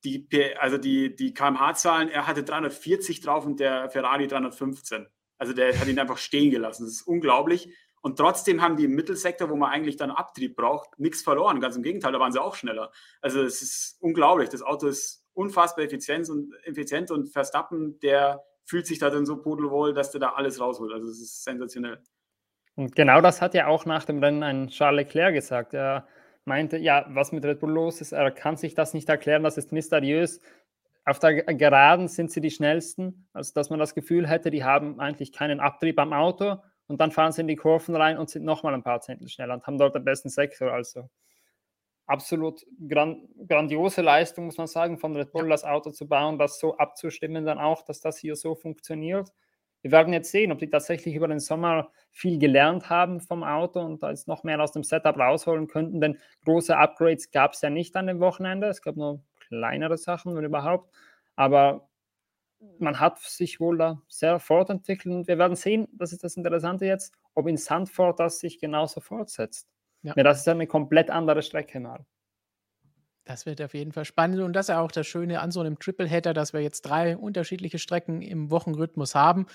Die, 0.04 0.28
also 0.60 0.78
die, 0.78 1.16
die 1.16 1.34
kmh-Zahlen, 1.34 2.10
er 2.10 2.28
hatte 2.28 2.44
340 2.44 3.22
drauf 3.22 3.46
und 3.46 3.60
der 3.60 3.90
Ferrari 3.90 4.28
315. 4.28 5.08
Also 5.38 5.54
der 5.54 5.80
hat 5.80 5.88
ihn 5.88 6.00
einfach 6.00 6.18
stehen 6.18 6.52
gelassen. 6.52 6.86
Das 6.86 6.94
ist 6.94 7.02
unglaublich. 7.04 7.70
Und 8.04 8.18
trotzdem 8.18 8.62
haben 8.62 8.76
die 8.76 8.84
im 8.84 8.96
Mittelsektor, 8.96 9.50
wo 9.50 9.56
man 9.56 9.72
eigentlich 9.72 9.96
dann 9.96 10.12
Abtrieb 10.12 10.58
braucht, 10.58 11.00
nichts 11.00 11.22
verloren. 11.22 11.62
Ganz 11.62 11.78
im 11.78 11.84
Gegenteil, 11.84 12.12
da 12.12 12.20
waren 12.20 12.34
sie 12.34 12.42
auch 12.42 12.56
schneller. 12.56 12.92
Also 13.22 13.42
es 13.42 13.62
ist 13.62 13.96
unglaublich. 14.02 14.50
Das 14.50 14.62
Auto 14.62 14.88
ist 14.88 15.26
unfassbar 15.32 15.86
effizient 15.86 16.30
und, 16.30 16.54
effizient 16.66 17.12
und 17.12 17.30
Verstappen, 17.30 17.98
der 18.02 18.44
fühlt 18.66 18.88
sich 18.88 19.00
da 19.00 19.10
dann 19.10 19.26
so 19.26 19.38
pudelwohl, 19.38 19.94
dass 19.94 20.12
der 20.12 20.20
da 20.20 20.34
alles 20.34 20.60
rausholt. 20.60 20.92
Also 20.92 21.08
es 21.08 21.22
ist 21.22 21.46
sensationell. 21.46 22.04
Und 22.76 22.94
genau 22.94 23.22
das 23.22 23.42
hat 23.42 23.54
ja 23.54 23.68
auch 23.68 23.86
nach 23.86 24.04
dem 24.04 24.22
Rennen 24.22 24.44
ein 24.44 24.68
Charles 24.68 25.06
Leclerc 25.06 25.34
gesagt. 25.34 25.74
Er 25.74 26.06
meinte, 26.44 26.78
ja, 26.78 27.06
was 27.08 27.32
mit 27.32 27.46
Red 27.46 27.62
Bull 27.62 27.72
los 27.72 28.02
ist, 28.02 28.12
er 28.12 28.32
kann 28.32 28.58
sich 28.58 28.76
das 28.76 28.94
nicht 28.94 29.08
erklären, 29.08 29.44
das 29.44 29.58
ist 29.58 29.72
mysteriös. 29.72 30.42
Auf 31.06 31.20
der 31.20 31.42
Geraden 31.42 32.10
sind 32.10 32.32
sie 32.32 32.42
die 32.42 32.52
schnellsten, 32.52 33.30
also 33.32 33.54
dass 33.54 33.70
man 33.70 33.80
das 33.80 33.96
Gefühl 33.96 34.28
hätte, 34.28 34.52
die 34.52 34.66
haben 34.66 35.00
eigentlich 35.00 35.32
keinen 35.32 35.62
Abtrieb 35.62 36.00
am 36.00 36.12
Auto 36.12 36.58
und 36.88 37.00
dann 37.02 37.12
fahren 37.12 37.32
sie 37.32 37.42
in 37.42 37.48
die 37.48 37.56
Kurven 37.56 37.96
rein 37.96 38.18
und 38.18 38.30
sind 38.30 38.46
nochmal 38.46 38.74
ein 38.74 38.84
paar 38.84 39.02
Zehntel 39.02 39.28
schneller 39.30 39.56
und 39.56 39.66
haben 39.66 39.78
dort 39.78 39.96
den 39.96 40.04
besten 40.04 40.30
Sektor. 40.30 40.72
Also 40.72 41.10
absolut 42.06 42.66
gran 42.88 43.28
grandiose 43.48 44.02
Leistung, 44.02 44.46
muss 44.46 44.58
man 44.58 44.68
sagen, 44.68 44.98
von 44.98 45.16
Red 45.16 45.32
Bull 45.32 45.50
das 45.50 45.64
Auto 45.64 45.92
zu 45.92 46.08
bauen, 46.08 46.38
das 46.38 46.60
so 46.60 46.78
abzustimmen 46.78 47.46
dann 47.46 47.60
auch, 47.60 47.84
dass 47.84 48.02
das 48.02 48.18
hier 48.18 48.36
so 48.36 48.56
funktioniert 48.56 49.32
wir 49.84 49.92
werden 49.92 50.14
jetzt 50.14 50.32
sehen, 50.32 50.52
ob 50.52 50.60
die 50.60 50.70
tatsächlich 50.70 51.14
über 51.14 51.28
den 51.28 51.42
Sommer 51.42 51.92
viel 52.10 52.40
gelernt 52.40 52.90
haben 52.90 53.20
vom 53.20 53.44
Auto 53.44 53.82
und 53.82 54.02
da 54.02 54.10
jetzt 54.10 54.30
noch 54.30 54.44
mehr 54.44 54.60
aus 54.62 54.72
dem 54.72 54.84
Setup 54.84 55.18
rausholen 55.18 55.68
könnten, 55.68 56.00
denn 56.00 56.18
große 56.46 56.76
Upgrades 56.76 57.32
gab 57.32 57.52
es 57.54 57.62
ja 57.62 57.70
nicht 57.70 57.96
an 57.98 58.08
dem 58.08 58.22
Wochenende. 58.22 58.68
Es 58.68 58.82
gab 58.82 58.96
nur 58.96 59.22
kleinere 59.50 59.98
Sachen, 59.98 60.36
wenn 60.36 60.46
überhaupt. 60.46 60.90
Aber 61.36 61.90
man 62.80 63.00
hat 63.00 63.20
sich 63.20 63.60
wohl 63.60 63.78
da 63.78 64.02
sehr 64.08 64.40
fortentwickelt 64.40 65.14
und 65.14 65.28
wir 65.28 65.38
werden 65.38 65.56
sehen, 65.56 65.88
das 65.94 66.12
ist 66.12 66.24
das 66.24 66.38
Interessante 66.38 66.86
jetzt, 66.86 67.14
ob 67.34 67.48
in 67.48 67.58
Sandford 67.58 68.20
das 68.20 68.40
sich 68.40 68.60
genauso 68.60 69.02
fortsetzt. 69.02 69.68
Ja. 70.02 70.14
ja 70.16 70.24
das 70.24 70.40
ist 70.40 70.48
eine 70.48 70.68
komplett 70.68 71.10
andere 71.10 71.42
Strecke 71.42 71.80
mal. 71.80 72.06
Das 73.26 73.46
wird 73.46 73.62
auf 73.62 73.74
jeden 73.74 73.94
Fall 73.94 74.06
spannend 74.06 74.42
und 74.42 74.54
das 74.54 74.66
ist 74.66 74.70
ja 74.70 74.82
auch 74.82 74.92
das 74.92 75.08
Schöne 75.08 75.40
an 75.40 75.52
so 75.52 75.62
einem 75.62 75.80
Triple-Header, 75.80 76.34
dass 76.34 76.52
wir 76.52 76.60
jetzt 76.60 76.82
drei 76.82 77.16
unterschiedliche 77.16 77.80
Strecken 77.80 78.22
im 78.22 78.52
Wochenrhythmus 78.52 79.16
haben. 79.16 79.46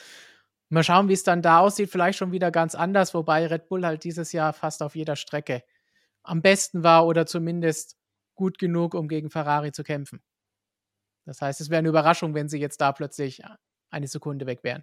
Mal 0.71 0.83
schauen, 0.85 1.09
wie 1.09 1.15
es 1.15 1.23
dann 1.23 1.43
da 1.43 1.61
aussieht. 1.61 1.91
Vielleicht 1.91 2.19
schon 2.19 2.33
wieder 2.33 2.51
ganz 2.51 2.75
anders, 2.75 3.15
wobei 3.15 3.47
Red 3.47 3.69
Bull 3.69 3.85
halt 3.85 4.05
dieses 4.05 4.33
Jahr 4.33 4.53
fast 4.53 4.83
auf 4.83 4.97
jeder 4.97 5.17
Strecke 5.17 5.63
am 6.23 6.43
besten 6.43 6.83
war 6.83 7.07
oder 7.07 7.27
zumindest 7.27 7.97
gut 8.35 8.59
genug, 8.59 8.95
um 8.95 9.09
gegen 9.09 9.31
Ferrari 9.31 9.73
zu 9.73 9.83
kämpfen. 9.83 10.21
Das 11.29 11.43
heißt, 11.43 11.61
es 11.61 11.69
wäre 11.69 11.81
eine 11.81 11.91
Überraschung, 11.91 12.35
wenn 12.35 12.49
sie 12.49 12.59
jetzt 12.59 12.81
da 12.81 12.91
plötzlich 12.93 13.43
eine 13.91 14.07
Sekunde 14.07 14.47
weg 14.47 14.65
wären. 14.65 14.83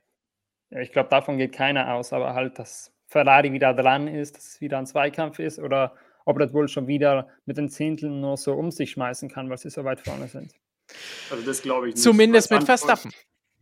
Ja, 0.70 0.80
ich 0.80 0.92
glaube, 0.92 1.10
davon 1.10 1.40
geht 1.40 1.54
keiner 1.54 1.96
aus, 1.96 2.14
aber 2.14 2.36
halt, 2.36 2.60
dass 2.60 2.94
Ferrari 3.08 3.52
wieder 3.52 3.74
dran 3.74 4.08
ist, 4.08 4.38
dass 4.38 4.46
es 4.46 4.62
wieder 4.62 4.78
ein 4.78 4.86
Zweikampf 4.86 5.40
ist 5.40 5.58
oder 5.58 5.96
ob 6.24 6.40
Red 6.40 6.52
Bull 6.52 6.68
schon 6.68 6.86
wieder 6.86 7.30
mit 7.46 7.58
den 7.58 7.68
Zehnteln 7.68 8.22
nur 8.22 8.38
so 8.38 8.54
um 8.54 8.70
sich 8.70 8.92
schmeißen 8.92 9.28
kann, 9.28 9.50
weil 9.50 9.58
sie 9.58 9.72
so 9.72 9.84
weit 9.86 10.02
vorne 10.02 10.28
sind. 10.28 10.54
Also 11.32 11.44
das 11.44 11.64
glaube 11.64 11.90
ich 11.90 11.96
nicht. 11.96 12.04
Zumindest 12.04 12.52
mit 12.52 12.64
Verstappen. 12.64 13.12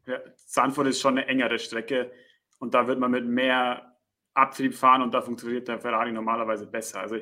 Ja, 0.05 0.19
Sanford 0.35 0.87
ist 0.87 0.99
schon 0.99 1.17
eine 1.17 1.27
engere 1.27 1.59
Strecke 1.59 2.11
und 2.59 2.73
da 2.73 2.85
wird 2.87 2.99
man 2.99 3.11
mit 3.11 3.25
mehr 3.25 3.95
Abtrieb 4.33 4.75
fahren 4.75 5.01
und 5.01 5.13
da 5.13 5.21
funktioniert 5.21 5.69
der 5.69 5.79
Ferrari 5.79 6.11
normalerweise 6.11 6.67
besser. 6.67 6.99
Also 6.99 7.17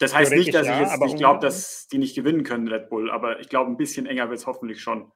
das 0.00 0.14
heißt 0.14 0.32
nicht, 0.32 0.54
dass 0.54 0.66
ja, 0.66 0.74
ich 0.74 0.88
jetzt 0.88 1.00
nicht 1.00 1.16
glaube, 1.18 1.40
dass 1.40 1.86
die 1.88 1.98
nicht 1.98 2.16
gewinnen 2.16 2.42
können, 2.42 2.66
Red 2.68 2.88
Bull, 2.88 3.10
aber 3.10 3.38
ich 3.38 3.50
glaube, 3.50 3.70
ein 3.70 3.76
bisschen 3.76 4.06
enger 4.06 4.30
wird 4.30 4.38
es 4.38 4.46
hoffentlich 4.46 4.80
schon. 4.80 5.12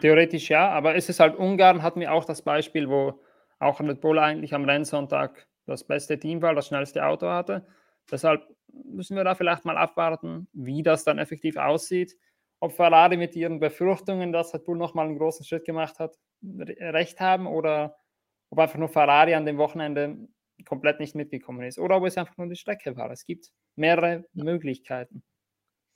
Theoretisch 0.00 0.50
ja, 0.50 0.68
aber 0.70 0.96
es 0.96 1.08
ist 1.08 1.20
halt 1.20 1.36
Ungarn, 1.36 1.82
hatten 1.82 2.00
wir 2.00 2.12
auch 2.12 2.24
das 2.24 2.42
Beispiel, 2.42 2.88
wo 2.88 3.22
auch 3.60 3.80
Red 3.80 4.00
Bull 4.00 4.18
eigentlich 4.18 4.54
am 4.54 4.64
Rennsonntag 4.64 5.46
das 5.66 5.84
beste 5.84 6.18
Team 6.18 6.42
war, 6.42 6.54
das 6.54 6.66
schnellste 6.66 7.06
Auto 7.06 7.28
hatte. 7.28 7.64
Deshalb 8.10 8.42
müssen 8.72 9.16
wir 9.16 9.24
da 9.24 9.36
vielleicht 9.36 9.64
mal 9.64 9.78
abwarten, 9.78 10.48
wie 10.52 10.82
das 10.82 11.04
dann 11.04 11.18
effektiv 11.18 11.56
aussieht. 11.56 12.16
Ob 12.58 12.72
Ferrari 12.72 13.16
mit 13.16 13.36
ihren 13.36 13.60
Befürchtungen, 13.60 14.32
dass 14.32 14.52
Red 14.52 14.64
Bull 14.64 14.76
nochmal 14.76 15.06
einen 15.06 15.18
großen 15.18 15.46
Schritt 15.46 15.64
gemacht 15.64 16.00
hat, 16.00 16.16
recht 16.42 17.20
haben 17.20 17.46
oder 17.46 17.96
ob 18.50 18.58
einfach 18.58 18.78
nur 18.78 18.88
Ferrari 18.88 19.34
an 19.34 19.46
dem 19.46 19.58
Wochenende 19.58 20.28
komplett 20.64 21.00
nicht 21.00 21.14
mitgekommen 21.14 21.66
ist 21.66 21.78
oder 21.78 21.96
ob 21.96 22.04
es 22.04 22.16
einfach 22.16 22.36
nur 22.36 22.48
die 22.48 22.56
Strecke 22.56 22.96
war. 22.96 23.10
Es 23.10 23.26
gibt 23.26 23.52
mehrere 23.76 24.24
Möglichkeiten. 24.32 25.22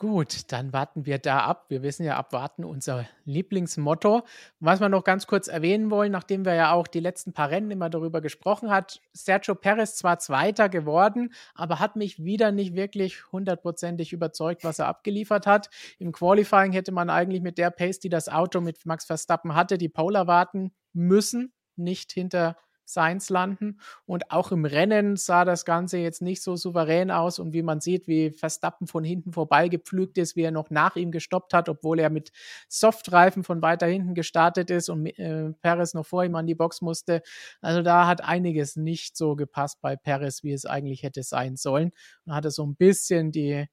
Gut, 0.01 0.51
dann 0.51 0.73
warten 0.73 1.05
wir 1.05 1.19
da 1.19 1.41
ab. 1.41 1.67
Wir 1.69 1.83
wissen 1.83 2.05
ja, 2.05 2.17
abwarten 2.17 2.65
unser 2.65 3.07
Lieblingsmotto. 3.27 4.23
Was 4.59 4.81
wir 4.81 4.89
noch 4.89 5.05
ganz 5.05 5.27
kurz 5.27 5.47
erwähnen 5.47 5.91
wollen, 5.91 6.11
nachdem 6.11 6.47
wir 6.47 6.55
ja 6.55 6.73
auch 6.73 6.87
die 6.87 7.01
letzten 7.01 7.35
paar 7.35 7.51
Rennen 7.51 7.71
immer 7.71 7.91
darüber 7.91 8.23
gesprochen 8.23 8.71
hat, 8.71 9.03
Sergio 9.13 9.55
Perez 9.55 9.97
zwar 9.97 10.19
Zweiter 10.19 10.71
geworden, 10.71 11.35
aber 11.55 11.81
hat 11.81 11.97
mich 11.97 12.25
wieder 12.25 12.51
nicht 12.51 12.75
wirklich 12.75 13.31
hundertprozentig 13.31 14.15
überzeugt, 14.15 14.65
was 14.65 14.79
er 14.79 14.87
abgeliefert 14.87 15.47
hat. 15.47 15.69
Im 15.99 16.13
Qualifying 16.13 16.73
hätte 16.73 16.93
man 16.93 17.11
eigentlich 17.11 17.43
mit 17.43 17.59
der 17.59 17.69
Pace, 17.69 18.01
die 18.01 18.09
das 18.09 18.31
Auto 18.31 18.63
mit 18.63 18.87
Max 18.87 19.05
Verstappen 19.05 19.55
hatte, 19.55 19.77
die 19.77 19.91
Pole 19.91 20.27
warten 20.27 20.73
müssen, 20.95 21.53
nicht 21.77 22.11
hinter 22.11 22.57
Seins 22.93 23.31
landen. 23.31 23.81
Und 24.07 24.31
auch 24.31 24.53
im 24.53 24.65
Rennen 24.65 25.17
sah 25.17 25.45
das 25.45 25.65
Ganze 25.65 25.99
jetzt 25.99 26.23
nicht 26.23 26.43
so 26.43 26.57
souverän 26.57 27.11
aus. 27.11 27.39
Und 27.39 27.53
wie 27.53 27.63
man 27.63 27.81
sieht, 27.81 28.09
wie 28.09 28.31
Verstappen 28.31 28.87
von 28.87 29.05
hinten 29.05 29.33
vorbei 29.33 29.69
gepflügt 29.69 30.19
ist, 30.19 30.37
wie 30.37 30.43
er 30.43 30.51
noch 30.51 30.71
nach 30.71 30.97
ihm 30.97 31.11
gestoppt 31.11 31.55
hat, 31.55 31.69
obwohl 31.69 31.99
er 32.01 32.11
mit 32.11 32.33
Softreifen 32.69 33.45
von 33.45 33.63
weiter 33.63 33.87
hinten 33.87 34.15
gestartet 34.15 34.71
ist 34.71 34.89
und 34.89 35.07
äh, 35.07 35.53
Perez 35.63 35.95
noch 35.95 36.07
vor 36.07 36.25
ihm 36.25 36.35
an 36.35 36.47
die 36.47 36.55
Box 36.55 36.81
musste. 36.81 37.23
Also 37.61 37.83
da 37.83 38.07
hat 38.07 38.23
einiges 38.23 38.77
nicht 38.77 39.17
so 39.17 39.37
gepasst 39.37 39.81
bei 39.81 39.97
Perez, 39.97 40.43
wie 40.43 40.53
es 40.53 40.67
eigentlich 40.67 41.03
hätte 41.03 41.23
sein 41.23 41.57
sollen. 41.57 41.93
Und 42.25 42.35
hatte 42.35 42.51
so 42.51 42.65
ein 42.67 42.77
bisschen 42.77 43.33
die 43.33 43.67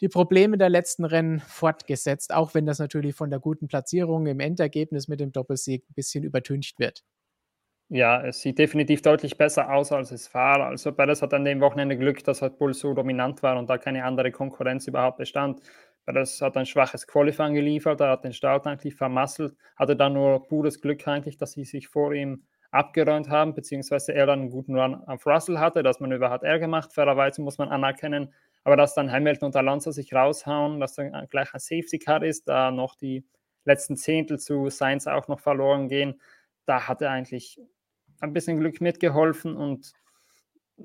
die 0.00 0.08
Probleme 0.08 0.58
der 0.58 0.68
letzten 0.68 1.04
Rennen 1.04 1.40
fortgesetzt, 1.40 2.32
auch 2.32 2.54
wenn 2.54 2.66
das 2.66 2.78
natürlich 2.78 3.14
von 3.14 3.30
der 3.30 3.40
guten 3.40 3.66
Platzierung 3.68 4.26
im 4.26 4.40
Endergebnis 4.40 5.08
mit 5.08 5.20
dem 5.20 5.32
Doppelsieg 5.32 5.84
ein 5.88 5.94
bisschen 5.94 6.24
übertüncht 6.24 6.78
wird. 6.78 7.02
Ja, 7.90 8.22
es 8.22 8.40
sieht 8.42 8.58
definitiv 8.58 9.00
deutlich 9.00 9.38
besser 9.38 9.72
aus, 9.72 9.92
als 9.92 10.10
es 10.12 10.32
war. 10.34 10.60
Also 10.66 10.92
Perez 10.92 11.22
hat 11.22 11.32
an 11.32 11.44
dem 11.46 11.60
Wochenende 11.60 11.96
Glück, 11.96 12.22
dass 12.22 12.42
Red 12.42 12.58
Bull 12.58 12.74
so 12.74 12.92
dominant 12.92 13.42
war 13.42 13.56
und 13.58 13.70
da 13.70 13.78
keine 13.78 14.04
andere 14.04 14.30
Konkurrenz 14.30 14.86
überhaupt 14.86 15.16
bestand. 15.16 15.60
Perez 16.04 16.40
hat 16.42 16.56
ein 16.58 16.66
schwaches 16.66 17.06
Qualifying 17.06 17.54
geliefert, 17.54 18.00
er 18.02 18.10
hat 18.10 18.24
den 18.24 18.34
Start 18.34 18.66
eigentlich 18.66 18.94
vermasselt, 18.94 19.54
hatte 19.76 19.96
dann 19.96 20.12
nur 20.12 20.46
pures 20.46 20.82
Glück 20.82 21.06
eigentlich, 21.08 21.38
dass 21.38 21.52
sie 21.52 21.64
sich 21.64 21.88
vor 21.88 22.12
ihm 22.12 22.44
abgeräumt 22.70 23.30
haben, 23.30 23.54
beziehungsweise 23.54 24.12
er 24.12 24.26
dann 24.26 24.40
einen 24.40 24.50
guten 24.50 24.78
Run 24.78 24.94
auf 25.06 25.24
Russell 25.26 25.58
hatte. 25.58 25.82
Das 25.82 26.00
Manöver 26.00 26.28
hat 26.28 26.42
er 26.42 26.58
gemacht, 26.58 26.92
fairerweise 26.92 27.40
muss 27.40 27.56
man 27.56 27.70
anerkennen. 27.70 28.34
Aber 28.64 28.76
dass 28.76 28.94
dann 28.94 29.10
Hamilton 29.10 29.46
und 29.46 29.56
Alonso 29.56 29.92
sich 29.92 30.12
raushauen, 30.12 30.78
dass 30.78 30.94
dann 30.94 31.26
gleich 31.30 31.54
ein 31.54 31.60
Safety 31.60 31.98
Car 31.98 32.22
ist, 32.22 32.48
da 32.48 32.70
noch 32.70 32.96
die 32.96 33.24
letzten 33.64 33.96
Zehntel 33.96 34.38
zu 34.38 34.68
Sainz 34.68 35.06
auch 35.06 35.28
noch 35.28 35.40
verloren 35.40 35.88
gehen, 35.88 36.20
da 36.66 36.86
hat 36.86 37.00
er 37.00 37.10
eigentlich 37.10 37.58
ein 38.20 38.32
bisschen 38.32 38.58
Glück 38.58 38.80
mitgeholfen 38.80 39.56
und 39.56 39.92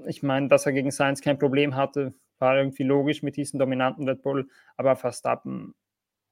ich 0.07 0.23
meine, 0.23 0.47
dass 0.47 0.65
er 0.65 0.73
gegen 0.73 0.91
Sainz 0.91 1.21
kein 1.21 1.39
Problem 1.39 1.75
hatte, 1.75 2.13
war 2.39 2.57
irgendwie 2.57 2.83
logisch 2.83 3.23
mit 3.23 3.37
diesem 3.37 3.59
dominanten 3.59 4.07
Red 4.07 4.21
Bull, 4.21 4.49
aber 4.75 4.95
Verstappen 4.95 5.75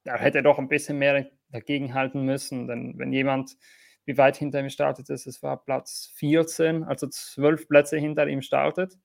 ja, 0.04 0.16
hätte 0.16 0.42
doch 0.42 0.58
ein 0.58 0.68
bisschen 0.68 0.98
mehr 0.98 1.30
dagegen 1.50 1.94
halten 1.94 2.24
müssen, 2.24 2.66
denn 2.66 2.98
wenn 2.98 3.12
jemand, 3.12 3.56
wie 4.04 4.18
weit 4.18 4.36
hinter 4.36 4.60
ihm 4.60 4.68
startet 4.68 5.10
ist, 5.10 5.26
es 5.26 5.42
war 5.42 5.64
Platz 5.64 6.12
14, 6.16 6.84
also 6.84 7.06
zwölf 7.06 7.68
Plätze 7.68 7.98
hinter 7.98 8.26
ihm 8.26 8.42
startet 8.42 8.98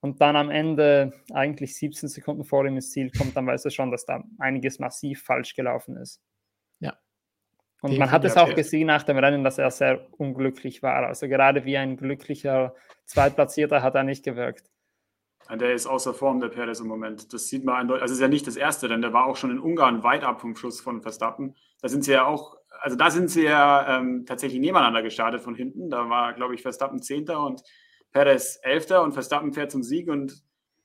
und 0.00 0.20
dann 0.20 0.34
am 0.34 0.50
Ende 0.50 1.12
eigentlich 1.32 1.76
17 1.76 2.08
Sekunden 2.08 2.44
vor 2.44 2.66
ihm 2.66 2.74
ins 2.74 2.90
Ziel 2.90 3.10
kommt, 3.16 3.36
dann 3.36 3.46
weiß 3.46 3.64
er 3.64 3.70
schon, 3.70 3.92
dass 3.92 4.04
da 4.04 4.24
einiges 4.38 4.80
massiv 4.80 5.22
falsch 5.22 5.54
gelaufen 5.54 5.96
ist. 5.96 6.20
Und 7.82 7.98
man 7.98 8.12
hat 8.12 8.24
es 8.24 8.36
auch 8.36 8.54
gesehen 8.54 8.86
nach 8.86 9.02
dem 9.02 9.18
Rennen, 9.18 9.42
dass 9.42 9.58
er 9.58 9.70
sehr 9.72 10.06
unglücklich 10.12 10.84
war. 10.84 11.04
Also 11.04 11.26
gerade 11.26 11.64
wie 11.64 11.76
ein 11.76 11.96
glücklicher 11.96 12.74
Zweitplatzierter 13.06 13.82
hat 13.82 13.96
er 13.96 14.04
nicht 14.04 14.24
gewirkt. 14.24 14.70
Der 15.50 15.74
ist 15.74 15.88
außer 15.88 16.14
Form, 16.14 16.40
der 16.40 16.48
Perez 16.48 16.78
im 16.78 16.86
Moment. 16.86 17.32
Das 17.32 17.48
sieht 17.48 17.64
man 17.64 17.74
eindeutig. 17.74 18.02
Also 18.02 18.12
es 18.12 18.18
ist 18.18 18.22
ja 18.22 18.28
nicht 18.28 18.46
das 18.46 18.54
erste, 18.54 18.86
denn 18.86 19.02
der 19.02 19.12
war 19.12 19.26
auch 19.26 19.36
schon 19.36 19.50
in 19.50 19.58
Ungarn 19.58 20.04
weit 20.04 20.22
ab 20.22 20.40
vom 20.40 20.54
Schluss 20.54 20.80
von 20.80 21.02
Verstappen. 21.02 21.56
Da 21.80 21.88
sind 21.88 22.04
sie 22.04 22.12
ja 22.12 22.24
auch, 22.24 22.56
also 22.80 22.96
da 22.96 23.10
sind 23.10 23.28
sie 23.28 23.42
ja 23.42 23.98
ähm, 23.98 24.26
tatsächlich 24.26 24.60
nebeneinander 24.60 25.02
gestartet 25.02 25.42
von 25.42 25.56
hinten. 25.56 25.90
Da 25.90 26.08
war, 26.08 26.34
glaube 26.34 26.54
ich, 26.54 26.62
Verstappen 26.62 27.02
Zehnter 27.02 27.44
und 27.44 27.62
Perez 28.12 28.60
Elfter 28.62 29.02
und 29.02 29.12
Verstappen 29.12 29.52
fährt 29.52 29.72
zum 29.72 29.82
Sieg 29.82 30.08
und 30.08 30.44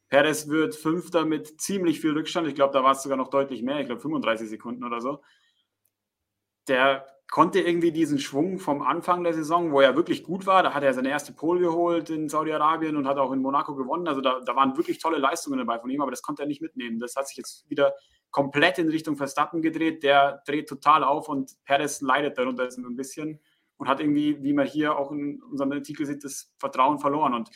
Perez 0.10 0.48
wird 0.48 0.74
Fünfter 0.74 1.26
mit 1.26 1.62
ziemlich 1.62 2.02
viel 2.02 2.14
Rückstand. 2.14 2.48
Ich 2.48 2.56
glaube, 2.56 2.74
da 2.74 2.84
war 2.84 2.94
es 2.94 3.04
sogar 3.04 3.18
noch 3.18 3.30
deutlich 3.30 3.62
mehr. 3.62 3.80
Ich 3.82 3.86
glaube 3.86 4.02
35 4.02 4.50
Sekunden 4.50 4.84
oder 4.84 5.00
so 5.00 5.22
der 6.68 7.06
konnte 7.30 7.60
irgendwie 7.60 7.92
diesen 7.92 8.20
Schwung 8.20 8.58
vom 8.58 8.82
Anfang 8.82 9.24
der 9.24 9.34
Saison, 9.34 9.72
wo 9.72 9.82
er 9.82 9.96
wirklich 9.96 10.24
gut 10.24 10.46
war, 10.46 10.64
da 10.64 10.74
hat 10.74 10.84
er 10.84 10.94
seine 10.94 11.10
erste 11.10 11.34
Pole 11.34 11.60
geholt 11.60 12.10
in 12.10 12.30
Saudi-Arabien 12.30 12.96
und 12.96 13.08
hat 13.08 13.18
auch 13.18 13.34
in 13.34 13.42
Monaco 13.42 13.76
gewonnen. 13.76 14.08
Also 14.08 14.22
da, 14.22 14.40
da, 14.40 14.56
waren 14.56 14.78
wirklich 14.78 15.00
tolle 15.00 15.18
Leistungen 15.18 15.58
dabei 15.58 15.80
von 15.80 15.90
ihm, 15.90 16.02
aber 16.02 16.12
das 16.12 16.22
konnte 16.22 16.44
er 16.44 16.48
nicht 16.48 16.62
mitnehmen. 16.62 17.00
Das 17.00 17.16
hat 17.16 17.28
sich 17.28 17.38
jetzt 17.38 17.70
wieder 17.70 17.94
komplett 18.32 18.78
in 18.78 18.90
Richtung 18.90 19.18
Verstappen 19.18 19.62
gedreht. 19.62 20.04
Der 20.04 20.42
dreht 20.46 20.70
total 20.70 21.04
auf 21.04 21.28
und 21.28 21.52
Perez 21.66 22.02
leidet 22.02 22.38
darunter 22.38 22.64
ein 22.64 22.96
bisschen 22.96 23.42
und 23.78 23.88
hat 23.88 24.00
irgendwie, 24.00 24.42
wie 24.42 24.54
man 24.54 24.66
hier 24.66 24.98
auch 24.98 25.12
in 25.12 25.42
unserem 25.44 25.72
Artikel 25.74 26.06
sieht, 26.06 26.24
das 26.24 26.54
Vertrauen 26.58 26.98
verloren. 27.00 27.34
Und 27.34 27.50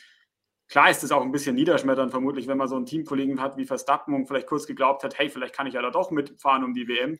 klar 0.68 0.90
ist 0.90 1.02
es 1.02 1.12
auch 1.12 1.22
ein 1.22 1.32
bisschen 1.32 1.54
niederschmetternd 1.54 2.10
vermutlich, 2.10 2.46
wenn 2.46 2.58
man 2.58 2.68
so 2.68 2.76
einen 2.76 2.86
Teamkollegen 2.86 3.40
hat 3.40 3.56
wie 3.56 3.64
Verstappen 3.64 4.14
und 4.14 4.26
vielleicht 4.26 4.46
kurz 4.46 4.66
geglaubt 4.66 5.02
hat, 5.02 5.18
hey, 5.18 5.30
vielleicht 5.30 5.54
kann 5.54 5.66
ich 5.66 5.74
ja 5.74 5.82
da 5.82 5.90
doch 5.90 6.10
mitfahren 6.10 6.62
um 6.62 6.74
die 6.74 6.88
WM. 6.88 7.18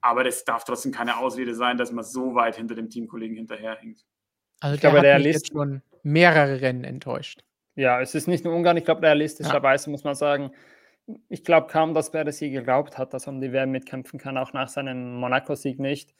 Aber 0.00 0.24
das 0.24 0.44
darf 0.44 0.64
trotzdem 0.64 0.92
keine 0.92 1.18
Ausrede 1.18 1.54
sein, 1.54 1.76
dass 1.76 1.92
man 1.92 2.04
so 2.04 2.34
weit 2.34 2.56
hinter 2.56 2.74
dem 2.74 2.88
Teamkollegen 2.88 3.36
hinterherhängt. 3.36 4.04
Also 4.60 4.74
ich 4.74 4.80
glaube, 4.80 5.00
der 5.00 5.16
hat 5.16 5.22
jetzt 5.22 5.52
schon 5.52 5.82
mehrere 6.02 6.60
Rennen 6.60 6.84
enttäuscht. 6.84 7.42
Ja, 7.76 8.00
es 8.00 8.14
ist 8.14 8.28
nicht 8.28 8.44
nur 8.44 8.54
Ungarn, 8.54 8.76
ich 8.76 8.84
glaube, 8.84 9.02
realistischerweise 9.02 9.86
ja. 9.86 9.90
muss 9.92 10.04
man 10.04 10.14
sagen, 10.14 10.52
ich 11.28 11.44
glaube 11.44 11.66
kaum, 11.66 11.94
dass 11.94 12.10
Perez 12.10 12.40
je 12.40 12.50
geglaubt 12.50 12.98
hat, 12.98 13.14
dass 13.14 13.26
er 13.26 13.32
um 13.32 13.40
die 13.40 13.52
WM 13.52 13.70
mitkämpfen 13.70 14.18
kann, 14.18 14.36
auch 14.36 14.52
nach 14.52 14.68
seinem 14.68 15.16
Monaco-Sieg 15.16 15.78
nicht. 15.80 16.14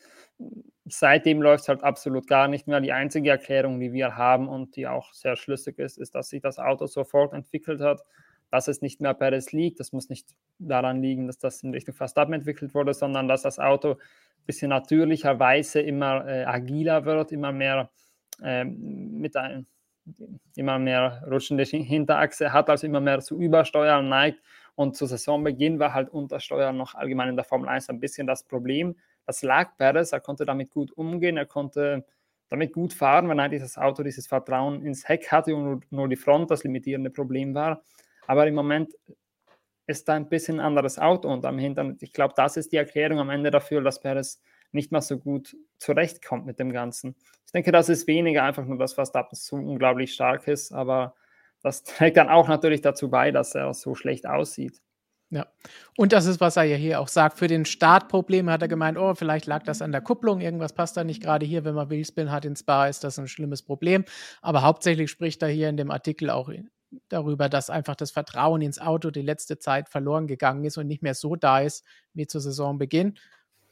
Seitdem 0.87 1.43
läuft 1.43 1.63
es 1.63 1.69
halt 1.69 1.85
absolut 1.85 2.27
gar 2.27 2.49
nicht 2.49 2.67
mehr. 2.67 2.81
Die 2.81 2.93
einzige 2.93 3.31
Erklärung, 3.31 3.79
die 3.79 3.93
wir 3.93 4.17
haben 4.17 4.49
und 4.49 4.77
die 4.77 4.87
auch 4.87 5.13
sehr 5.13 5.37
schlüssig 5.37 5.79
ist, 5.79 5.99
ist, 5.99 6.15
dass 6.15 6.31
sich 6.31 6.41
das 6.41 6.59
Auto 6.59 6.87
sofort 6.87 7.33
entwickelt 7.33 7.81
hat 7.81 8.03
dass 8.51 8.69
es 8.69 8.83
nicht 8.83 9.01
mehr 9.01 9.15
Perez 9.15 9.53
liegt. 9.53 9.81
Das 9.81 9.93
muss 9.93 10.09
nicht 10.09 10.29
daran 10.59 11.03
liegen, 11.03 11.27
dass 11.27 11.39
das 11.39 11.63
in 11.63 11.73
Richtung 11.73 11.95
Verstappen 11.95 12.35
entwickelt 12.35 12.75
wurde, 12.75 12.95
sondern 12.95 13.29
dass 13.29 13.43
das 13.43 13.59
Auto 13.59 13.93
ein 13.93 14.47
bisschen 14.47 14.71
natürlicherweise 14.71 15.81
immer 15.81 16.27
äh, 16.27 16.45
agiler 16.45 17.05
wird, 17.05 17.33
immer 17.33 17.53
mehr 17.53 17.91
äh, 18.43 18.65
mit 18.65 19.37
ein, 19.37 19.67
immer 20.57 20.79
mehr 20.79 21.23
rutschende 21.31 21.65
Hinterachse 21.65 22.53
hat, 22.53 22.69
also 22.69 22.87
immer 22.87 23.01
mehr 23.01 23.21
zu 23.21 23.39
Übersteuern 23.39 24.09
neigt. 24.09 24.41
Und 24.75 24.97
zu 24.97 25.07
Saisonbeginn 25.07 25.79
war 25.79 25.95
halt 25.95 26.09
Untersteuern 26.09 26.77
noch 26.77 26.95
allgemein 26.95 27.29
in 27.29 27.37
der 27.37 27.45
Formel 27.45 27.69
1 27.69 27.91
ein 27.91 28.01
bisschen 28.01 28.27
das 28.27 28.43
Problem. 28.45 28.97
Das 29.27 29.43
lag 29.43 29.77
Perez, 29.77 30.13
er 30.13 30.21
konnte 30.21 30.45
damit 30.45 30.71
gut 30.71 30.91
umgehen, 30.93 31.37
er 31.37 31.47
konnte 31.47 32.05
damit 32.49 32.73
gut 32.73 32.93
fahren, 32.93 33.29
wenn 33.29 33.39
eigentlich 33.39 33.63
das 33.63 33.79
Auto 33.79 34.03
dieses 34.03 34.27
Vertrauen 34.27 34.85
ins 34.85 35.09
Heck 35.09 35.31
hatte 35.31 35.55
und 35.55 35.91
nur 35.93 36.09
die 36.09 36.17
Front 36.17 36.51
das 36.51 36.65
limitierende 36.65 37.11
Problem 37.11 37.55
war. 37.55 37.83
Aber 38.31 38.47
im 38.47 38.55
Moment 38.55 38.95
ist 39.89 40.09
da 40.09 40.15
ein 40.15 40.29
bisschen 40.29 40.61
anderes 40.61 41.01
Auto 41.01 41.29
und 41.29 41.45
am 41.45 41.59
Hintern. 41.59 41.97
Ich 42.01 42.13
glaube, 42.13 42.33
das 42.37 42.57
ist 42.57 42.71
die 42.71 42.77
Erklärung 42.77 43.19
am 43.19 43.29
Ende 43.29 43.51
dafür, 43.51 43.83
dass 43.83 44.01
Perez 44.01 44.41
nicht 44.71 44.93
mehr 44.93 45.01
so 45.01 45.19
gut 45.19 45.57
zurechtkommt 45.79 46.47
mit 46.47 46.61
dem 46.61 46.73
Ganzen. 46.73 47.17
Ich 47.45 47.51
denke, 47.51 47.73
das 47.73 47.89
ist 47.89 48.07
weniger 48.07 48.45
einfach 48.45 48.65
nur 48.65 48.79
das, 48.79 48.93
was 48.93 49.11
Verstappen 49.11 49.35
so 49.35 49.57
unglaublich 49.57 50.15
stark 50.15 50.47
ist, 50.47 50.71
aber 50.71 51.17
das 51.61 51.83
trägt 51.83 52.19
dann 52.19 52.29
auch 52.29 52.47
natürlich 52.47 52.83
dazu 52.83 53.11
bei, 53.11 53.33
dass 53.33 53.57
er 53.57 53.75
so 53.75 53.97
schlecht 53.97 54.29
aussieht. 54.29 54.81
Ja, 55.31 55.49
und 55.97 56.13
das 56.13 56.27
ist, 56.27 56.41
was 56.41 56.57
er 56.57 56.63
ja 56.65 56.77
hier 56.77 57.01
auch 57.01 57.09
sagt. 57.09 57.37
Für 57.37 57.49
den 57.49 57.65
Startprobleme 57.65 58.53
hat 58.53 58.63
er 58.63 58.69
gemeint, 58.69 58.97
oh, 58.97 59.17
vielleicht 59.17 59.47
lag 59.47 59.65
das 59.65 59.83
an 59.83 59.91
der 59.91 60.03
Kupplung, 60.03 60.41
irgendwas 60.41 60.73
passt 60.73 60.97
da 60.97 61.03
nicht 61.03 61.21
gerade 61.21 61.45
hier, 61.45 61.65
wenn 61.65 61.75
man 61.75 61.91
Wheelspin 61.91 62.31
hat 62.31 62.45
in 62.45 62.55
Spa, 62.55 62.87
ist 62.87 63.03
das 63.03 63.19
ein 63.19 63.27
schlimmes 63.27 63.63
Problem. 63.63 64.05
Aber 64.41 64.63
hauptsächlich 64.63 65.11
spricht 65.11 65.43
er 65.43 65.49
hier 65.49 65.69
in 65.69 65.77
dem 65.77 65.91
Artikel 65.91 66.31
auch 66.31 66.49
darüber, 67.09 67.49
dass 67.49 67.71
einfach 67.71 67.97
das 67.97 68.11
Vertrauen 68.11 68.63
ins 68.63 68.79
Auto 68.79 69.11
die 69.11 69.23
letzte 69.23 69.59
Zeit 69.59 69.89
verloren 69.89 70.27
gegangen 70.27 70.65
ist 70.65 70.79
und 70.79 70.87
nicht 70.87 71.03
mehr 71.03 71.15
so 71.15 71.37
da 71.37 71.61
ist 71.61 71.85
wie 72.15 72.27
zu 72.27 72.41
Saisonbeginn. 72.41 73.19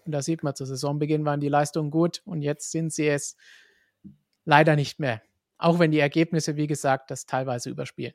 Und 0.05 0.13
da 0.13 0.23
sieht 0.23 0.43
man, 0.43 0.55
zu 0.55 0.65
Saisonbeginn 0.65 1.25
waren 1.25 1.41
die 1.41 1.49
Leistungen 1.49 1.91
gut 1.91 2.23
und 2.25 2.43
jetzt 2.43 2.71
sind 2.71 2.93
sie 2.93 3.09
es 3.09 3.37
leider 4.45 4.77
nicht 4.77 5.01
mehr. 5.01 5.23
Auch 5.59 5.79
wenn 5.79 5.91
die 5.91 5.99
Ergebnisse, 5.99 6.57
wie 6.57 6.67
gesagt, 6.67 7.11
das 7.11 7.27
teilweise 7.27 7.71
überspielen. 7.71 8.15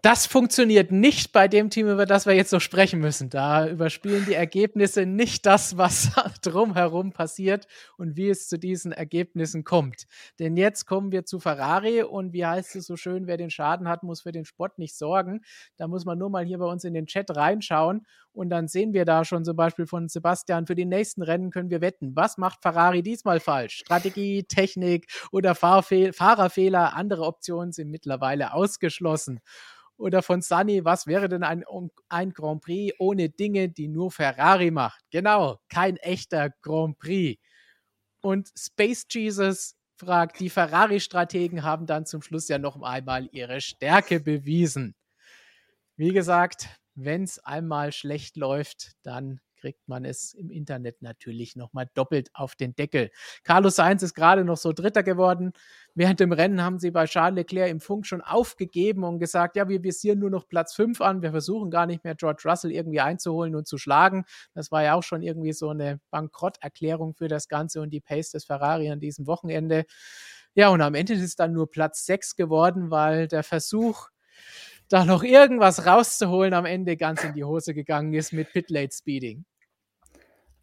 Das 0.00 0.28
funktioniert 0.28 0.92
nicht 0.92 1.32
bei 1.32 1.48
dem 1.48 1.70
Team, 1.70 1.88
über 1.88 2.06
das 2.06 2.24
wir 2.24 2.32
jetzt 2.32 2.50
so 2.50 2.60
sprechen 2.60 3.00
müssen. 3.00 3.30
Da 3.30 3.66
überspielen 3.68 4.26
die 4.26 4.34
Ergebnisse 4.34 5.06
nicht 5.06 5.44
das, 5.44 5.76
was 5.76 6.12
drumherum 6.42 7.10
passiert 7.10 7.66
und 7.96 8.16
wie 8.16 8.28
es 8.28 8.46
zu 8.46 8.60
diesen 8.60 8.92
Ergebnissen 8.92 9.64
kommt. 9.64 10.06
Denn 10.38 10.56
jetzt 10.56 10.86
kommen 10.86 11.10
wir 11.10 11.24
zu 11.24 11.40
Ferrari 11.40 12.04
und 12.04 12.32
wie 12.32 12.46
heißt 12.46 12.76
es 12.76 12.86
so 12.86 12.96
schön, 12.96 13.26
wer 13.26 13.38
den 13.38 13.50
Schaden 13.50 13.88
hat, 13.88 14.04
muss 14.04 14.20
für 14.20 14.30
den 14.30 14.44
Sport 14.44 14.78
nicht 14.78 14.96
sorgen. 14.96 15.40
Da 15.76 15.88
muss 15.88 16.04
man 16.04 16.16
nur 16.16 16.30
mal 16.30 16.44
hier 16.44 16.58
bei 16.58 16.66
uns 16.66 16.84
in 16.84 16.94
den 16.94 17.06
Chat 17.06 17.34
reinschauen 17.34 18.06
und 18.32 18.50
dann 18.50 18.68
sehen 18.68 18.92
wir 18.92 19.04
da 19.04 19.24
schon 19.24 19.44
zum 19.44 19.56
Beispiel 19.56 19.88
von 19.88 20.08
Sebastian, 20.08 20.68
für 20.68 20.76
die 20.76 20.84
nächsten 20.84 21.22
Rennen 21.22 21.50
können 21.50 21.70
wir 21.70 21.80
wetten. 21.80 22.14
Was 22.14 22.38
macht 22.38 22.62
Ferrari 22.62 23.02
diesmal 23.02 23.40
falsch? 23.40 23.78
Strategie, 23.78 24.44
Technik 24.44 25.08
oder 25.32 25.56
Fahrfehl 25.56 26.12
Fahrerfehler? 26.12 26.94
Andere 26.94 27.22
Optionen 27.24 27.72
sind 27.72 27.90
mittlerweile 27.90 28.52
ausgeschlossen 28.52 29.40
oder 29.98 30.22
von 30.22 30.40
Sunny, 30.40 30.84
was 30.84 31.06
wäre 31.06 31.28
denn 31.28 31.42
ein, 31.42 31.64
ein 32.08 32.32
Grand 32.32 32.62
Prix 32.62 32.94
ohne 32.98 33.28
Dinge, 33.28 33.68
die 33.68 33.88
nur 33.88 34.10
Ferrari 34.10 34.70
macht? 34.70 35.02
Genau, 35.10 35.58
kein 35.68 35.96
echter 35.96 36.50
Grand 36.62 36.98
Prix. 36.98 37.40
Und 38.20 38.48
Space 38.56 39.06
Jesus 39.10 39.76
fragt, 39.96 40.40
die 40.40 40.50
Ferrari-Strategen 40.50 41.64
haben 41.64 41.86
dann 41.86 42.06
zum 42.06 42.22
Schluss 42.22 42.48
ja 42.48 42.58
noch 42.58 42.80
einmal 42.80 43.28
ihre 43.32 43.60
Stärke 43.60 44.20
bewiesen. 44.20 44.94
Wie 45.96 46.12
gesagt, 46.12 46.68
wenn 46.94 47.24
es 47.24 47.38
einmal 47.40 47.92
schlecht 47.92 48.36
läuft, 48.36 48.92
dann 49.02 49.40
kriegt 49.58 49.88
man 49.88 50.04
es 50.04 50.34
im 50.34 50.50
Internet 50.50 51.02
natürlich 51.02 51.56
nochmal 51.56 51.88
doppelt 51.94 52.30
auf 52.34 52.54
den 52.54 52.74
Deckel. 52.74 53.10
Carlos 53.44 53.76
Sainz 53.76 54.02
ist 54.02 54.14
gerade 54.14 54.44
noch 54.44 54.56
so 54.56 54.72
Dritter 54.72 55.02
geworden. 55.02 55.52
Während 55.94 56.20
dem 56.20 56.32
Rennen 56.32 56.62
haben 56.62 56.78
sie 56.78 56.90
bei 56.90 57.06
Charles 57.06 57.36
Leclerc 57.36 57.70
im 57.70 57.80
Funk 57.80 58.06
schon 58.06 58.20
aufgegeben 58.20 59.04
und 59.04 59.18
gesagt, 59.18 59.56
ja, 59.56 59.68
wir 59.68 59.82
visieren 59.82 60.20
nur 60.20 60.30
noch 60.30 60.48
Platz 60.48 60.74
5 60.74 61.00
an. 61.00 61.22
Wir 61.22 61.30
versuchen 61.30 61.70
gar 61.70 61.86
nicht 61.86 62.04
mehr 62.04 62.14
George 62.14 62.42
Russell 62.44 62.72
irgendwie 62.72 63.00
einzuholen 63.00 63.54
und 63.54 63.66
zu 63.66 63.78
schlagen. 63.78 64.24
Das 64.54 64.70
war 64.70 64.82
ja 64.82 64.94
auch 64.94 65.02
schon 65.02 65.22
irgendwie 65.22 65.52
so 65.52 65.70
eine 65.70 66.00
Bankrotterklärung 66.10 67.14
für 67.14 67.28
das 67.28 67.48
Ganze 67.48 67.80
und 67.80 67.90
die 67.90 68.00
Pace 68.00 68.30
des 68.30 68.44
Ferrari 68.44 68.90
an 68.90 69.00
diesem 69.00 69.26
Wochenende. 69.26 69.84
Ja, 70.54 70.70
und 70.70 70.80
am 70.80 70.94
Ende 70.94 71.14
ist 71.14 71.22
es 71.22 71.36
dann 71.36 71.52
nur 71.52 71.70
Platz 71.70 72.04
6 72.06 72.36
geworden, 72.36 72.90
weil 72.90 73.28
der 73.28 73.42
Versuch, 73.42 74.08
da 74.88 75.04
noch 75.04 75.22
irgendwas 75.22 75.86
rauszuholen, 75.86 76.54
am 76.54 76.64
Ende 76.64 76.96
ganz 76.96 77.22
in 77.24 77.34
die 77.34 77.44
Hose 77.44 77.74
gegangen 77.74 78.12
ist 78.14 78.32
mit 78.32 78.50
Pit 78.52 78.70
Late 78.70 78.94
Speeding. 78.94 79.44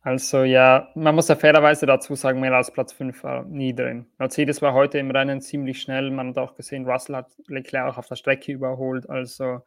Also 0.02 0.44
ja, 0.44 0.90
man 0.94 1.16
muss 1.16 1.30
ja 1.30 1.36
fairerweise 1.36 1.88
dazu 1.88 2.14
sagen, 2.14 2.40
mehr 2.40 2.54
als 2.54 2.72
Platz 2.72 2.94
5 2.94 3.24
war 3.24 3.44
nie 3.46 3.74
drin. 3.74 4.06
Mercedes 4.20 4.62
war 4.62 4.74
heute 4.74 5.00
im 5.00 5.10
Rennen 5.10 5.42
ziemlich 5.42 5.82
schnell. 5.82 6.12
Man 6.12 6.30
hat 6.30 6.38
auch 6.38 6.54
gesehen, 6.54 6.88
Russell 6.88 7.16
hat 7.16 7.32
Leclerc 7.48 7.88
auch 7.88 7.98
auf 7.98 8.08
der 8.08 8.16
Strecke 8.16 8.52
überholt. 8.52 9.10
Also 9.10 9.62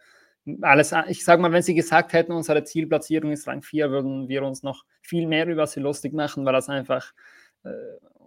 alles, 0.62 0.94
ich 1.08 1.24
sage 1.24 1.42
mal, 1.42 1.50
wenn 1.50 1.62
sie 1.62 1.74
gesagt 1.74 2.12
hätten, 2.12 2.30
unsere 2.30 2.62
Zielplatzierung 2.62 3.32
ist 3.32 3.48
Rang 3.48 3.62
4, 3.62 3.90
würden 3.90 4.28
wir 4.28 4.44
uns 4.44 4.62
noch 4.62 4.84
viel 5.02 5.26
mehr 5.26 5.46
über 5.46 5.66
sie 5.66 5.80
lustig 5.80 6.12
machen, 6.12 6.44
weil 6.44 6.52
das 6.52 6.68
einfach 6.68 7.12
äh, 7.64 7.70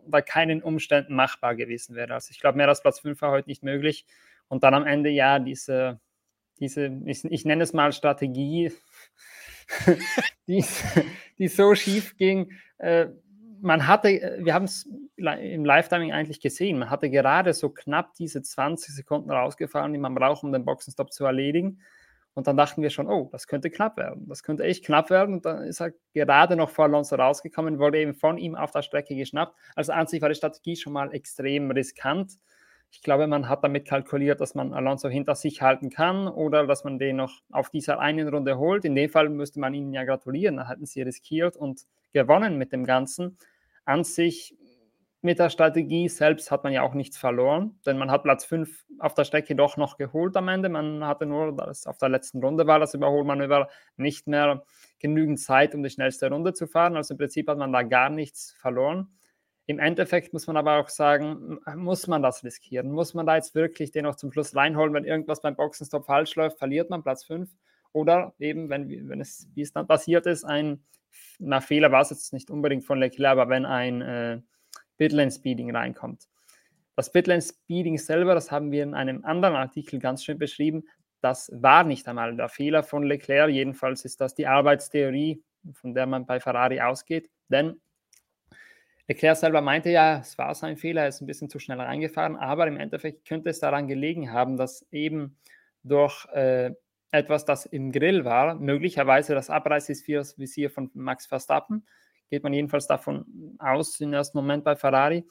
bei 0.06 0.22
keinen 0.22 0.62
Umständen 0.62 1.16
machbar 1.16 1.56
gewesen 1.56 1.96
wäre. 1.96 2.14
Also 2.14 2.32
ich 2.32 2.42
glaube, 2.42 2.58
mehr 2.58 2.68
als 2.68 2.82
Platz 2.82 3.00
5 3.00 3.22
war 3.22 3.32
heute 3.32 3.50
nicht 3.50 3.64
möglich. 3.64 4.06
Und 4.50 4.64
dann 4.64 4.74
am 4.74 4.86
Ende 4.86 5.10
ja 5.10 5.40
diese, 5.40 6.02
diese 6.62 7.02
ich, 7.06 7.26
ich 7.26 7.44
nenne 7.44 7.64
es 7.64 7.74
mal 7.74 7.92
Strategie, 7.92 8.72
die, 10.48 10.64
die 11.38 11.48
so 11.50 11.76
schief 11.76 12.16
ging. 12.16 12.52
Äh, 12.78 13.08
man 13.62 13.88
hatte, 13.88 14.10
äh, 14.10 14.46
wir 14.46 14.54
haben 14.54 14.66
es 14.66 14.88
im 15.18 15.66
Live-Timing 15.66 16.14
eigentlich 16.14 16.40
gesehen, 16.40 16.80
man 16.80 16.90
hatte 16.90 17.10
gerade 17.10 17.54
so 17.54 17.70
knapp 17.70 18.14
diese 18.16 18.42
20 18.42 18.96
Sekunden 18.96 19.32
rausgefahren, 19.32 19.94
die 19.94 20.00
man 20.00 20.16
braucht, 20.16 20.44
um 20.44 20.52
den 20.52 20.66
Boxenstopp 20.66 21.12
zu 21.12 21.26
erledigen. 21.26 21.82
Und 22.34 22.48
dann 22.48 22.56
dachten 22.56 22.82
wir 22.82 22.90
schon, 22.90 23.08
oh, 23.08 23.28
das 23.32 23.46
könnte 23.46 23.70
knapp 23.70 23.98
werden. 23.98 24.28
Das 24.30 24.42
könnte 24.42 24.64
echt 24.64 24.86
knapp 24.86 25.10
werden. 25.10 25.36
Und 25.36 25.46
dann 25.46 25.64
ist 25.64 25.82
er 25.82 25.92
gerade 26.14 26.56
noch 26.56 26.70
vor 26.70 26.86
Alonso 26.86 27.16
rausgekommen, 27.16 27.78
wurde 27.78 28.00
eben 28.00 28.14
von 28.14 28.38
ihm 28.38 28.56
auf 28.56 28.72
der 28.72 28.84
Strecke 28.84 29.16
geschnappt. 29.16 29.54
Also 29.76 29.92
an 29.92 30.08
sich 30.08 30.22
war 30.22 30.30
die 30.30 30.36
Strategie 30.36 30.78
schon 30.78 30.94
mal 30.94 31.14
extrem 31.14 31.72
riskant. 31.72 32.38
Ich 32.92 33.02
glaube, 33.02 33.26
man 33.26 33.48
hat 33.48 33.64
damit 33.64 33.88
kalkuliert, 33.88 34.42
dass 34.42 34.54
man 34.54 34.74
Alonso 34.74 35.08
hinter 35.08 35.36
sich 35.36 35.62
halten 35.62 35.90
kann 35.90 36.28
oder 36.28 36.68
dass 36.68 36.84
man 36.84 37.00
den 37.00 37.16
noch 37.16 37.42
auf 37.50 37.70
dieser 37.70 38.00
einen 38.00 38.28
Runde 38.28 38.58
holt. 38.58 38.84
In 38.84 38.96
dem 38.96 39.10
Fall 39.10 39.30
müsste 39.30 39.62
man 39.62 39.74
ihnen 39.74 39.94
ja 39.94 40.04
gratulieren. 40.04 40.58
Da 40.58 40.68
hatten 40.68 40.86
sie 40.86 41.02
riskiert 41.02 41.56
und 41.56 41.86
gewonnen 42.12 42.58
mit 42.58 42.74
dem 42.74 42.86
Ganzen. 42.86 43.38
An 43.86 44.04
sich 44.04 44.56
mit 45.22 45.40
der 45.40 45.50
Strategie 45.50 46.10
selbst 46.10 46.52
hat 46.52 46.64
man 46.64 46.74
ja 46.74 46.82
auch 46.82 46.96
nichts 46.96 47.18
verloren, 47.18 47.80
denn 47.86 47.98
man 47.98 48.10
hat 48.10 48.24
Platz 48.24 48.44
5 48.44 48.86
auf 49.00 49.14
der 49.14 49.24
Strecke 49.24 49.56
doch 49.56 49.78
noch 49.78 49.98
geholt 49.98 50.36
am 50.36 50.48
Ende. 50.48 50.68
Man 50.68 51.06
hatte 51.06 51.28
nur, 51.28 51.56
das 51.56 51.86
auf 51.86 51.98
der 52.00 52.10
letzten 52.10 52.44
Runde 52.44 52.66
war 52.66 52.80
das 52.80 52.96
Überholmanöver, 52.96 53.70
nicht 53.98 54.28
mehr 54.28 54.64
genügend 55.00 55.40
Zeit, 55.40 55.76
um 55.76 55.84
die 55.84 55.92
schnellste 55.92 56.30
Runde 56.30 56.54
zu 56.54 56.68
fahren. 56.68 56.96
Also 56.96 57.14
im 57.14 57.20
Prinzip 57.20 57.48
hat 57.48 57.58
man 57.60 57.72
da 57.72 57.84
gar 57.84 58.10
nichts 58.10 58.54
verloren. 58.60 59.10
Im 59.72 59.80
Endeffekt 59.80 60.34
muss 60.34 60.48
man 60.48 60.58
aber 60.58 60.82
auch 60.82 60.90
sagen, 60.90 61.58
muss 61.78 62.06
man 62.06 62.22
das 62.22 62.44
riskieren? 62.44 62.92
Muss 62.92 63.14
man 63.14 63.26
da 63.26 63.38
jetzt 63.38 63.56
wirklich 63.56 63.92
den 63.92 64.04
noch 64.04 64.16
zum 64.16 64.30
Schluss 64.30 64.54
reinholen, 64.54 64.94
wenn 64.94 65.06
irgendwas 65.06 65.42
beim 65.42 65.56
Boxenstopp 65.56 66.06
falsch 66.06 66.36
läuft, 66.36 66.60
verliert 66.60 66.90
man 66.90 67.04
Platz 67.04 67.24
5? 67.24 67.50
Oder 67.94 68.34
eben, 68.38 68.70
wenn, 68.70 69.08
wenn 69.08 69.22
es, 69.22 69.48
wie 69.54 69.62
es 69.62 69.72
dann 69.72 69.88
passiert 69.88 70.26
ist, 70.26 70.44
ein, 70.44 70.84
na 71.40 71.62
Fehler 71.62 71.90
war 71.90 72.02
es 72.02 72.10
jetzt 72.10 72.34
nicht 72.34 72.52
unbedingt 72.52 72.84
von 72.84 73.00
Leclerc, 73.00 73.32
aber 73.32 73.48
wenn 73.50 73.66
ein 73.66 74.02
äh, 74.02 74.42
Bitline 74.98 75.32
Speeding 75.32 75.74
reinkommt. 75.74 76.28
Das 76.98 77.10
Bitline 77.10 77.42
Speeding 77.42 77.98
selber, 77.98 78.36
das 78.36 78.52
haben 78.52 78.74
wir 78.74 78.84
in 78.84 78.94
einem 78.94 79.24
anderen 79.24 79.56
Artikel 79.56 80.00
ganz 80.00 80.26
schön 80.26 80.38
beschrieben, 80.38 80.84
das 81.22 81.50
war 81.56 81.86
nicht 81.86 82.10
einmal 82.10 82.36
der 82.36 82.50
Fehler 82.50 82.84
von 82.84 83.04
Leclerc. 83.04 83.50
Jedenfalls 83.50 84.04
ist 84.04 84.20
das 84.20 84.36
die 84.36 84.48
Arbeitstheorie, 84.48 85.42
von 85.72 85.94
der 85.94 86.08
man 86.08 86.26
bei 86.26 86.42
Ferrari 86.42 86.82
ausgeht. 86.82 87.30
Denn 87.48 87.80
Leclerc 89.12 89.36
selber 89.36 89.60
meinte 89.60 89.90
ja, 89.90 90.20
es 90.20 90.38
war 90.38 90.56
sein 90.56 90.78
Fehler, 90.78 91.02
er 91.02 91.10
ist 91.10 91.20
ein 91.20 91.28
bisschen 91.28 91.50
zu 91.50 91.60
schnell 91.60 91.82
reingefahren, 91.82 92.38
aber 92.38 92.66
im 92.68 92.78
Endeffekt 92.78 93.28
könnte 93.28 93.50
es 93.50 93.60
daran 93.60 93.88
gelegen 93.88 94.32
haben, 94.32 94.56
dass 94.56 94.88
eben 94.90 95.38
durch 95.84 96.26
äh, 96.34 96.72
etwas, 97.12 97.44
das 97.44 97.66
im 97.66 97.92
Grill 97.92 98.24
war, 98.24 98.56
möglicherweise 98.56 99.36
das 99.36 99.50
Abreißvisier 99.50 100.70
von 100.70 100.92
Max 100.94 101.26
Verstappen, 101.26 101.86
geht 102.30 102.44
man 102.44 102.54
jedenfalls 102.54 102.88
davon 102.88 103.58
aus 103.60 104.00
im 104.00 104.14
ersten 104.14 104.38
Moment 104.38 104.64
bei 104.64 104.78
Ferrari, 104.78 105.26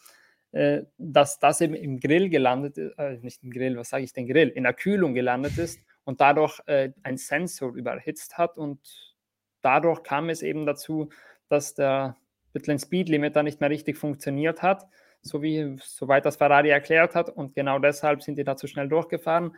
äh, 0.53 0.83
dass 0.99 1.39
das 1.39 1.63
eben 1.63 1.73
im 1.73 2.01
Grill 2.01 2.29
gelandet 2.29 2.77
ist, 2.77 2.99
äh, 2.99 3.17
nicht 3.23 3.43
im 3.43 3.51
Grill, 3.51 3.79
was 3.79 3.89
sage 3.89 4.05
ich 4.05 4.13
denn 4.13 4.27
Grill, 4.27 4.49
in 4.49 4.65
der 4.65 4.75
Kühlung 4.75 5.15
gelandet 5.15 5.57
ist 5.57 5.81
und 6.05 6.21
dadurch 6.21 6.61
äh, 6.67 6.91
ein 7.03 7.17
Sensor 7.17 7.75
überhitzt 7.75 8.37
hat 8.37 8.59
und 8.59 9.17
dadurch 9.63 10.03
kam 10.03 10.29
es 10.29 10.43
eben 10.43 10.67
dazu, 10.67 11.09
dass 11.49 11.75
der 11.75 12.19
Bitline 12.53 12.79
Speed 12.79 13.09
Limiter 13.09 13.43
nicht 13.43 13.61
mehr 13.61 13.71
richtig 13.71 13.97
funktioniert 13.97 14.63
hat, 14.63 14.87
so 15.23 15.43
wie 15.43 15.77
soweit 15.83 16.25
das 16.25 16.37
Ferrari 16.37 16.71
erklärt 16.71 17.15
hat 17.15 17.31
und 17.31 17.55
genau 17.55 17.79
deshalb 17.79 18.23
sind 18.23 18.37
die 18.37 18.45
da 18.45 18.57
zu 18.57 18.67
schnell 18.67 18.89
durchgefahren. 18.89 19.57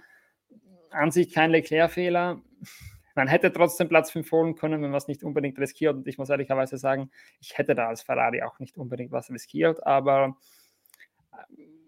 An 0.90 1.10
sich 1.10 1.32
kein 1.32 1.50
Leclerc-Fehler, 1.50 2.42
man 3.14 3.28
hätte 3.28 3.52
trotzdem 3.52 3.88
Platz 3.88 4.10
5 4.10 4.30
holen 4.32 4.54
können, 4.54 4.82
wenn 4.82 4.90
man 4.90 4.98
es 4.98 5.08
nicht 5.08 5.22
unbedingt 5.22 5.58
riskiert. 5.58 5.96
Und 5.96 6.08
ich 6.08 6.18
muss 6.18 6.30
ehrlicherweise 6.30 6.78
sagen, 6.78 7.10
ich 7.40 7.56
hätte 7.58 7.74
da 7.74 7.88
als 7.88 8.02
Ferrari 8.02 8.42
auch 8.42 8.58
nicht 8.58 8.78
unbedingt 8.78 9.12
was 9.12 9.30
riskiert. 9.30 9.86
Aber 9.86 10.36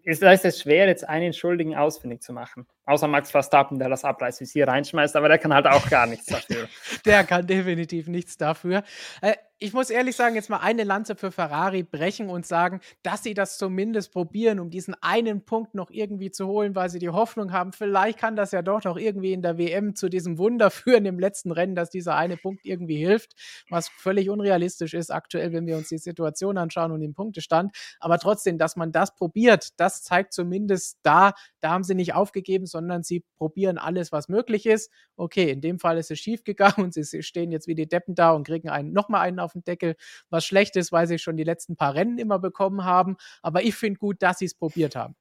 ist, 0.03 0.23
da 0.23 0.33
ist 0.33 0.45
es 0.45 0.61
schwer, 0.61 0.87
jetzt 0.87 1.09
einen 1.09 1.33
Schuldigen 1.33 1.75
ausfindig 1.75 2.23
zu 2.23 2.33
machen. 2.33 2.67
Außer 2.87 3.09
Max 3.09 3.31
Verstappen, 3.31 3.79
der 3.79 3.89
das 3.89 4.05
Abreißvisier 4.05 4.69
reinschmeißt, 4.69 5.17
aber 5.17 5.29
der 5.29 5.39
kann 5.39 5.55
halt 5.55 5.67
auch 5.67 5.89
gar 5.89 6.07
nichts 6.07 6.27
dafür. 6.27 6.69
der 7.07 7.25
kann 7.25 7.47
definitiv 7.47 8.09
nichts 8.09 8.37
dafür. 8.37 8.83
Äh, 9.23 9.35
ich 9.65 9.73
muss 9.73 9.89
ehrlich 9.89 10.17
sagen, 10.17 10.35
jetzt 10.35 10.51
mal 10.51 10.59
eine 10.59 10.85
Lanze 10.85 11.15
für 11.15 11.31
Ferrari 11.31 11.85
brechen 11.85 12.29
und 12.29 12.45
sagen, 12.45 12.81
dass 13.03 13.23
sie 13.23 13.35
das 13.35 13.57
zumindest 13.57 14.13
probieren, 14.13 14.59
um 14.59 14.69
diesen 14.69 14.95
einen 15.01 15.45
Punkt 15.45 15.75
noch 15.75 15.91
irgendwie 15.91 16.31
zu 16.31 16.47
holen, 16.49 16.75
weil 16.75 16.91
sie 16.91 16.99
die 16.99 17.09
Hoffnung 17.09 17.53
haben, 17.53 17.73
vielleicht 17.73 18.19
kann 18.19 18.35
das 18.37 18.51
ja 18.51 18.63
doch 18.63 18.83
noch 18.83 18.99
irgendwie 18.99 19.33
in 19.33 19.41
der 19.41 19.57
WM 19.57 19.95
zu 19.95 20.11
diesem 20.11 20.39
Wunder 20.39 20.71
führen 20.73 21.07
im 21.07 21.19
letzten 21.19 21.53
Rennen, 21.53 21.77
dass 21.77 21.89
dieser 21.89 22.17
eine 22.17 22.37
Punkt 22.37 22.67
irgendwie 22.67 22.97
hilft, 22.97 23.33
was 23.71 23.89
völlig 23.89 24.29
unrealistisch 24.29 24.93
ist 24.93 25.11
aktuell, 25.11 25.53
wenn 25.53 25.67
wir 25.67 25.77
uns 25.79 25.89
die 25.89 25.99
Situation 25.99 26.59
anschauen 26.59 26.91
und 26.91 27.01
den 27.01 27.15
Punktestand. 27.15 27.75
Aber 28.01 28.19
trotzdem, 28.19 28.59
dass 28.59 28.75
man 28.77 28.91
das 28.91 29.15
probiert, 29.15 29.69
das 29.79 30.03
zeigt 30.03 30.35
zumindest 30.35 30.99
da, 31.05 31.33
da 31.61 31.71
haben 31.71 31.85
sie 31.85 31.95
nicht 31.95 32.15
aufgegeben, 32.15 32.67
sondern 32.75 33.05
sie 33.05 33.25
probieren 33.37 33.79
alles, 33.79 34.11
was 34.11 34.29
möglich 34.29 34.67
ist. 34.67 34.91
Okay, 35.17 35.51
in 35.51 35.61
dem 35.61 35.79
Fall 35.79 35.97
ist 35.97 36.11
es 36.11 36.19
schief 36.19 36.43
gegangen 36.43 36.75
und 36.79 36.93
sie 36.93 37.23
stehen 37.23 37.53
jetzt 37.53 37.69
wie 37.69 37.77
die 37.77 37.89
Deppen 37.89 38.17
da 38.17 38.33
und 38.33 38.45
kriegen 38.45 38.69
einen, 38.69 38.93
nochmal 38.93 39.21
einen 39.21 39.39
auf 39.39 39.53
den 39.53 39.63
Deckel, 39.63 39.95
was 40.29 40.45
schlecht 40.45 40.75
ist, 40.75 40.91
weil 40.91 41.07
sie 41.07 41.19
schon 41.19 41.37
die 41.37 41.45
letzten 41.45 41.77
paar 41.77 41.95
Rennen 41.95 42.19
immer 42.19 42.41
bekommen 42.41 42.85
haben. 42.85 43.17
Aber 43.43 43.63
ich 43.63 43.77
finde 43.77 43.99
gut, 43.99 44.23
dass 44.23 44.41
sie 44.41 44.47
es 44.47 44.55
probiert 44.55 44.97
haben. 44.97 45.15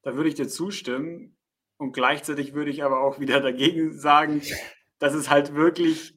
Da 0.00 0.16
würde 0.16 0.30
ich 0.30 0.34
dir 0.34 0.48
zustimmen. 0.48 1.36
Und 1.76 1.92
gleichzeitig 1.92 2.54
würde 2.54 2.70
ich 2.70 2.84
aber 2.84 3.00
auch 3.00 3.20
wieder 3.20 3.40
dagegen 3.40 3.92
sagen, 3.92 4.40
dass 4.98 5.12
es 5.12 5.28
halt 5.28 5.54
wirklich 5.54 6.14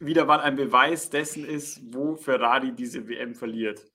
wieder 0.00 0.26
mal 0.26 0.40
ein 0.40 0.56
Beweis 0.56 1.08
dessen 1.08 1.46
ist, 1.46 1.80
wo 1.94 2.16
Ferrari 2.16 2.74
diese 2.74 3.08
WM 3.08 3.34
verliert. 3.34 3.86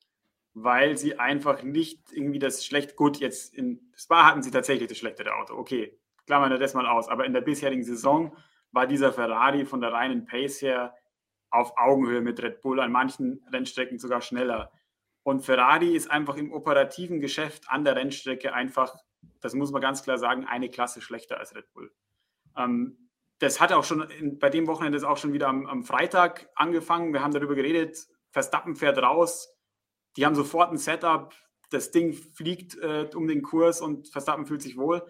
Weil 0.62 0.98
sie 0.98 1.20
einfach 1.20 1.64
nicht 1.64 2.12
irgendwie 2.12 2.40
das 2.40 2.66
schlecht, 2.66 2.96
gut, 2.96 3.18
jetzt 3.18 3.54
in 3.54 3.92
Spa 3.96 4.26
hatten 4.26 4.44
sie 4.44 4.52
tatsächlich 4.52 4.90
das 4.90 4.98
schlechtere 4.98 5.36
Auto. 5.36 5.54
Okay, 5.54 5.98
klammern 6.26 6.52
wir 6.52 6.58
das 6.58 6.74
mal 6.74 6.88
aus. 6.88 7.08
Aber 7.08 7.26
in 7.26 7.34
der 7.34 7.42
bisherigen 7.42 7.84
Saison 7.84 8.36
war 8.72 8.88
dieser 8.88 9.14
Ferrari 9.14 9.66
von 9.66 9.82
der 9.82 9.94
reinen 9.94 10.26
Pace 10.26 10.62
her 10.62 10.96
auf 11.50 11.78
Augenhöhe 11.78 12.22
mit 12.22 12.42
Red 12.42 12.62
Bull, 12.62 12.80
an 12.80 12.92
manchen 12.92 13.44
Rennstrecken 13.52 14.00
sogar 14.00 14.22
schneller. 14.22 14.72
Und 15.24 15.42
Ferrari 15.42 15.96
ist 15.96 16.10
einfach 16.10 16.36
im 16.36 16.52
operativen 16.52 17.20
Geschäft 17.20 17.70
an 17.70 17.84
der 17.84 17.96
Rennstrecke 17.96 18.54
einfach, 18.54 18.96
das 19.42 19.54
muss 19.54 19.72
man 19.72 19.82
ganz 19.82 20.04
klar 20.04 20.18
sagen, 20.18 20.46
eine 20.46 20.70
Klasse 20.70 21.02
schlechter 21.02 21.40
als 21.40 21.56
Red 21.56 21.72
Bull. 21.74 21.92
Ähm, 22.58 23.10
das 23.40 23.62
hat 23.62 23.72
auch 23.72 23.84
schon 23.84 24.02
in, 24.12 24.38
bei 24.38 24.50
dem 24.50 24.68
Wochenende 24.68 24.98
ist 24.98 25.04
auch 25.04 25.18
schon 25.18 25.34
wieder 25.34 25.48
am, 25.48 25.66
am, 25.66 25.84
Freitag 25.84 26.50
angefangen. 26.56 27.14
Wir 27.14 27.24
haben 27.24 27.34
darüber 27.34 27.56
geredet. 27.56 28.08
Verstappen 28.32 28.76
fährt 28.76 28.98
raus. 28.98 29.56
Die 30.20 30.26
haben 30.26 30.36
sofort 30.36 30.70
ein 30.70 30.78
Setup. 30.78 31.34
Das 31.70 31.92
Ding 31.92 32.12
fliegt 32.12 32.78
äh, 32.80 33.10
um 33.16 33.26
den 33.26 33.42
Kurs 33.42 33.80
und 33.80 34.10
Verstappen 34.10 34.46
fühlt 34.46 34.62
sich 34.62 34.76
wohl. 34.76 35.02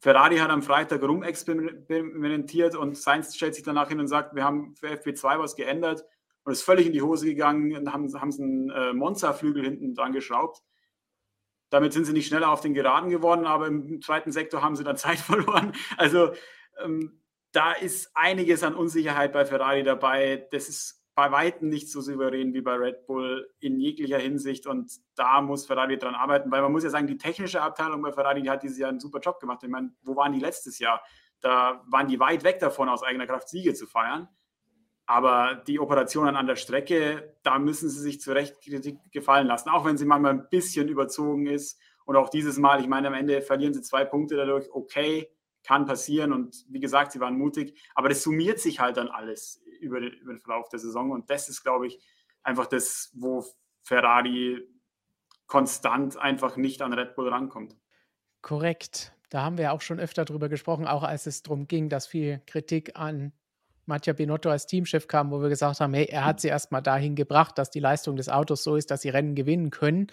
Ferrari 0.00 0.38
hat 0.38 0.50
am 0.50 0.62
Freitag 0.62 1.00
rumexperimentiert 1.00 2.74
und 2.74 2.96
Sainz 2.96 3.36
stellt 3.36 3.54
sich 3.54 3.62
danach 3.62 3.88
hin 3.88 4.00
und 4.00 4.08
sagt, 4.08 4.34
wir 4.34 4.42
haben 4.42 4.74
für 4.74 4.88
FP2 4.88 5.38
was 5.38 5.54
geändert 5.54 6.04
und 6.42 6.50
ist 6.50 6.62
völlig 6.62 6.88
in 6.88 6.92
die 6.92 7.02
Hose 7.02 7.26
gegangen 7.26 7.72
und 7.76 7.92
haben, 7.92 8.12
haben 8.20 8.32
sie 8.32 8.42
einen 8.42 8.70
äh, 8.70 8.92
Monza-Flügel 8.94 9.62
hinten 9.62 9.94
dran 9.94 10.12
geschraubt. 10.12 10.60
Damit 11.70 11.92
sind 11.92 12.06
sie 12.06 12.12
nicht 12.12 12.26
schneller 12.26 12.50
auf 12.50 12.60
den 12.60 12.74
Geraden 12.74 13.10
geworden, 13.10 13.46
aber 13.46 13.68
im 13.68 14.02
zweiten 14.02 14.32
Sektor 14.32 14.60
haben 14.60 14.74
sie 14.74 14.82
dann 14.82 14.96
Zeit 14.96 15.18
verloren. 15.18 15.72
Also 15.96 16.32
ähm, 16.82 17.22
da 17.52 17.70
ist 17.74 18.10
einiges 18.14 18.64
an 18.64 18.74
Unsicherheit 18.74 19.32
bei 19.32 19.44
Ferrari 19.44 19.84
dabei. 19.84 20.48
Das 20.50 20.68
ist 20.68 20.97
bei 21.18 21.32
Weitem 21.32 21.68
nicht 21.68 21.90
so 21.90 22.00
souverän 22.00 22.54
wie 22.54 22.60
bei 22.60 22.74
Red 22.74 23.04
Bull 23.08 23.50
in 23.58 23.80
jeglicher 23.80 24.18
Hinsicht 24.18 24.68
und 24.68 24.88
da 25.16 25.40
muss 25.40 25.66
Ferrari 25.66 25.98
dran 25.98 26.14
arbeiten, 26.14 26.48
weil 26.52 26.62
man 26.62 26.70
muss 26.70 26.84
ja 26.84 26.90
sagen, 26.90 27.08
die 27.08 27.18
technische 27.18 27.60
Abteilung 27.60 28.02
bei 28.02 28.12
Ferrari, 28.12 28.40
die 28.40 28.48
hat 28.48 28.62
dieses 28.62 28.78
Jahr 28.78 28.90
einen 28.90 29.00
super 29.00 29.18
Job 29.18 29.40
gemacht. 29.40 29.60
Ich 29.64 29.68
meine, 29.68 29.92
wo 30.04 30.14
waren 30.14 30.32
die 30.32 30.38
letztes 30.38 30.78
Jahr? 30.78 31.02
Da 31.40 31.82
waren 31.88 32.06
die 32.06 32.20
weit 32.20 32.44
weg 32.44 32.60
davon, 32.60 32.88
aus 32.88 33.02
eigener 33.02 33.26
Kraft 33.26 33.48
Siege 33.48 33.74
zu 33.74 33.88
feiern. 33.88 34.28
Aber 35.06 35.60
die 35.66 35.80
Operationen 35.80 36.36
an 36.36 36.46
der 36.46 36.54
Strecke, 36.54 37.34
da 37.42 37.58
müssen 37.58 37.90
sie 37.90 37.98
sich 38.00 38.20
zu 38.20 38.30
Recht 38.30 38.60
Kritik 38.60 39.00
gefallen 39.10 39.48
lassen, 39.48 39.70
auch 39.70 39.84
wenn 39.84 39.98
sie 39.98 40.04
manchmal 40.04 40.34
ein 40.34 40.48
bisschen 40.48 40.86
überzogen 40.86 41.48
ist. 41.48 41.80
Und 42.04 42.14
auch 42.14 42.28
dieses 42.28 42.58
Mal, 42.58 42.80
ich 42.80 42.86
meine, 42.86 43.08
am 43.08 43.14
Ende 43.14 43.42
verlieren 43.42 43.74
sie 43.74 43.82
zwei 43.82 44.04
Punkte 44.04 44.36
dadurch, 44.36 44.70
okay, 44.70 45.28
kann 45.64 45.84
passieren 45.84 46.32
und 46.32 46.64
wie 46.68 46.78
gesagt, 46.78 47.10
sie 47.10 47.18
waren 47.18 47.36
mutig, 47.36 47.76
aber 47.96 48.08
das 48.08 48.22
summiert 48.22 48.60
sich 48.60 48.78
halt 48.78 48.96
dann 48.96 49.08
alles 49.08 49.60
über 49.80 50.00
den, 50.00 50.12
über 50.12 50.32
den 50.32 50.40
Verlauf 50.40 50.68
der 50.68 50.78
Saison 50.78 51.10
und 51.10 51.30
das 51.30 51.48
ist, 51.48 51.62
glaube 51.62 51.86
ich, 51.86 51.98
einfach 52.42 52.66
das, 52.66 53.10
wo 53.14 53.44
Ferrari 53.82 54.60
konstant 55.46 56.16
einfach 56.16 56.56
nicht 56.56 56.82
an 56.82 56.92
Red 56.92 57.14
Bull 57.16 57.28
rankommt. 57.28 57.76
Korrekt. 58.42 59.12
Da 59.30 59.42
haben 59.42 59.58
wir 59.58 59.72
auch 59.72 59.80
schon 59.80 60.00
öfter 60.00 60.24
drüber 60.24 60.48
gesprochen, 60.48 60.86
auch 60.86 61.02
als 61.02 61.26
es 61.26 61.42
darum 61.42 61.66
ging, 61.66 61.88
dass 61.88 62.06
viel 62.06 62.40
Kritik 62.46 62.92
an 62.94 63.32
Mattia 63.84 64.12
Binotto 64.12 64.50
als 64.50 64.66
Teamchef 64.66 65.08
kam, 65.08 65.30
wo 65.30 65.40
wir 65.40 65.48
gesagt 65.48 65.80
haben, 65.80 65.94
hey, 65.94 66.04
er 66.04 66.24
hat 66.24 66.40
sie 66.40 66.48
erstmal 66.48 66.82
dahin 66.82 67.16
gebracht, 67.16 67.58
dass 67.58 67.70
die 67.70 67.80
Leistung 67.80 68.16
des 68.16 68.28
Autos 68.28 68.62
so 68.62 68.76
ist, 68.76 68.90
dass 68.90 69.02
sie 69.02 69.08
Rennen 69.08 69.34
gewinnen 69.34 69.70
können. 69.70 70.08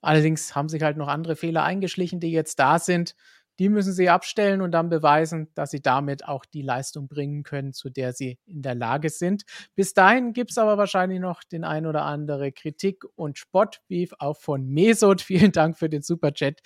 Allerdings 0.00 0.54
haben 0.54 0.68
sich 0.68 0.82
halt 0.82 0.96
noch 0.96 1.08
andere 1.08 1.34
Fehler 1.34 1.64
eingeschlichen, 1.64 2.20
die 2.20 2.30
jetzt 2.30 2.60
da 2.60 2.78
sind. 2.78 3.16
Die 3.58 3.68
müssen 3.68 3.92
sie 3.92 4.08
abstellen 4.08 4.60
und 4.60 4.72
dann 4.72 4.88
beweisen, 4.88 5.48
dass 5.54 5.70
sie 5.70 5.82
damit 5.82 6.26
auch 6.26 6.44
die 6.44 6.62
Leistung 6.62 7.08
bringen 7.08 7.42
können, 7.42 7.72
zu 7.72 7.90
der 7.90 8.12
sie 8.12 8.38
in 8.46 8.62
der 8.62 8.74
Lage 8.74 9.10
sind. 9.10 9.44
Bis 9.74 9.94
dahin 9.94 10.32
gibt 10.32 10.52
es 10.52 10.58
aber 10.58 10.78
wahrscheinlich 10.78 11.20
noch 11.20 11.42
den 11.42 11.64
ein 11.64 11.86
oder 11.86 12.04
andere 12.04 12.52
Kritik 12.52 13.04
und 13.16 13.38
Spott, 13.38 13.80
wie 13.88 14.08
auch 14.18 14.36
von 14.36 14.68
Mesut. 14.68 15.20
Vielen 15.28 15.52
Dank 15.52 15.76
für 15.76 15.88
den 15.88 16.02
Superchat. 16.02 16.60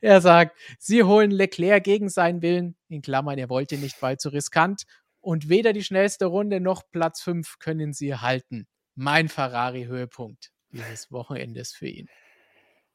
Er 0.00 0.20
sagt, 0.20 0.56
sie 0.78 1.02
holen 1.02 1.30
Leclerc 1.30 1.84
gegen 1.84 2.08
seinen 2.08 2.42
Willen. 2.42 2.76
In 2.88 3.02
Klammern, 3.02 3.38
er 3.38 3.48
wollte 3.48 3.76
nicht, 3.76 4.00
weil 4.00 4.18
zu 4.18 4.28
riskant. 4.28 4.84
Und 5.20 5.48
weder 5.48 5.72
die 5.72 5.82
schnellste 5.82 6.26
Runde 6.26 6.60
noch 6.60 6.84
Platz 6.92 7.20
5 7.22 7.58
können 7.58 7.92
sie 7.92 8.14
halten. 8.14 8.68
Mein 8.94 9.28
Ferrari-Höhepunkt 9.28 10.52
dieses 10.70 11.10
Wochenendes 11.10 11.72
für 11.72 11.88
ihn. 11.88 12.08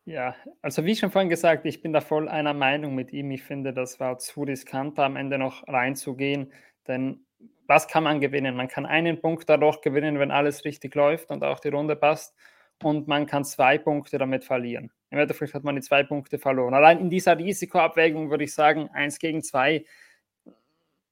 Ja, 0.05 0.35
also 0.61 0.83
wie 0.83 0.95
schon 0.95 1.11
vorhin 1.11 1.29
gesagt, 1.29 1.65
ich 1.65 1.81
bin 1.81 1.93
da 1.93 2.01
voll 2.01 2.27
einer 2.27 2.53
Meinung 2.53 2.95
mit 2.95 3.13
ihm. 3.13 3.29
Ich 3.31 3.43
finde, 3.43 3.71
das 3.71 3.99
war 3.99 4.17
zu 4.17 4.43
riskant, 4.43 4.97
am 4.97 5.15
Ende 5.15 5.37
noch 5.37 5.67
reinzugehen. 5.67 6.51
Denn 6.87 7.23
was 7.67 7.87
kann 7.87 8.03
man 8.03 8.19
gewinnen? 8.19 8.55
Man 8.55 8.67
kann 8.67 8.85
einen 8.85 9.21
Punkt 9.21 9.47
dadurch 9.47 9.81
gewinnen, 9.81 10.19
wenn 10.19 10.31
alles 10.31 10.65
richtig 10.65 10.95
läuft 10.95 11.29
und 11.29 11.43
auch 11.43 11.59
die 11.59 11.69
Runde 11.69 11.95
passt. 11.95 12.35
Und 12.81 13.07
man 13.07 13.27
kann 13.27 13.45
zwei 13.45 13.77
Punkte 13.77 14.17
damit 14.17 14.43
verlieren. 14.43 14.91
Im 15.11 15.19
Endeffekt 15.19 15.53
hat 15.53 15.63
man 15.63 15.75
die 15.75 15.81
zwei 15.81 16.03
Punkte 16.03 16.39
verloren. 16.39 16.73
Allein 16.73 16.99
in 16.99 17.11
dieser 17.11 17.37
Risikoabwägung 17.37 18.31
würde 18.31 18.45
ich 18.45 18.55
sagen, 18.55 18.89
eins 18.93 19.19
gegen 19.19 19.43
zwei 19.43 19.85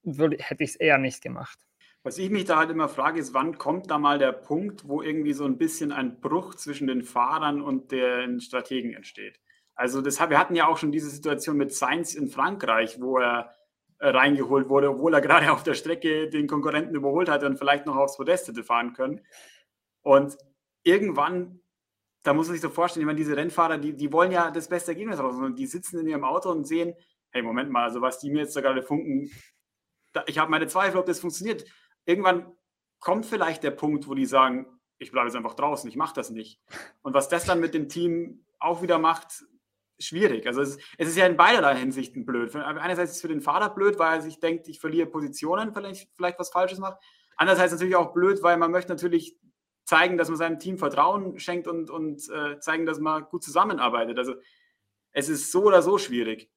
würde, 0.03 0.37
hätte 0.39 0.63
ich 0.63 0.71
es 0.71 0.75
eher 0.77 0.97
nicht 0.97 1.21
gemacht. 1.21 1.59
Was 2.03 2.17
ich 2.17 2.29
mich 2.29 2.45
da 2.45 2.57
halt 2.57 2.69
immer 2.69 2.87
frage, 2.87 3.19
ist, 3.19 3.33
wann 3.33 3.57
kommt 3.57 3.91
da 3.91 3.97
mal 3.97 4.19
der 4.19 4.31
Punkt, 4.31 4.87
wo 4.87 5.01
irgendwie 5.01 5.33
so 5.33 5.43
ein 5.43 5.57
bisschen 5.57 5.91
ein 5.91 6.21
Bruch 6.21 6.55
zwischen 6.55 6.87
den 6.87 7.03
Fahrern 7.03 7.61
und 7.61 7.91
den 7.91 8.39
Strategen 8.39 8.93
entsteht? 8.93 9.39
Also 9.75 10.01
das, 10.01 10.19
wir 10.19 10.39
hatten 10.39 10.55
ja 10.55 10.67
auch 10.67 10.77
schon 10.77 10.91
diese 10.91 11.09
Situation 11.09 11.57
mit 11.57 11.73
Sainz 11.73 12.15
in 12.15 12.29
Frankreich, 12.29 13.01
wo 13.01 13.17
er 13.17 13.53
äh, 13.99 14.09
reingeholt 14.09 14.69
wurde, 14.69 14.91
obwohl 14.91 15.13
er 15.13 15.21
gerade 15.21 15.51
auf 15.51 15.63
der 15.63 15.73
Strecke 15.73 16.29
den 16.29 16.47
Konkurrenten 16.47 16.95
überholt 16.95 17.27
hat 17.27 17.43
und 17.43 17.57
vielleicht 17.57 17.85
noch 17.85 17.97
aufs 17.97 18.15
Podest 18.15 18.47
hätte 18.47 18.63
fahren 18.63 18.93
können. 18.93 19.21
Und 20.01 20.37
irgendwann, 20.83 21.59
da 22.23 22.33
muss 22.33 22.47
man 22.47 22.53
sich 22.53 22.61
so 22.61 22.69
vorstellen, 22.69 23.03
ich 23.03 23.07
meine, 23.07 23.17
diese 23.17 23.35
Rennfahrer, 23.35 23.77
die, 23.77 23.93
die 23.93 24.11
wollen 24.13 24.31
ja 24.31 24.51
das 24.51 24.69
beste 24.69 24.91
Ergebnis 24.91 25.19
raus 25.19 25.35
und 25.35 25.59
die 25.59 25.67
sitzen 25.67 25.99
in 25.99 26.07
ihrem 26.07 26.23
Auto 26.23 26.49
und 26.49 26.65
sehen, 26.65 26.93
hey, 27.31 27.41
Moment 27.41 27.71
mal, 27.71 27.83
also 27.83 28.01
was 28.01 28.19
die 28.19 28.31
mir 28.31 28.39
jetzt 28.39 28.55
da 28.55 28.61
gerade 28.61 28.83
funken, 28.83 29.29
da, 30.13 30.23
ich 30.27 30.39
habe 30.39 30.49
meine 30.49 30.67
Zweifel, 30.67 30.97
ob 30.97 31.05
das 31.05 31.19
funktioniert 31.19 31.65
irgendwann 32.05 32.55
kommt 32.99 33.25
vielleicht 33.25 33.63
der 33.63 33.71
Punkt, 33.71 34.07
wo 34.07 34.13
die 34.13 34.25
sagen, 34.25 34.79
ich 34.97 35.11
bleibe 35.11 35.27
jetzt 35.27 35.35
einfach 35.35 35.53
draußen, 35.53 35.89
ich 35.89 35.95
mache 35.95 36.13
das 36.13 36.29
nicht. 36.29 36.59
Und 37.01 37.13
was 37.13 37.29
das 37.29 37.45
dann 37.45 37.59
mit 37.59 37.73
dem 37.73 37.87
Team 37.87 38.45
auch 38.59 38.81
wieder 38.81 38.99
macht, 38.99 39.45
schwierig. 39.99 40.47
Also 40.47 40.61
es, 40.61 40.77
es 40.97 41.09
ist 41.09 41.17
ja 41.17 41.25
in 41.25 41.37
beiderlei 41.37 41.75
Hinsichten 41.75 42.25
blöd. 42.25 42.55
Einerseits 42.55 43.11
ist 43.11 43.15
es 43.17 43.21
für 43.21 43.27
den 43.27 43.41
Fahrer 43.41 43.73
blöd, 43.73 43.99
weil 43.99 44.17
er 44.17 44.21
sich 44.21 44.39
denkt, 44.39 44.67
ich 44.67 44.79
verliere 44.79 45.07
Positionen, 45.07 45.73
vielleicht, 45.73 46.09
vielleicht 46.15 46.39
was 46.39 46.49
Falsches 46.49 46.79
macht. 46.79 46.97
Andererseits 47.35 47.71
natürlich 47.71 47.95
auch 47.95 48.13
blöd, 48.13 48.41
weil 48.43 48.57
man 48.57 48.71
möchte 48.71 48.91
natürlich 48.91 49.37
zeigen, 49.85 50.17
dass 50.17 50.29
man 50.29 50.37
seinem 50.37 50.59
Team 50.59 50.77
Vertrauen 50.77 51.39
schenkt 51.39 51.67
und, 51.67 51.89
und 51.89 52.21
äh, 52.29 52.59
zeigen, 52.59 52.85
dass 52.85 52.99
man 52.99 53.23
gut 53.25 53.43
zusammenarbeitet. 53.43 54.17
Also 54.17 54.35
es 55.11 55.29
ist 55.29 55.51
so 55.51 55.63
oder 55.63 55.81
so 55.81 55.97
schwierig. 55.97 56.49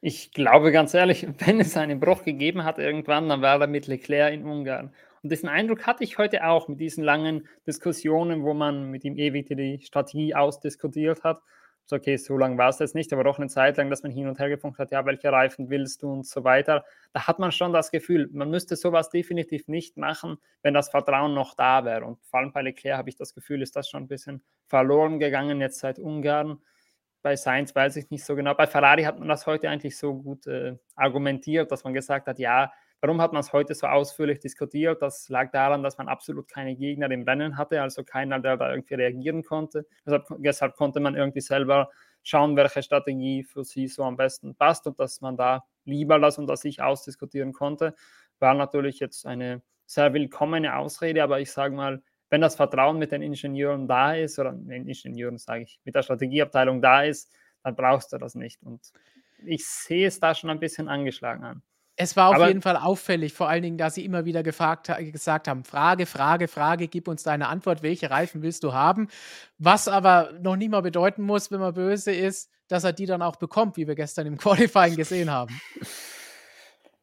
Ich 0.00 0.32
glaube 0.32 0.72
ganz 0.72 0.94
ehrlich, 0.94 1.26
wenn 1.46 1.60
es 1.60 1.76
einen 1.76 2.00
Bruch 2.00 2.24
gegeben 2.24 2.64
hat 2.64 2.78
irgendwann, 2.78 3.28
dann 3.28 3.42
war 3.42 3.60
er 3.60 3.66
mit 3.66 3.86
Leclerc 3.86 4.32
in 4.32 4.44
Ungarn. 4.44 4.92
Und 5.22 5.32
diesen 5.32 5.48
Eindruck 5.48 5.86
hatte 5.86 6.04
ich 6.04 6.18
heute 6.18 6.46
auch 6.46 6.68
mit 6.68 6.80
diesen 6.80 7.02
langen 7.02 7.48
Diskussionen, 7.66 8.44
wo 8.44 8.54
man 8.54 8.90
mit 8.90 9.04
ihm 9.04 9.16
ewig 9.16 9.48
die 9.48 9.80
Strategie 9.82 10.34
ausdiskutiert 10.34 11.24
hat. 11.24 11.42
So, 11.84 11.96
okay, 11.96 12.16
so 12.18 12.36
lange 12.36 12.58
war 12.58 12.68
es 12.68 12.78
jetzt 12.80 12.94
nicht, 12.94 13.12
aber 13.14 13.24
doch 13.24 13.38
eine 13.38 13.48
Zeit 13.48 13.78
lang, 13.78 13.88
dass 13.88 14.02
man 14.02 14.12
hin 14.12 14.28
und 14.28 14.38
her 14.38 14.50
gefunkt 14.50 14.78
hat, 14.78 14.92
ja, 14.92 15.06
welche 15.06 15.32
Reifen 15.32 15.70
willst 15.70 16.02
du 16.02 16.12
und 16.12 16.26
so 16.26 16.44
weiter. 16.44 16.84
Da 17.14 17.26
hat 17.26 17.38
man 17.38 17.50
schon 17.50 17.72
das 17.72 17.90
Gefühl, 17.90 18.28
man 18.30 18.50
müsste 18.50 18.76
sowas 18.76 19.08
definitiv 19.08 19.68
nicht 19.68 19.96
machen, 19.96 20.36
wenn 20.62 20.74
das 20.74 20.90
Vertrauen 20.90 21.32
noch 21.32 21.54
da 21.54 21.86
wäre. 21.86 22.04
Und 22.04 22.18
vor 22.26 22.40
allem 22.40 22.52
bei 22.52 22.60
Leclerc 22.60 22.98
habe 22.98 23.08
ich 23.08 23.16
das 23.16 23.34
Gefühl, 23.34 23.62
ist 23.62 23.74
das 23.74 23.88
schon 23.88 24.02
ein 24.02 24.08
bisschen 24.08 24.42
verloren 24.66 25.18
gegangen 25.18 25.62
jetzt 25.62 25.78
seit 25.78 25.98
Ungarn 25.98 26.58
bei 27.22 27.36
Sainz 27.36 27.74
weiß 27.74 27.96
ich 27.96 28.10
nicht 28.10 28.24
so 28.24 28.36
genau. 28.36 28.54
Bei 28.54 28.66
Ferrari 28.66 29.02
hat 29.02 29.18
man 29.18 29.28
das 29.28 29.46
heute 29.46 29.68
eigentlich 29.68 29.96
so 29.96 30.14
gut 30.14 30.46
äh, 30.46 30.76
argumentiert, 30.94 31.70
dass 31.72 31.84
man 31.84 31.94
gesagt 31.94 32.26
hat, 32.26 32.38
ja, 32.38 32.72
warum 33.00 33.20
hat 33.20 33.32
man 33.32 33.40
es 33.40 33.52
heute 33.52 33.74
so 33.74 33.86
ausführlich 33.86 34.40
diskutiert? 34.40 35.02
Das 35.02 35.28
lag 35.28 35.50
daran, 35.50 35.82
dass 35.82 35.98
man 35.98 36.08
absolut 36.08 36.48
keine 36.48 36.76
Gegner 36.76 37.10
im 37.10 37.22
Rennen 37.22 37.56
hatte, 37.56 37.80
also 37.82 38.04
keiner, 38.04 38.40
der 38.40 38.56
da 38.56 38.70
irgendwie 38.70 38.94
reagieren 38.94 39.42
konnte. 39.42 39.86
Deshalb, 40.04 40.26
deshalb 40.38 40.76
konnte 40.76 41.00
man 41.00 41.14
irgendwie 41.14 41.40
selber 41.40 41.90
schauen, 42.22 42.56
welche 42.56 42.82
Strategie 42.82 43.44
für 43.44 43.64
sie 43.64 43.86
so 43.86 44.04
am 44.04 44.16
besten 44.16 44.54
passt 44.54 44.86
und 44.86 44.98
dass 44.98 45.20
man 45.20 45.36
da 45.36 45.64
lieber 45.84 46.18
das 46.18 46.38
unter 46.38 46.56
sich 46.56 46.82
ausdiskutieren 46.82 47.52
konnte, 47.52 47.94
war 48.38 48.54
natürlich 48.54 49.00
jetzt 49.00 49.26
eine 49.26 49.62
sehr 49.86 50.12
willkommene 50.12 50.76
Ausrede, 50.76 51.22
aber 51.22 51.40
ich 51.40 51.50
sage 51.50 51.74
mal, 51.74 52.02
wenn 52.30 52.40
das 52.40 52.56
Vertrauen 52.56 52.98
mit 52.98 53.12
den 53.12 53.22
Ingenieuren 53.22 53.88
da 53.88 54.14
ist, 54.14 54.38
oder 54.38 54.52
mit 54.52 54.70
den 54.70 54.88
Ingenieuren 54.88 55.38
sage 55.38 55.62
ich, 55.62 55.80
mit 55.84 55.94
der 55.94 56.02
Strategieabteilung 56.02 56.82
da 56.82 57.02
ist, 57.02 57.32
dann 57.62 57.74
brauchst 57.74 58.12
du 58.12 58.18
das 58.18 58.34
nicht. 58.34 58.62
Und 58.62 58.92
ich 59.44 59.66
sehe 59.66 60.06
es 60.06 60.20
da 60.20 60.34
schon 60.34 60.50
ein 60.50 60.60
bisschen 60.60 60.88
angeschlagen 60.88 61.44
an. 61.44 61.62
Es 62.00 62.16
war 62.16 62.28
auf 62.28 62.36
Aber 62.36 62.46
jeden 62.46 62.62
Fall 62.62 62.76
auffällig, 62.76 63.32
vor 63.32 63.48
allen 63.48 63.64
Dingen, 63.64 63.76
dass 63.76 63.96
sie 63.96 64.04
immer 64.04 64.24
wieder 64.24 64.44
gefragt, 64.44 64.88
gesagt 65.12 65.48
haben: 65.48 65.64
Frage, 65.64 66.06
Frage, 66.06 66.46
Frage, 66.46 66.86
gib 66.86 67.08
uns 67.08 67.24
deine 67.24 67.48
Antwort, 67.48 67.82
welche 67.82 68.08
Reifen 68.08 68.40
willst 68.40 68.62
du 68.62 68.72
haben? 68.72 69.08
Was 69.58 69.88
aber 69.88 70.32
noch 70.40 70.54
nie 70.54 70.68
mal 70.68 70.80
bedeuten 70.82 71.22
muss, 71.22 71.50
wenn 71.50 71.58
man 71.58 71.74
böse 71.74 72.12
ist, 72.12 72.52
dass 72.68 72.84
er 72.84 72.92
die 72.92 73.06
dann 73.06 73.20
auch 73.20 73.34
bekommt, 73.34 73.76
wie 73.76 73.88
wir 73.88 73.96
gestern 73.96 74.28
im 74.28 74.38
Qualifying 74.38 74.94
gesehen 74.94 75.30
haben. 75.30 75.60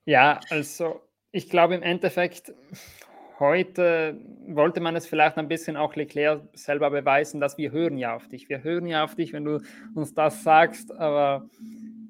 Ja, 0.05 0.39
also 0.49 1.01
ich 1.31 1.49
glaube 1.49 1.75
im 1.75 1.83
Endeffekt, 1.83 2.53
heute 3.39 4.19
wollte 4.47 4.79
man 4.79 4.95
es 4.95 5.07
vielleicht 5.07 5.37
ein 5.37 5.47
bisschen 5.47 5.77
auch 5.77 5.95
Leclerc 5.95 6.41
selber 6.53 6.89
beweisen, 6.89 7.39
dass 7.39 7.57
wir 7.57 7.71
hören 7.71 7.97
ja 7.97 8.15
auf 8.15 8.27
dich. 8.27 8.49
Wir 8.49 8.63
hören 8.63 8.87
ja 8.87 9.03
auf 9.03 9.15
dich, 9.15 9.33
wenn 9.33 9.45
du 9.45 9.61
uns 9.93 10.13
das 10.13 10.43
sagst, 10.43 10.91
aber 10.91 11.49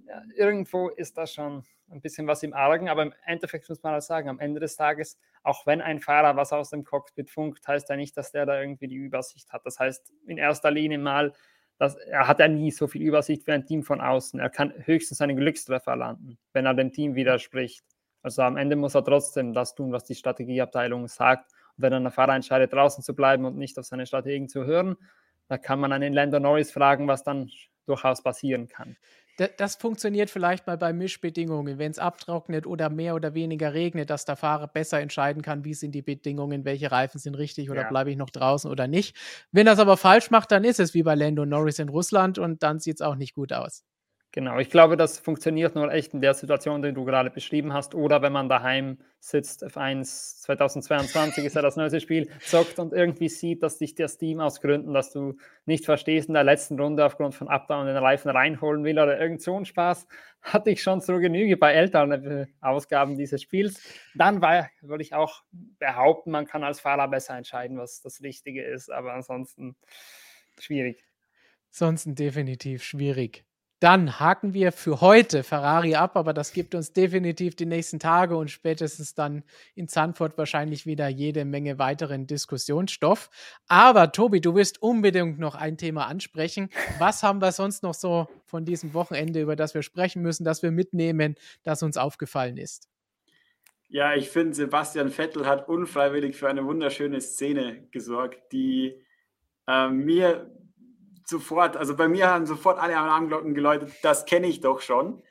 ja, 0.07 0.21
irgendwo 0.35 0.89
ist 0.89 1.17
das 1.17 1.33
schon 1.33 1.63
ein 1.89 2.01
bisschen 2.01 2.27
was 2.27 2.43
im 2.43 2.53
Argen, 2.53 2.89
aber 2.89 3.03
im 3.03 3.13
Endeffekt 3.25 3.69
muss 3.69 3.83
man 3.83 3.93
halt 3.93 4.03
sagen, 4.03 4.29
am 4.29 4.39
Ende 4.39 4.59
des 4.59 4.75
Tages, 4.75 5.19
auch 5.43 5.65
wenn 5.65 5.81
ein 5.81 5.99
Fahrer 5.99 6.35
was 6.35 6.51
aus 6.51 6.71
dem 6.71 6.83
Cockpit 6.83 7.29
funkt, 7.29 7.67
heißt 7.67 7.89
ja 7.89 7.95
nicht, 7.95 8.17
dass 8.17 8.31
der 8.31 8.45
da 8.45 8.59
irgendwie 8.59 8.87
die 8.87 8.95
Übersicht 8.95 9.51
hat. 9.53 9.65
Das 9.65 9.79
heißt 9.79 10.11
in 10.25 10.37
erster 10.37 10.71
Linie 10.71 10.97
mal, 10.97 11.33
dass 11.77 11.95
er 11.95 12.27
hat 12.27 12.39
ja 12.39 12.47
nie 12.47 12.71
so 12.71 12.87
viel 12.87 13.01
Übersicht 13.01 13.45
wie 13.47 13.51
ein 13.51 13.65
Team 13.65 13.83
von 13.83 14.01
außen. 14.01 14.39
Er 14.39 14.49
kann 14.49 14.73
höchstens 14.85 15.21
einen 15.21 15.37
Glückstreffer 15.37 15.95
landen, 15.95 16.37
wenn 16.53 16.65
er 16.65 16.73
dem 16.73 16.91
Team 16.91 17.15
widerspricht. 17.15 17.85
Also 18.25 18.41
am 18.41 18.57
Ende 18.57 18.75
muss 18.75 18.95
er 18.95 19.03
trotzdem 19.03 19.53
das 19.53 19.75
tun, 19.75 19.91
was 19.91 20.03
die 20.03 20.15
Strategieabteilung 20.15 21.07
sagt. 21.07 21.51
Und 21.77 21.83
wenn 21.83 21.91
dann 21.91 22.01
der 22.01 22.11
Fahrer 22.11 22.33
entscheidet, 22.33 22.73
draußen 22.73 23.03
zu 23.03 23.13
bleiben 23.13 23.45
und 23.45 23.55
nicht 23.55 23.77
auf 23.77 23.85
seine 23.85 24.07
Strategen 24.07 24.49
zu 24.49 24.65
hören, 24.65 24.95
da 25.47 25.59
kann 25.59 25.79
man 25.79 25.91
an 25.91 26.01
den 26.01 26.11
Lando 26.11 26.39
Norris 26.39 26.71
fragen, 26.71 27.07
was 27.07 27.23
dann 27.23 27.51
durchaus 27.85 28.23
passieren 28.23 28.67
kann. 28.67 28.97
Das 29.57 29.75
funktioniert 29.75 30.31
vielleicht 30.31 30.65
mal 30.65 30.75
bei 30.75 30.91
Mischbedingungen, 30.91 31.77
wenn 31.77 31.91
es 31.91 31.99
abtrocknet 31.99 32.65
oder 32.65 32.89
mehr 32.89 33.13
oder 33.13 33.35
weniger 33.35 33.75
regnet, 33.75 34.09
dass 34.09 34.25
der 34.25 34.37
Fahrer 34.37 34.69
besser 34.69 34.99
entscheiden 35.01 35.43
kann, 35.43 35.63
wie 35.63 35.75
sind 35.75 35.93
die 35.93 36.01
Bedingungen, 36.01 36.65
welche 36.65 36.91
Reifen 36.91 37.19
sind 37.19 37.35
richtig 37.35 37.69
oder 37.69 37.81
ja. 37.81 37.89
bleibe 37.89 38.09
ich 38.09 38.17
noch 38.17 38.31
draußen 38.31 38.71
oder 38.71 38.87
nicht. 38.87 39.15
Wenn 39.51 39.67
das 39.67 39.77
aber 39.77 39.97
falsch 39.97 40.31
macht, 40.31 40.51
dann 40.51 40.63
ist 40.63 40.79
es 40.79 40.95
wie 40.95 41.03
bei 41.03 41.13
Lando 41.13 41.45
Norris 41.45 41.77
in 41.77 41.89
Russland 41.89 42.39
und 42.39 42.63
dann 42.63 42.79
sieht 42.79 42.95
es 42.95 43.01
auch 43.01 43.15
nicht 43.15 43.35
gut 43.35 43.53
aus. 43.53 43.83
Genau, 44.35 44.59
ich 44.59 44.69
glaube, 44.69 44.97
das 44.97 45.17
funktioniert 45.17 45.75
nur 45.75 45.89
echt 45.93 46.13
in 46.13 46.19
der 46.19 46.33
Situation, 46.33 46.81
die 46.81 46.91
du 46.91 47.05
gerade 47.05 47.29
beschrieben 47.29 47.71
hast, 47.71 47.95
oder 47.95 48.21
wenn 48.21 48.33
man 48.33 48.49
daheim 48.49 48.97
sitzt, 49.17 49.63
F1 49.63 50.41
2022 50.41 51.45
ist 51.45 51.55
ja 51.55 51.61
das 51.61 51.77
neueste 51.77 52.01
Spiel, 52.01 52.29
zockt 52.41 52.77
und 52.77 52.91
irgendwie 52.91 53.29
sieht, 53.29 53.63
dass 53.63 53.77
dich 53.77 53.95
das 53.95 54.17
Team 54.17 54.41
aus 54.41 54.59
Gründen, 54.59 54.93
dass 54.93 55.13
du 55.13 55.37
nicht 55.65 55.85
verstehst, 55.85 56.27
in 56.27 56.33
der 56.33 56.43
letzten 56.43 56.77
Runde 56.77 57.05
aufgrund 57.05 57.33
von 57.33 57.47
Updown 57.47 57.85
den 57.85 57.95
Reifen 57.95 58.29
reinholen 58.29 58.83
will 58.83 58.99
oder 58.99 59.17
irgend 59.17 59.41
so 59.41 59.55
einen 59.55 59.63
Spaß, 59.63 60.05
hatte 60.41 60.69
ich 60.69 60.83
schon 60.83 60.99
zur 60.99 61.21
Genüge 61.21 61.55
bei 61.55 61.71
älteren 61.71 62.53
Ausgaben 62.59 63.17
dieses 63.17 63.41
Spiels. 63.41 63.81
Dann 64.15 64.41
war, 64.41 64.69
würde 64.81 65.01
ich 65.01 65.13
auch 65.13 65.43
behaupten, 65.79 66.31
man 66.31 66.45
kann 66.45 66.65
als 66.65 66.81
Fahrer 66.81 67.07
besser 67.07 67.37
entscheiden, 67.37 67.77
was 67.77 68.01
das 68.01 68.21
Richtige 68.21 68.65
ist, 68.65 68.91
aber 68.91 69.13
ansonsten 69.13 69.77
schwierig. 70.59 71.05
Ansonsten 71.71 72.15
definitiv 72.15 72.83
schwierig. 72.83 73.45
Dann 73.81 74.19
haken 74.19 74.53
wir 74.53 74.71
für 74.71 75.01
heute 75.01 75.43
Ferrari 75.43 75.95
ab, 75.95 76.15
aber 76.15 76.33
das 76.33 76.53
gibt 76.53 76.75
uns 76.75 76.93
definitiv 76.93 77.55
die 77.55 77.65
nächsten 77.65 77.99
Tage 77.99 78.37
und 78.37 78.49
spätestens 78.49 79.15
dann 79.15 79.43
in 79.75 79.89
Zandvoort 79.89 80.37
wahrscheinlich 80.37 80.85
wieder 80.85 81.09
jede 81.09 81.43
Menge 81.43 81.77
weiteren 81.77 82.25
Diskussionsstoff. 82.25 83.29
Aber 83.67 84.13
Tobi, 84.13 84.39
du 84.39 84.55
wirst 84.55 84.81
unbedingt 84.81 85.39
noch 85.39 85.55
ein 85.55 85.77
Thema 85.77 86.07
ansprechen. 86.07 86.69
Was 86.99 87.21
haben 87.21 87.41
wir 87.41 87.51
sonst 87.51 87.83
noch 87.83 87.93
so 87.93 88.27
von 88.45 88.63
diesem 88.63 88.93
Wochenende, 88.93 89.41
über 89.41 89.57
das 89.57 89.73
wir 89.73 89.83
sprechen 89.83 90.21
müssen, 90.21 90.45
das 90.45 90.63
wir 90.63 90.71
mitnehmen, 90.71 91.35
das 91.63 91.83
uns 91.83 91.97
aufgefallen 91.97 92.57
ist? 92.57 92.87
Ja, 93.89 94.15
ich 94.15 94.29
finde, 94.29 94.55
Sebastian 94.55 95.09
Vettel 95.09 95.45
hat 95.45 95.67
unfreiwillig 95.67 96.35
für 96.35 96.49
eine 96.49 96.65
wunderschöne 96.65 97.21
Szene 97.21 97.87
gesorgt, 97.91 98.51
die 98.51 99.05
äh, 99.67 99.89
mir 99.89 100.49
sofort, 101.25 101.75
also 101.75 101.95
bei 101.95 102.07
mir 102.07 102.29
haben 102.29 102.45
sofort 102.45 102.79
alle 102.79 102.97
Alarmglocken 102.97 103.53
geläutet, 103.53 103.91
das 104.03 104.25
kenne 104.25 104.47
ich 104.47 104.61
doch 104.61 104.81
schon. 104.81 105.21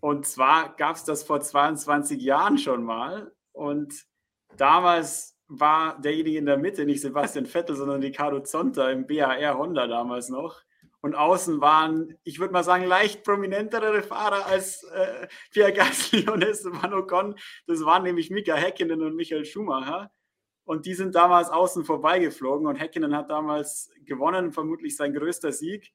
Und 0.00 0.26
zwar 0.26 0.74
gab 0.76 0.96
es 0.96 1.04
das 1.04 1.22
vor 1.22 1.40
22 1.40 2.20
Jahren 2.20 2.58
schon 2.58 2.82
mal. 2.82 3.32
Und 3.52 4.06
damals 4.56 5.38
war 5.48 6.00
derjenige 6.00 6.38
in 6.38 6.46
der 6.46 6.56
Mitte 6.56 6.84
nicht 6.84 7.00
Sebastian 7.00 7.46
Vettel, 7.46 7.76
sondern 7.76 8.02
Ricardo 8.02 8.40
Zonta 8.40 8.90
im 8.90 9.06
BAR 9.06 9.58
Honda 9.58 9.86
damals 9.86 10.28
noch. 10.28 10.62
Und 11.02 11.14
außen 11.14 11.60
waren, 11.60 12.18
ich 12.24 12.40
würde 12.40 12.52
mal 12.52 12.62
sagen, 12.62 12.84
leicht 12.84 13.24
prominentere 13.24 14.02
Fahrer 14.02 14.46
als 14.46 14.84
äh, 14.84 15.28
Pierre 15.50 15.72
Gasly 15.72 16.28
und 16.28 16.42
Esteban 16.44 16.92
Ocon. 16.92 17.36
Das 17.66 17.84
waren 17.84 18.02
nämlich 18.02 18.30
Mika 18.30 18.54
Häkkinen 18.54 19.02
und 19.02 19.16
Michael 19.16 19.44
Schumacher. 19.44 20.10
Und 20.70 20.86
die 20.86 20.94
sind 20.94 21.16
damals 21.16 21.50
außen 21.50 21.84
vorbeigeflogen 21.84 22.68
und 22.68 22.76
Häkkinen 22.76 23.16
hat 23.16 23.28
damals 23.28 23.90
gewonnen, 24.04 24.52
vermutlich 24.52 24.94
sein 24.94 25.12
größter 25.12 25.50
Sieg. 25.50 25.92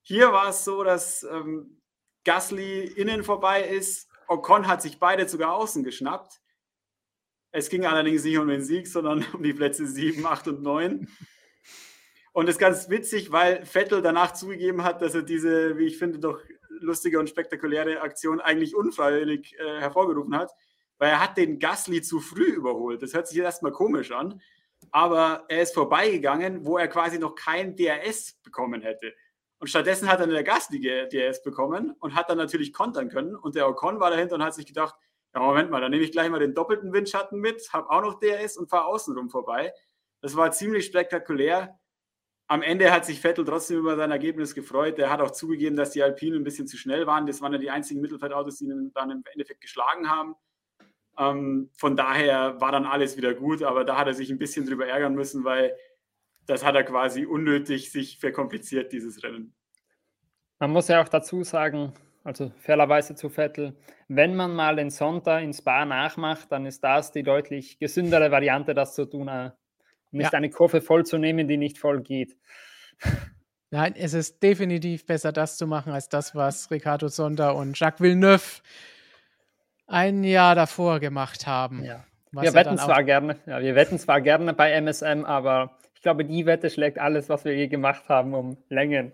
Hier 0.00 0.32
war 0.32 0.48
es 0.48 0.64
so, 0.64 0.82
dass 0.84 1.22
ähm, 1.24 1.82
Gasly 2.24 2.84
innen 2.84 3.24
vorbei 3.24 3.68
ist. 3.68 4.08
Ocon 4.26 4.68
hat 4.68 4.80
sich 4.80 4.98
beide 4.98 5.28
sogar 5.28 5.52
außen 5.52 5.84
geschnappt. 5.84 6.40
Es 7.50 7.68
ging 7.68 7.84
allerdings 7.84 8.24
nicht 8.24 8.38
um 8.38 8.48
den 8.48 8.62
Sieg, 8.62 8.86
sondern 8.86 9.22
um 9.34 9.42
die 9.42 9.52
Plätze 9.52 9.86
7, 9.86 10.24
8 10.24 10.48
und 10.48 10.62
9. 10.62 11.08
Und 12.32 12.46
das 12.46 12.54
ist 12.54 12.58
ganz 12.58 12.88
witzig, 12.88 13.32
weil 13.32 13.66
Vettel 13.66 14.00
danach 14.00 14.32
zugegeben 14.32 14.82
hat, 14.82 15.02
dass 15.02 15.14
er 15.14 15.24
diese, 15.24 15.76
wie 15.76 15.88
ich 15.88 15.98
finde, 15.98 16.20
doch 16.20 16.40
lustige 16.70 17.18
und 17.18 17.28
spektakuläre 17.28 18.00
Aktion 18.00 18.40
eigentlich 18.40 18.74
unfreiwillig 18.74 19.58
äh, 19.58 19.78
hervorgerufen 19.78 20.34
hat 20.38 20.52
weil 20.98 21.10
er 21.10 21.20
hat 21.20 21.36
den 21.36 21.58
Gasly 21.58 22.02
zu 22.02 22.20
früh 22.20 22.46
überholt. 22.46 23.02
Das 23.02 23.14
hört 23.14 23.28
sich 23.28 23.38
erstmal 23.38 23.72
komisch 23.72 24.12
an, 24.12 24.40
aber 24.90 25.44
er 25.48 25.62
ist 25.62 25.74
vorbeigegangen, 25.74 26.64
wo 26.64 26.78
er 26.78 26.88
quasi 26.88 27.18
noch 27.18 27.34
kein 27.34 27.76
DRS 27.76 28.38
bekommen 28.42 28.82
hätte. 28.82 29.14
Und 29.58 29.68
stattdessen 29.68 30.08
hat 30.08 30.20
er 30.20 30.26
der 30.26 30.44
Gasly 30.44 30.80
DRS 30.80 31.42
bekommen 31.42 31.94
und 32.00 32.14
hat 32.14 32.28
dann 32.28 32.38
natürlich 32.38 32.72
kontern 32.72 33.08
können. 33.08 33.34
Und 33.34 33.54
der 33.54 33.68
Ocon 33.68 34.00
war 34.00 34.10
dahinter 34.10 34.34
und 34.34 34.44
hat 34.44 34.54
sich 34.54 34.66
gedacht, 34.66 34.94
ja, 35.34 35.40
Moment 35.40 35.70
mal, 35.70 35.80
dann 35.80 35.90
nehme 35.90 36.04
ich 36.04 36.12
gleich 36.12 36.30
mal 36.30 36.38
den 36.38 36.54
doppelten 36.54 36.92
Windschatten 36.92 37.40
mit, 37.40 37.72
habe 37.72 37.90
auch 37.90 38.00
noch 38.00 38.20
DRS 38.20 38.56
und 38.56 38.70
fahre 38.70 38.86
außenrum 38.86 39.28
vorbei. 39.28 39.72
Das 40.20 40.36
war 40.36 40.50
ziemlich 40.50 40.86
spektakulär. 40.86 41.78
Am 42.48 42.62
Ende 42.62 42.92
hat 42.92 43.04
sich 43.04 43.20
Vettel 43.20 43.44
trotzdem 43.44 43.78
über 43.78 43.96
sein 43.96 44.10
Ergebnis 44.10 44.54
gefreut. 44.54 44.98
Er 44.98 45.10
hat 45.10 45.20
auch 45.20 45.32
zugegeben, 45.32 45.76
dass 45.76 45.90
die 45.90 46.02
Alpinen 46.02 46.40
ein 46.40 46.44
bisschen 46.44 46.66
zu 46.66 46.76
schnell 46.76 47.06
waren. 47.06 47.26
Das 47.26 47.40
waren 47.40 47.52
ja 47.52 47.58
die 47.58 47.70
einzigen 47.70 48.00
Mittelfeldautos, 48.00 48.58
die 48.58 48.66
ihn 48.66 48.92
dann 48.94 49.10
im 49.10 49.22
Endeffekt 49.32 49.60
geschlagen 49.60 50.08
haben. 50.08 50.36
Ähm, 51.18 51.70
von 51.76 51.96
daher 51.96 52.60
war 52.60 52.72
dann 52.72 52.84
alles 52.84 53.16
wieder 53.16 53.34
gut, 53.34 53.62
aber 53.62 53.84
da 53.84 53.96
hat 53.96 54.06
er 54.06 54.14
sich 54.14 54.30
ein 54.30 54.38
bisschen 54.38 54.66
drüber 54.66 54.86
ärgern 54.86 55.14
müssen, 55.14 55.44
weil 55.44 55.76
das 56.46 56.64
hat 56.64 56.74
er 56.74 56.84
quasi 56.84 57.26
unnötig 57.26 57.90
sich 57.90 58.18
verkompliziert, 58.18 58.92
dieses 58.92 59.22
Rennen. 59.22 59.54
Man 60.58 60.70
muss 60.70 60.88
ja 60.88 61.02
auch 61.02 61.08
dazu 61.08 61.42
sagen, 61.42 61.92
also 62.24 62.50
fairerweise 62.58 63.14
zu 63.14 63.28
Vettel, 63.28 63.76
wenn 64.08 64.34
man 64.36 64.54
mal 64.54 64.76
den 64.76 64.90
Sonntag 64.90 65.42
ins 65.42 65.62
Bar 65.62 65.84
nachmacht, 65.84 66.50
dann 66.50 66.66
ist 66.66 66.82
das 66.82 67.12
die 67.12 67.22
deutlich 67.22 67.78
gesündere 67.78 68.30
Variante, 68.30 68.74
das 68.74 68.94
zu 68.94 69.06
tun, 69.06 69.28
äh, 69.28 69.50
nicht 70.10 70.32
ja. 70.32 70.36
eine 70.38 70.50
Kurve 70.50 70.80
voll 70.80 71.04
zu 71.04 71.18
nehmen, 71.18 71.48
die 71.48 71.56
nicht 71.56 71.78
voll 71.78 72.00
geht. 72.02 72.36
Nein, 73.70 73.94
es 73.96 74.14
ist 74.14 74.42
definitiv 74.42 75.06
besser, 75.06 75.32
das 75.32 75.56
zu 75.56 75.66
machen, 75.66 75.92
als 75.92 76.08
das, 76.08 76.34
was 76.34 76.70
Ricardo 76.70 77.08
Sonda 77.08 77.50
und 77.50 77.78
Jacques 77.78 78.00
Villeneuve 78.00 78.62
ein 79.86 80.24
Jahr 80.24 80.54
davor 80.54 81.00
gemacht 81.00 81.46
haben. 81.46 81.84
Ja. 81.84 82.04
Wir 82.32 82.52
wetten 82.54 82.76
zwar 82.76 83.02
gerne, 83.02 83.36
ja, 83.46 83.60
wir 83.60 83.74
wetten 83.74 83.98
zwar 83.98 84.20
gerne 84.20 84.52
bei 84.52 84.72
MSM, 84.72 85.24
aber 85.24 85.78
ich 85.94 86.02
glaube, 86.02 86.24
die 86.24 86.44
Wette 86.44 86.68
schlägt 86.68 86.98
alles, 86.98 87.28
was 87.28 87.44
wir 87.44 87.56
je 87.56 87.68
gemacht 87.68 88.08
haben, 88.08 88.34
um 88.34 88.58
Längen. 88.68 89.12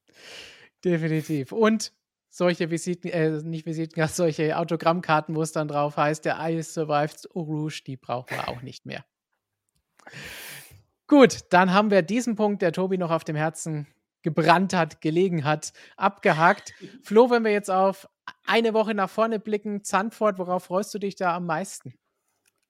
Definitiv. 0.84 1.52
Und 1.52 1.92
solche 2.30 2.70
Visiten, 2.70 3.10
äh, 3.10 3.42
nicht 3.42 3.66
Visiten, 3.66 4.06
solche 4.08 4.56
Autogrammkarten, 4.56 5.34
wo 5.34 5.42
es 5.42 5.52
dann 5.52 5.68
drauf 5.68 5.96
heißt, 5.96 6.24
der 6.24 6.38
Ice 6.40 6.72
survived 6.72 7.28
Rouge, 7.34 7.82
die 7.86 7.96
brauchen 7.96 8.36
wir 8.36 8.48
auch 8.48 8.62
nicht 8.62 8.86
mehr. 8.86 9.04
Gut, 11.06 11.40
dann 11.50 11.72
haben 11.72 11.90
wir 11.90 12.02
diesen 12.02 12.36
Punkt, 12.36 12.62
der 12.62 12.72
Tobi 12.72 12.98
noch 12.98 13.10
auf 13.10 13.24
dem 13.24 13.36
Herzen 13.36 13.86
gebrannt 14.22 14.74
hat, 14.74 15.00
gelegen 15.00 15.44
hat, 15.44 15.72
abgehakt. 15.96 16.74
Flo, 17.02 17.30
wenn 17.30 17.44
wir 17.44 17.52
jetzt 17.52 17.70
auf 17.70 18.08
eine 18.46 18.74
Woche 18.74 18.94
nach 18.94 19.10
vorne 19.10 19.38
blicken, 19.38 19.84
Zandvoort, 19.84 20.38
worauf 20.38 20.64
freust 20.64 20.94
du 20.94 20.98
dich 20.98 21.16
da 21.16 21.34
am 21.34 21.46
meisten? 21.46 21.94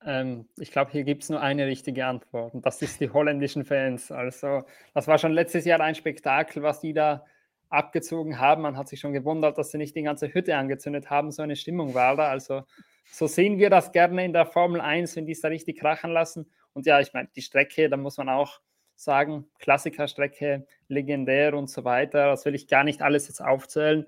Ähm, 0.05 0.49
ich 0.59 0.71
glaube, 0.71 0.93
hier 0.93 1.05
gibt 1.05 1.23
es 1.23 1.31
nur 1.31 1.41
eine 1.41 1.67
richtige 1.67 2.07
Antwort 2.07 2.55
und 2.55 2.65
das 2.65 2.81
ist 2.83 3.01
die 3.01 3.11
holländischen 3.11 3.65
Fans. 3.65 4.11
Also, 4.13 4.65
das 4.95 5.09
war 5.09 5.19
schon 5.19 5.33
letztes 5.33 5.65
Jahr 5.65 5.81
ein 5.81 5.95
Spektakel, 5.95 6.63
was 6.63 6.81
die 6.81 6.93
da 6.93 7.25
abgezogen 7.69 8.39
haben. 8.39 8.63
Man 8.63 8.77
hat 8.77 8.89
sich 8.89 9.01
schon 9.01 9.13
gewundert, 9.13 9.59
dass 9.59 9.73
sie 9.73 9.79
nicht 9.79 9.97
die 9.97 10.03
ganze 10.03 10.33
Hütte 10.33 10.57
angezündet 10.57 11.11
haben. 11.11 11.33
So 11.33 11.43
eine 11.43 11.57
Stimmung 11.57 11.95
war 11.95 12.17
da. 12.17 12.29
Also, 12.29 12.63
so 13.11 13.27
sehen 13.27 13.59
wir 13.59 13.71
das 13.71 13.93
gerne 13.93 14.25
in 14.25 14.33
der 14.33 14.47
Formel 14.47 14.81
1, 14.81 15.17
wenn 15.17 15.27
die 15.27 15.33
es 15.33 15.41
da 15.41 15.49
richtig 15.49 15.79
krachen 15.79 16.13
lassen. 16.13 16.51
Und 16.73 16.87
ja, 16.87 17.01
ich 17.01 17.13
meine, 17.13 17.29
die 17.35 17.43
Strecke, 17.43 17.89
da 17.89 17.97
muss 17.97 18.19
man 18.19 18.29
auch 18.29 18.61
sagen, 18.95 19.47
Klassikerstrecke, 19.59 20.67
legendär 20.89 21.55
und 21.55 21.69
so 21.69 21.85
weiter. 21.85 22.27
Das 22.27 22.45
will 22.45 22.55
ich 22.55 22.69
gar 22.69 22.85
nicht 22.85 23.03
alles 23.03 23.29
jetzt 23.29 23.41
aufzählen. 23.41 24.07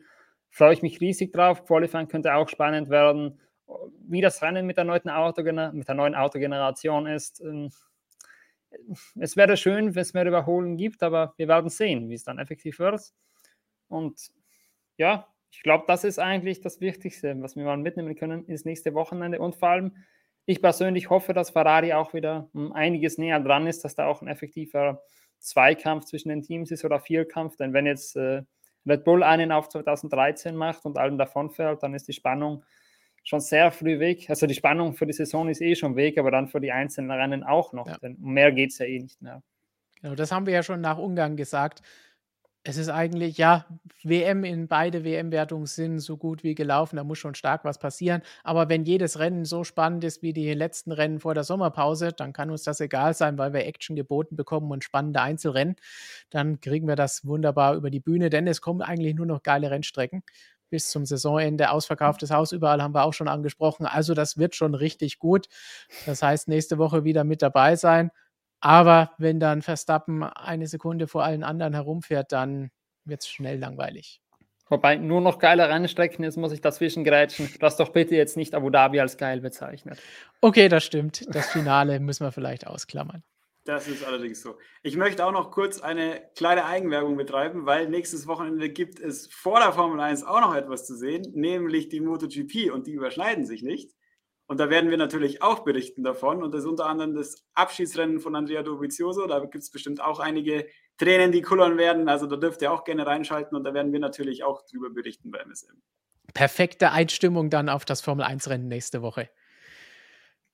Freue 0.50 0.72
ich 0.72 0.82
mich 0.82 1.00
riesig 1.00 1.32
drauf. 1.32 1.64
Qualifying 1.64 2.08
könnte 2.08 2.34
auch 2.34 2.48
spannend 2.48 2.90
werden. 2.90 3.40
Wie 4.06 4.20
das 4.20 4.42
Rennen 4.42 4.66
mit 4.66 4.76
der 4.78 4.84
neuen, 4.84 5.10
Autogener 5.10 5.72
mit 5.72 5.88
der 5.88 5.94
neuen 5.94 6.14
Autogeneration 6.14 7.06
ist. 7.06 7.40
Ähm, 7.40 7.70
es 9.18 9.36
wäre 9.36 9.56
schön, 9.56 9.94
wenn 9.94 10.02
es 10.02 10.14
mehr 10.14 10.26
Überholen 10.26 10.76
gibt, 10.76 11.02
aber 11.02 11.34
wir 11.36 11.48
werden 11.48 11.70
sehen, 11.70 12.08
wie 12.08 12.14
es 12.14 12.24
dann 12.24 12.38
effektiv 12.38 12.78
wird. 12.78 13.12
Und 13.88 14.30
ja, 14.96 15.26
ich 15.50 15.62
glaube, 15.62 15.84
das 15.86 16.04
ist 16.04 16.18
eigentlich 16.18 16.60
das 16.60 16.80
Wichtigste, 16.80 17.40
was 17.40 17.56
wir 17.56 17.64
mal 17.64 17.76
mitnehmen 17.76 18.14
können 18.14 18.44
ins 18.46 18.64
nächste 18.64 18.94
Wochenende 18.94 19.38
und 19.38 19.56
vor 19.56 19.70
allem 19.70 19.92
ich 20.48 20.62
persönlich 20.62 21.10
hoffe, 21.10 21.34
dass 21.34 21.50
Ferrari 21.50 21.92
auch 21.92 22.14
wieder 22.14 22.48
um 22.54 22.72
einiges 22.72 23.18
näher 23.18 23.38
dran 23.38 23.66
ist, 23.66 23.84
dass 23.84 23.94
da 23.94 24.06
auch 24.06 24.22
ein 24.22 24.28
effektiver 24.28 25.02
Zweikampf 25.40 26.06
zwischen 26.06 26.30
den 26.30 26.42
Teams 26.42 26.70
ist 26.70 26.86
oder 26.86 27.00
Vierkampf. 27.00 27.56
Denn 27.56 27.74
wenn 27.74 27.84
jetzt 27.84 28.16
äh, 28.16 28.44
Red 28.88 29.04
Bull 29.04 29.22
einen 29.22 29.52
auf 29.52 29.68
2013 29.68 30.54
macht 30.56 30.84
und 30.84 30.98
allen 30.98 31.18
davonfällt, 31.18 31.82
dann 31.82 31.94
ist 31.94 32.08
die 32.08 32.12
Spannung 32.12 32.64
schon 33.24 33.40
sehr 33.40 33.70
früh 33.70 33.98
weg. 33.98 34.30
Also 34.30 34.46
die 34.46 34.54
Spannung 34.54 34.94
für 34.94 35.06
die 35.06 35.12
Saison 35.12 35.48
ist 35.48 35.60
eh 35.60 35.74
schon 35.74 35.96
weg, 35.96 36.18
aber 36.18 36.30
dann 36.30 36.48
für 36.48 36.60
die 36.60 36.72
einzelnen 36.72 37.10
Rennen 37.10 37.42
auch 37.44 37.72
noch. 37.72 37.86
Ja. 37.86 37.98
Denn 37.98 38.16
mehr 38.20 38.52
geht 38.52 38.70
es 38.70 38.78
ja 38.78 38.86
eh 38.86 38.98
nicht 38.98 39.20
mehr. 39.20 39.42
Genau, 40.00 40.14
das 40.14 40.32
haben 40.32 40.46
wir 40.46 40.54
ja 40.54 40.62
schon 40.62 40.80
nach 40.80 40.98
Ungarn 40.98 41.36
gesagt 41.36 41.82
es 42.68 42.76
ist 42.76 42.90
eigentlich, 42.90 43.38
ja, 43.38 43.64
WM 44.02 44.44
in 44.44 44.68
beide 44.68 45.02
WM-Wertungen 45.02 45.64
sind 45.64 46.00
so 46.00 46.18
gut 46.18 46.44
wie 46.44 46.54
gelaufen. 46.54 46.96
Da 46.96 47.04
muss 47.04 47.16
schon 47.16 47.34
stark 47.34 47.64
was 47.64 47.78
passieren. 47.78 48.20
Aber 48.44 48.68
wenn 48.68 48.84
jedes 48.84 49.18
Rennen 49.18 49.46
so 49.46 49.64
spannend 49.64 50.04
ist 50.04 50.20
wie 50.20 50.34
die 50.34 50.52
letzten 50.52 50.92
Rennen 50.92 51.18
vor 51.18 51.32
der 51.32 51.44
Sommerpause, 51.44 52.12
dann 52.12 52.34
kann 52.34 52.50
uns 52.50 52.64
das 52.64 52.80
egal 52.82 53.14
sein, 53.14 53.38
weil 53.38 53.54
wir 53.54 53.64
Action 53.64 53.96
geboten 53.96 54.36
bekommen 54.36 54.70
und 54.70 54.84
spannende 54.84 55.22
Einzelrennen. 55.22 55.76
Dann 56.28 56.60
kriegen 56.60 56.86
wir 56.86 56.94
das 56.94 57.24
wunderbar 57.26 57.74
über 57.74 57.88
die 57.88 58.00
Bühne, 58.00 58.28
denn 58.28 58.46
es 58.46 58.60
kommen 58.60 58.82
eigentlich 58.82 59.14
nur 59.14 59.24
noch 59.24 59.42
geile 59.42 59.70
Rennstrecken 59.70 60.22
bis 60.68 60.90
zum 60.90 61.06
Saisonende. 61.06 61.70
Ausverkauftes 61.70 62.30
Haus 62.30 62.52
überall 62.52 62.82
haben 62.82 62.94
wir 62.94 63.04
auch 63.04 63.14
schon 63.14 63.28
angesprochen. 63.28 63.86
Also 63.86 64.12
das 64.12 64.36
wird 64.36 64.54
schon 64.54 64.74
richtig 64.74 65.18
gut. 65.18 65.48
Das 66.04 66.20
heißt, 66.22 66.48
nächste 66.48 66.76
Woche 66.76 67.04
wieder 67.04 67.24
mit 67.24 67.40
dabei 67.40 67.76
sein. 67.76 68.10
Aber 68.60 69.12
wenn 69.18 69.40
dann 69.40 69.62
Verstappen 69.62 70.22
eine 70.22 70.66
Sekunde 70.66 71.06
vor 71.06 71.24
allen 71.24 71.44
anderen 71.44 71.74
herumfährt, 71.74 72.32
dann 72.32 72.70
wird 73.04 73.22
es 73.22 73.28
schnell 73.28 73.58
langweilig. 73.58 74.20
Wobei 74.70 74.96
nur 74.96 75.20
noch 75.20 75.38
geile 75.38 75.68
Rennstrecken, 75.68 76.24
jetzt 76.24 76.36
muss 76.36 76.52
ich 76.52 76.60
dazwischen 76.60 77.02
grätschen. 77.02 77.48
Du 77.58 77.64
hast 77.64 77.80
doch 77.80 77.88
bitte 77.90 78.16
jetzt 78.16 78.36
nicht 78.36 78.54
Abu 78.54 78.68
Dhabi 78.68 79.00
als 79.00 79.16
geil 79.16 79.40
bezeichnet. 79.40 79.98
Okay, 80.40 80.68
das 80.68 80.84
stimmt. 80.84 81.24
Das 81.34 81.50
Finale 81.50 82.00
müssen 82.00 82.24
wir 82.24 82.32
vielleicht 82.32 82.66
ausklammern. 82.66 83.22
Das 83.64 83.86
ist 83.86 84.04
allerdings 84.04 84.40
so. 84.40 84.56
Ich 84.82 84.96
möchte 84.96 85.24
auch 85.26 85.32
noch 85.32 85.50
kurz 85.50 85.80
eine 85.80 86.22
kleine 86.34 86.64
Eigenwerbung 86.64 87.16
betreiben, 87.16 87.66
weil 87.66 87.88
nächstes 87.88 88.26
Wochenende 88.26 88.70
gibt 88.70 88.98
es 88.98 89.26
vor 89.26 89.60
der 89.60 89.72
Formel 89.72 90.00
1 90.00 90.24
auch 90.24 90.40
noch 90.40 90.54
etwas 90.54 90.86
zu 90.86 90.96
sehen, 90.96 91.32
nämlich 91.34 91.90
die 91.90 92.00
MotoGP 92.00 92.72
und 92.72 92.86
die 92.86 92.92
überschneiden 92.92 93.44
sich 93.44 93.62
nicht. 93.62 93.92
Und 94.48 94.58
da 94.58 94.70
werden 94.70 94.88
wir 94.88 94.96
natürlich 94.96 95.42
auch 95.42 95.60
berichten 95.60 96.02
davon. 96.02 96.42
Und 96.42 96.52
das 96.52 96.62
ist 96.62 96.66
unter 96.66 96.86
anderem 96.86 97.14
das 97.14 97.46
Abschiedsrennen 97.54 98.18
von 98.18 98.34
Andrea 98.34 98.62
Dovizioso. 98.62 99.26
Da 99.26 99.40
gibt 99.40 99.62
es 99.62 99.70
bestimmt 99.70 100.02
auch 100.02 100.20
einige 100.20 100.66
Tränen, 100.96 101.32
die 101.32 101.42
kullern 101.42 101.76
werden. 101.76 102.08
Also 102.08 102.26
da 102.26 102.36
dürft 102.36 102.62
ihr 102.62 102.72
auch 102.72 102.84
gerne 102.84 103.06
reinschalten 103.06 103.56
und 103.56 103.64
da 103.64 103.74
werden 103.74 103.92
wir 103.92 104.00
natürlich 104.00 104.44
auch 104.44 104.62
drüber 104.62 104.88
berichten 104.88 105.30
bei 105.30 105.38
MSM. 105.40 105.74
Perfekte 106.32 106.92
Einstimmung 106.92 107.50
dann 107.50 107.68
auf 107.68 107.84
das 107.84 108.00
Formel 108.00 108.24
1-Rennen 108.24 108.68
nächste 108.68 109.02
Woche. 109.02 109.28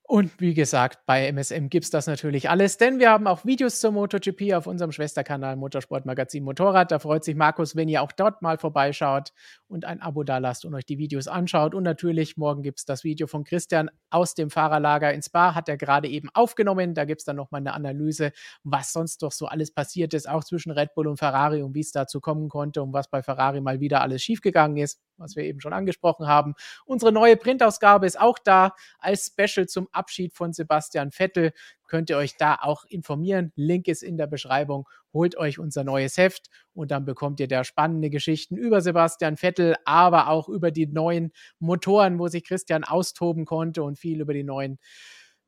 Und 0.07 0.39
wie 0.39 0.53
gesagt, 0.53 1.07
bei 1.07 1.27
MSM 1.33 1.69
gibt 1.69 1.85
es 1.85 1.91
das 1.91 2.07
natürlich 2.07 2.51
alles, 2.51 2.77
denn 2.77 2.99
wir 2.99 3.09
haben 3.09 3.27
auch 3.27 3.47
Videos 3.47 3.81
zur 3.81 3.91
MotoGP 3.93 4.53
auf 4.53 4.67
unserem 4.67 4.93
Schwesterkanal 4.93 5.57
Motorsportmagazin 5.57 6.45
Motorrad. 6.45 6.93
Da 6.93 6.99
freut 6.99 7.25
sich 7.25 7.35
Markus, 7.35 7.75
wenn 7.75 7.89
ihr 7.89 8.03
auch 8.03 8.13
dort 8.13 8.43
mal 8.43 8.59
vorbeischaut 8.59 9.33
und 9.67 9.87
ein 9.87 10.03
Abo 10.03 10.23
da 10.23 10.37
lasst 10.37 10.67
und 10.67 10.75
euch 10.75 10.85
die 10.85 10.99
Videos 10.99 11.27
anschaut. 11.27 11.75
Und 11.75 11.85
natürlich, 11.85 12.37
morgen 12.37 12.63
gibt 12.63 12.81
es 12.81 12.85
das 12.85 13.03
Video 13.03 13.27
von 13.27 13.45
Christian 13.45 13.91
aus 14.11 14.35
dem 14.35 14.51
Fahrerlager 14.51 15.11
ins 15.15 15.31
Bar, 15.31 15.55
hat 15.55 15.71
er 15.71 15.79
gerade 15.79 16.07
eben 16.07 16.29
aufgenommen. 16.35 16.93
Da 16.93 17.07
gibt 17.07 17.23
es 17.23 17.25
dann 17.25 17.37
nochmal 17.37 17.63
eine 17.63 17.73
Analyse, 17.73 18.33
was 18.63 18.93
sonst 18.93 19.23
doch 19.23 19.33
so 19.33 19.47
alles 19.47 19.73
passiert 19.73 20.13
ist, 20.13 20.29
auch 20.29 20.45
zwischen 20.45 20.71
Red 20.71 20.95
Bull 20.95 21.07
und 21.07 21.17
Ferrari 21.17 21.63
und 21.63 21.75
wie 21.75 21.81
es 21.81 21.93
dazu 21.93 22.21
kommen 22.21 22.51
konnte 22.51 22.83
und 22.83 22.93
was 22.93 23.09
bei 23.09 23.23
Ferrari 23.23 23.63
mal 23.63 23.81
wieder 23.81 24.03
alles 24.03 24.23
schiefgegangen 24.23 24.77
ist 24.77 25.01
was 25.19 25.37
wir 25.37 25.45
eben 25.45 25.61
schon 25.61 25.73
angesprochen 25.73 26.27
haben. 26.27 26.55
Unsere 26.85 27.13
neue 27.13 27.37
Printausgabe 27.37 28.07
ist 28.07 28.21
auch 28.21 28.39
da 28.39 28.75
als 28.99 29.27
Special 29.27 29.67
zum 29.67 29.89
Abschied 29.95 30.33
von 30.35 30.53
Sebastian 30.53 31.11
Vettel. 31.11 31.53
Könnt 31.87 32.11
ihr 32.11 32.17
euch 32.17 32.37
da 32.37 32.57
auch 32.61 32.85
informieren. 32.87 33.53
Link 33.57 33.89
ist 33.89 34.03
in 34.03 34.17
der 34.17 34.27
Beschreibung. 34.27 34.89
Holt 35.13 35.37
euch 35.37 35.59
unser 35.59 35.85
neues 35.85 36.17
Heft 36.17 36.49
und 36.73 36.91
dann 36.91 37.05
bekommt 37.05 37.41
ihr 37.41 37.49
da 37.49 37.65
spannende 37.65 38.11
Geschichten 38.11 38.57
über 38.57 38.81
Sebastian 38.81 39.37
Vettel, 39.37 39.77
aber 39.85 40.29
auch 40.29 40.49
über 40.49 40.71
die 40.71 40.87
neuen 40.87 41.33
Motoren, 41.59 42.19
wo 42.19 42.29
sich 42.29 42.45
Christian 42.45 42.85
austoben 42.85 43.45
konnte 43.45 43.83
und 43.83 43.99
viel 43.99 44.21
über 44.21 44.35
die 44.35 44.45
neuen 44.45 44.79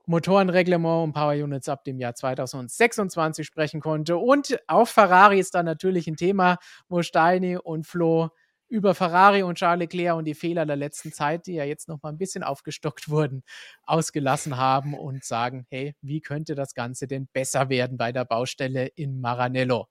Motorenreglement 0.06 1.04
und 1.04 1.12
Power 1.14 1.32
Units 1.32 1.68
ab 1.68 1.82
dem 1.82 1.98
Jahr 1.98 2.14
2026 2.14 3.44
sprechen 3.44 3.80
konnte. 3.80 4.16
Und 4.16 4.56
auch 4.68 4.86
Ferrari 4.86 5.40
ist 5.40 5.54
da 5.56 5.64
natürlich 5.64 6.06
ein 6.06 6.16
Thema, 6.16 6.58
wo 6.88 7.02
Steini 7.02 7.56
und 7.56 7.86
Flo 7.86 8.30
über 8.68 8.94
Ferrari 8.94 9.42
und 9.42 9.56
Charles 9.56 9.80
Leclerc 9.80 10.16
und 10.16 10.24
die 10.24 10.34
Fehler 10.34 10.66
der 10.66 10.76
letzten 10.76 11.12
Zeit, 11.12 11.46
die 11.46 11.54
ja 11.54 11.64
jetzt 11.64 11.88
noch 11.88 12.02
mal 12.02 12.10
ein 12.10 12.18
bisschen 12.18 12.42
aufgestockt 12.42 13.08
wurden, 13.08 13.42
ausgelassen 13.84 14.56
haben 14.56 14.94
und 14.94 15.24
sagen, 15.24 15.66
hey, 15.70 15.94
wie 16.00 16.20
könnte 16.20 16.54
das 16.54 16.74
Ganze 16.74 17.06
denn 17.06 17.28
besser 17.32 17.68
werden 17.68 17.96
bei 17.96 18.12
der 18.12 18.24
Baustelle 18.24 18.86
in 18.86 19.20
Maranello? 19.20 19.88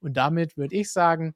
Und 0.00 0.16
damit 0.16 0.56
würde 0.56 0.76
ich 0.76 0.92
sagen, 0.92 1.34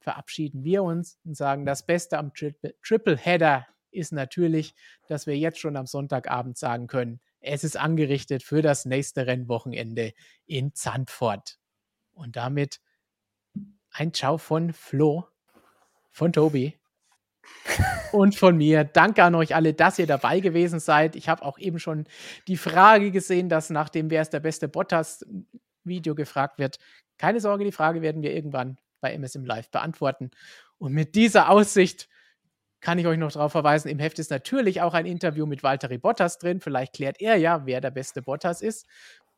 verabschieden 0.00 0.64
wir 0.64 0.82
uns 0.82 1.18
und 1.24 1.36
sagen, 1.36 1.64
das 1.64 1.86
Beste 1.86 2.18
am 2.18 2.34
Triple, 2.34 2.74
Triple 2.82 3.16
Header 3.16 3.66
ist 3.90 4.12
natürlich, 4.12 4.74
dass 5.06 5.26
wir 5.26 5.36
jetzt 5.36 5.58
schon 5.58 5.76
am 5.76 5.86
Sonntagabend 5.86 6.58
sagen 6.58 6.86
können, 6.86 7.20
es 7.40 7.64
ist 7.64 7.76
angerichtet 7.76 8.42
für 8.42 8.62
das 8.62 8.84
nächste 8.84 9.26
Rennwochenende 9.26 10.12
in 10.46 10.74
Zandvoort. 10.74 11.58
Und 12.12 12.36
damit 12.36 12.80
ein 13.90 14.12
Ciao 14.14 14.38
von 14.38 14.72
Flo 14.72 15.26
von 16.12 16.32
Tobi 16.32 16.78
und 18.12 18.36
von 18.36 18.56
mir. 18.56 18.84
Danke 18.84 19.24
an 19.24 19.34
euch 19.34 19.54
alle, 19.54 19.74
dass 19.74 19.98
ihr 19.98 20.06
dabei 20.06 20.40
gewesen 20.40 20.78
seid. 20.78 21.16
Ich 21.16 21.28
habe 21.28 21.42
auch 21.42 21.58
eben 21.58 21.78
schon 21.78 22.06
die 22.46 22.56
Frage 22.56 23.10
gesehen, 23.10 23.48
dass 23.48 23.70
nach 23.70 23.88
dem 23.88 24.10
Wer 24.10 24.22
ist 24.22 24.32
der 24.32 24.40
beste 24.40 24.68
Bottas-Video 24.68 26.14
gefragt 26.14 26.58
wird. 26.58 26.78
Keine 27.18 27.40
Sorge, 27.40 27.64
die 27.64 27.72
Frage 27.72 28.02
werden 28.02 28.22
wir 28.22 28.34
irgendwann 28.34 28.78
bei 29.00 29.12
MSM 29.12 29.44
Live 29.44 29.70
beantworten. 29.70 30.30
Und 30.78 30.92
mit 30.92 31.14
dieser 31.14 31.50
Aussicht 31.50 32.08
kann 32.80 32.98
ich 32.98 33.06
euch 33.06 33.18
noch 33.18 33.30
darauf 33.30 33.52
verweisen, 33.52 33.88
im 33.88 34.00
Heft 34.00 34.18
ist 34.18 34.30
natürlich 34.30 34.82
auch 34.82 34.92
ein 34.92 35.06
Interview 35.06 35.46
mit 35.46 35.62
Valtteri 35.62 35.98
Bottas 35.98 36.38
drin. 36.38 36.60
Vielleicht 36.60 36.94
klärt 36.94 37.20
er 37.20 37.36
ja, 37.36 37.64
wer 37.64 37.80
der 37.80 37.92
beste 37.92 38.22
Bottas 38.22 38.60
ist. 38.60 38.86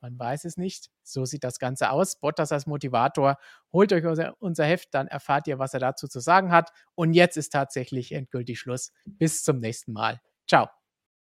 Man 0.05 0.19
weiß 0.19 0.45
es 0.45 0.59
nicht. 0.59 0.91
So 1.03 1.25
sieht 1.25 1.45
das 1.45 1.59
Ganze 1.59 1.89
aus. 1.89 2.21
Bottas 2.21 2.53
als 2.53 2.67
Motivator. 2.67 3.39
Holt 3.73 3.91
euch 3.91 4.05
unser, 4.39 4.65
Heft, 4.67 4.93
dann 4.93 5.09
erfahrt 5.09 5.47
ihr, 5.47 5.59
was 5.59 5.73
er 5.73 5.81
dazu 5.81 6.09
zu 6.09 6.21
sagen 6.21 6.53
hat. 6.53 6.73
Und 6.95 7.15
jetzt 7.15 7.39
ist 7.39 7.55
tatsächlich 7.55 8.13
endgültig 8.13 8.61
Schluss. 8.61 8.93
Bis 9.07 9.43
zum 9.43 9.61
nächsten 9.61 9.95
Mal. 9.95 10.21
Ciao. 10.47 10.69